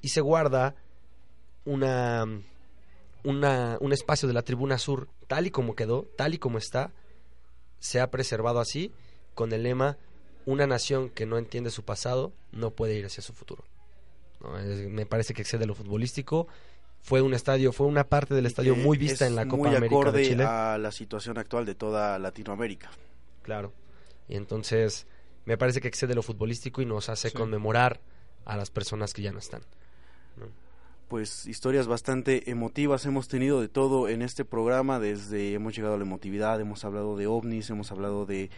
Y 0.00 0.08
se 0.10 0.20
guarda 0.20 0.76
una, 1.64 2.26
una, 3.24 3.76
un 3.80 3.92
espacio 3.92 4.26
de 4.28 4.34
la 4.34 4.42
tribuna 4.42 4.78
sur 4.78 5.08
tal 5.28 5.46
y 5.46 5.50
como 5.50 5.74
quedó, 5.74 6.06
tal 6.16 6.34
y 6.34 6.38
como 6.38 6.58
está, 6.58 6.92
se 7.78 8.00
ha 8.00 8.10
preservado 8.10 8.60
así, 8.60 8.92
con 9.34 9.52
el 9.52 9.62
lema, 9.62 9.96
una 10.44 10.66
nación 10.66 11.08
que 11.08 11.26
no 11.26 11.38
entiende 11.38 11.70
su 11.70 11.84
pasado 11.84 12.32
no 12.52 12.70
puede 12.70 12.94
ir 12.98 13.06
hacia 13.06 13.22
su 13.22 13.32
futuro. 13.32 13.64
¿No? 14.40 14.58
Es- 14.58 14.88
me 14.88 15.06
parece 15.06 15.34
que 15.34 15.42
excede 15.42 15.66
lo 15.66 15.74
futbolístico. 15.74 16.48
Fue 17.00 17.20
un 17.20 17.34
estadio, 17.34 17.72
fue 17.72 17.86
una 17.86 18.04
parte 18.04 18.34
del 18.34 18.46
estadio 18.46 18.76
muy 18.76 18.96
vista 18.98 19.24
es 19.24 19.30
en 19.30 19.36
la 19.36 19.44
Copa 19.46 19.56
muy 19.68 19.68
América 19.76 19.96
acorde 19.96 20.20
de 20.20 20.28
Chile. 20.28 20.44
a 20.44 20.78
la 20.78 20.92
situación 20.92 21.38
actual 21.38 21.64
de 21.66 21.74
toda 21.74 22.18
Latinoamérica. 22.18 22.90
Claro. 23.42 23.72
Y 24.28 24.36
entonces 24.36 25.06
me 25.44 25.56
parece 25.58 25.80
que 25.80 25.88
excede 25.88 26.14
lo 26.14 26.22
futbolístico 26.22 26.80
y 26.82 26.86
nos 26.86 27.08
hace 27.08 27.30
Sí. 27.30 27.36
conmemorar 27.36 28.00
a 28.44 28.56
las 28.56 28.70
personas 28.70 29.12
que 29.14 29.22
ya 29.22 29.32
no 29.32 29.38
están. 29.40 29.62
Pues 31.12 31.46
historias 31.46 31.88
bastante 31.88 32.50
emotivas. 32.50 33.04
Hemos 33.04 33.28
tenido 33.28 33.60
de 33.60 33.68
todo 33.68 34.08
en 34.08 34.22
este 34.22 34.46
programa, 34.46 34.98
desde 34.98 35.52
hemos 35.52 35.76
llegado 35.76 35.92
a 35.92 35.98
la 35.98 36.04
emotividad, 36.04 36.58
hemos 36.58 36.86
hablado 36.86 37.18
de 37.18 37.26
ovnis, 37.26 37.68
hemos 37.68 37.92
hablado 37.92 38.24
de 38.24 38.48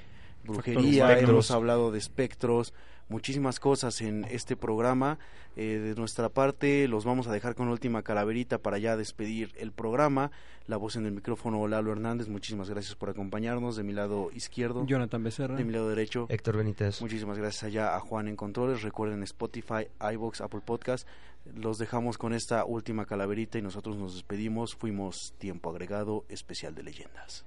brujería, 0.46 1.04
Espectros. 1.08 1.30
hemos 1.30 1.50
hablado 1.50 1.90
de 1.90 1.98
espectros, 1.98 2.72
muchísimas 3.08 3.60
cosas 3.60 4.00
en 4.00 4.24
este 4.30 4.56
programa. 4.56 5.18
Eh, 5.56 5.78
de 5.78 5.94
nuestra 5.94 6.28
parte 6.30 6.88
los 6.88 7.04
vamos 7.04 7.28
a 7.28 7.32
dejar 7.32 7.54
con 7.54 7.66
la 7.66 7.72
última 7.72 8.02
calaverita 8.02 8.58
para 8.58 8.78
ya 8.78 8.96
despedir 8.96 9.52
el 9.56 9.70
programa. 9.72 10.30
La 10.66 10.76
voz 10.78 10.96
en 10.96 11.06
el 11.06 11.12
micrófono 11.12 11.66
Lalo 11.68 11.92
Hernández, 11.92 12.28
muchísimas 12.28 12.70
gracias 12.70 12.96
por 12.96 13.10
acompañarnos. 13.10 13.76
De 13.76 13.82
mi 13.84 13.92
lado 13.92 14.30
izquierdo, 14.34 14.84
Jonathan 14.86 15.22
Becerra. 15.22 15.54
de 15.56 15.64
mi 15.64 15.72
lado 15.72 15.88
derecho. 15.90 16.26
Héctor 16.28 16.56
Benítez. 16.56 17.00
Muchísimas 17.02 17.38
gracias 17.38 17.64
allá 17.64 17.94
a 17.94 18.00
Juan 18.00 18.26
en 18.28 18.36
Controles. 18.36 18.82
Recuerden 18.82 19.22
Spotify, 19.22 19.86
iBox, 20.12 20.40
Apple 20.40 20.62
Podcast. 20.64 21.06
Los 21.54 21.76
dejamos 21.78 22.16
con 22.16 22.32
esta 22.32 22.64
última 22.64 23.04
calaverita 23.04 23.58
y 23.58 23.62
nosotros 23.62 23.96
nos 23.96 24.14
despedimos. 24.14 24.74
Fuimos 24.74 25.34
Tiempo 25.38 25.68
Agregado 25.70 26.24
Especial 26.30 26.74
de 26.74 26.82
Leyendas. 26.82 27.44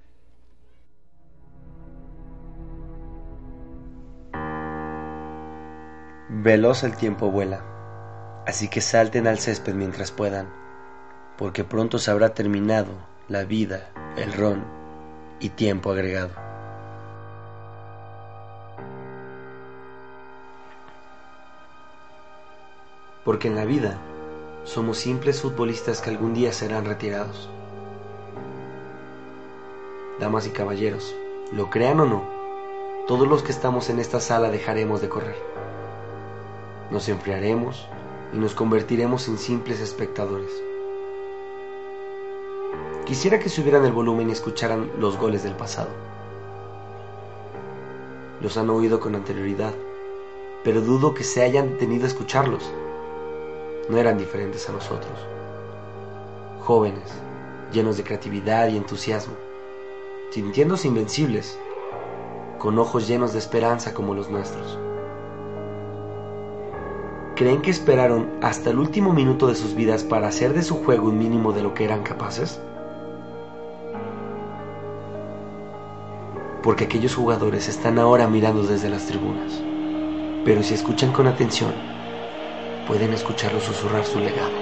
Veloz 6.30 6.84
el 6.84 6.94
tiempo 6.94 7.30
vuela, 7.30 7.62
así 8.46 8.68
que 8.68 8.82
salten 8.82 9.26
al 9.26 9.38
césped 9.38 9.72
mientras 9.72 10.12
puedan, 10.12 10.46
porque 11.38 11.64
pronto 11.64 11.98
se 11.98 12.10
habrá 12.10 12.34
terminado 12.34 12.90
la 13.28 13.44
vida, 13.44 13.88
el 14.18 14.34
ron 14.34 14.62
y 15.40 15.48
tiempo 15.48 15.90
agregado. 15.90 16.32
Porque 23.24 23.48
en 23.48 23.56
la 23.56 23.64
vida 23.64 23.96
somos 24.64 24.98
simples 24.98 25.40
futbolistas 25.40 26.02
que 26.02 26.10
algún 26.10 26.34
día 26.34 26.52
serán 26.52 26.84
retirados. 26.84 27.48
Damas 30.20 30.46
y 30.46 30.50
caballeros, 30.50 31.14
lo 31.52 31.70
crean 31.70 32.00
o 32.00 32.04
no, 32.04 32.28
todos 33.06 33.26
los 33.26 33.42
que 33.42 33.52
estamos 33.52 33.88
en 33.88 33.98
esta 33.98 34.20
sala 34.20 34.50
dejaremos 34.50 35.00
de 35.00 35.08
correr 35.08 35.58
nos 36.90 37.08
enfriaremos 37.08 37.86
y 38.32 38.38
nos 38.38 38.54
convertiremos 38.54 39.28
en 39.28 39.38
simples 39.38 39.80
espectadores. 39.80 40.50
Quisiera 43.04 43.38
que 43.38 43.48
subieran 43.48 43.84
el 43.84 43.92
volumen 43.92 44.28
y 44.28 44.32
escucharan 44.32 44.90
los 44.98 45.16
goles 45.16 45.42
del 45.42 45.54
pasado. 45.54 45.88
Los 48.40 48.56
han 48.56 48.70
oído 48.70 49.00
con 49.00 49.14
anterioridad, 49.14 49.72
pero 50.62 50.80
dudo 50.80 51.14
que 51.14 51.24
se 51.24 51.42
hayan 51.42 51.70
detenido 51.70 52.04
a 52.04 52.08
escucharlos. 52.08 52.70
No 53.88 53.96
eran 53.96 54.18
diferentes 54.18 54.68
a 54.68 54.72
nosotros. 54.72 55.18
Jóvenes, 56.60 57.10
llenos 57.72 57.96
de 57.96 58.04
creatividad 58.04 58.68
y 58.68 58.76
entusiasmo, 58.76 59.34
sintiéndose 60.30 60.88
invencibles, 60.88 61.58
con 62.58 62.78
ojos 62.78 63.08
llenos 63.08 63.32
de 63.32 63.38
esperanza 63.38 63.94
como 63.94 64.14
los 64.14 64.28
nuestros. 64.28 64.78
¿Creen 67.38 67.62
que 67.62 67.70
esperaron 67.70 68.28
hasta 68.42 68.70
el 68.70 68.78
último 68.78 69.14
minuto 69.14 69.46
de 69.46 69.54
sus 69.54 69.74
vidas 69.74 70.04
para 70.04 70.28
hacer 70.28 70.52
de 70.52 70.62
su 70.62 70.84
juego 70.84 71.08
un 71.08 71.18
mínimo 71.18 71.52
de 71.52 71.62
lo 71.62 71.72
que 71.72 71.84
eran 71.84 72.02
capaces? 72.02 72.60
porque 76.68 76.84
aquellos 76.84 77.14
jugadores 77.14 77.66
están 77.66 77.98
ahora 77.98 78.28
mirando 78.28 78.62
desde 78.62 78.90
las 78.90 79.06
tribunas. 79.06 79.62
Pero 80.44 80.62
si 80.62 80.74
escuchan 80.74 81.12
con 81.12 81.26
atención, 81.26 81.72
pueden 82.86 83.14
escucharlo 83.14 83.58
susurrar 83.58 84.04
su 84.04 84.18
legado. 84.18 84.52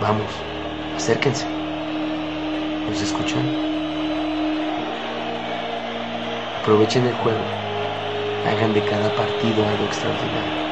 Vamos, 0.00 0.32
acérquense. 0.96 1.46
¿Nos 2.88 3.00
escuchan? 3.00 3.44
Aprovechen 6.60 7.06
el 7.06 7.14
juego. 7.14 7.44
Hagan 8.44 8.72
de 8.72 8.82
cada 8.84 9.14
partido 9.14 9.68
algo 9.68 9.84
extraordinario. 9.84 10.63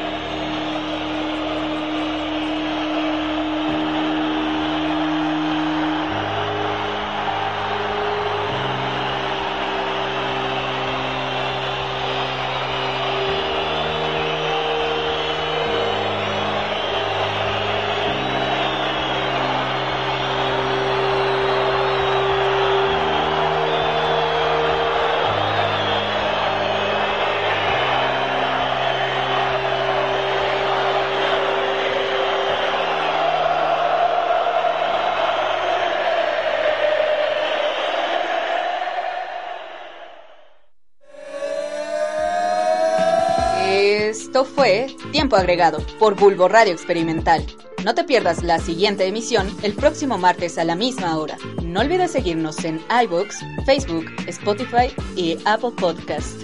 Fue 44.63 44.87
Tiempo 45.11 45.35
Agregado 45.35 45.85
por 45.99 46.15
Bulbo 46.15 46.47
Radio 46.47 46.73
Experimental. 46.73 47.45
No 47.85 47.97
te 47.97 48.05
pierdas 48.05 48.45
la 48.45 48.61
siguiente 48.61 49.05
emisión 49.09 49.49
el 49.65 49.73
próximo 49.73 50.19
martes 50.19 50.57
a 50.57 50.63
la 50.63 50.77
misma 50.77 51.19
hora. 51.19 51.37
No 51.65 51.81
olvides 51.81 52.13
seguirnos 52.13 52.65
en 52.65 52.81
iBooks, 53.03 53.41
Facebook, 53.67 54.05
Spotify 54.29 54.95
y 55.17 55.37
Apple 55.47 55.73
Podcast. 55.77 56.41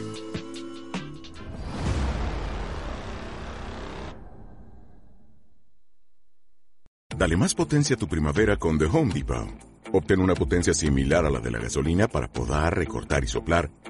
Dale 7.16 7.36
más 7.36 7.54
potencia 7.54 7.94
a 7.94 7.98
tu 8.00 8.08
primavera 8.08 8.56
con 8.56 8.80
The 8.80 8.86
Home 8.86 9.14
Depot. 9.14 9.46
Obtén 9.92 10.18
una 10.18 10.34
potencia 10.34 10.74
similar 10.74 11.24
a 11.24 11.30
la 11.30 11.38
de 11.38 11.52
la 11.52 11.60
gasolina 11.60 12.08
para 12.08 12.26
podar, 12.26 12.76
recortar 12.76 13.22
y 13.22 13.28
soplar 13.28 13.70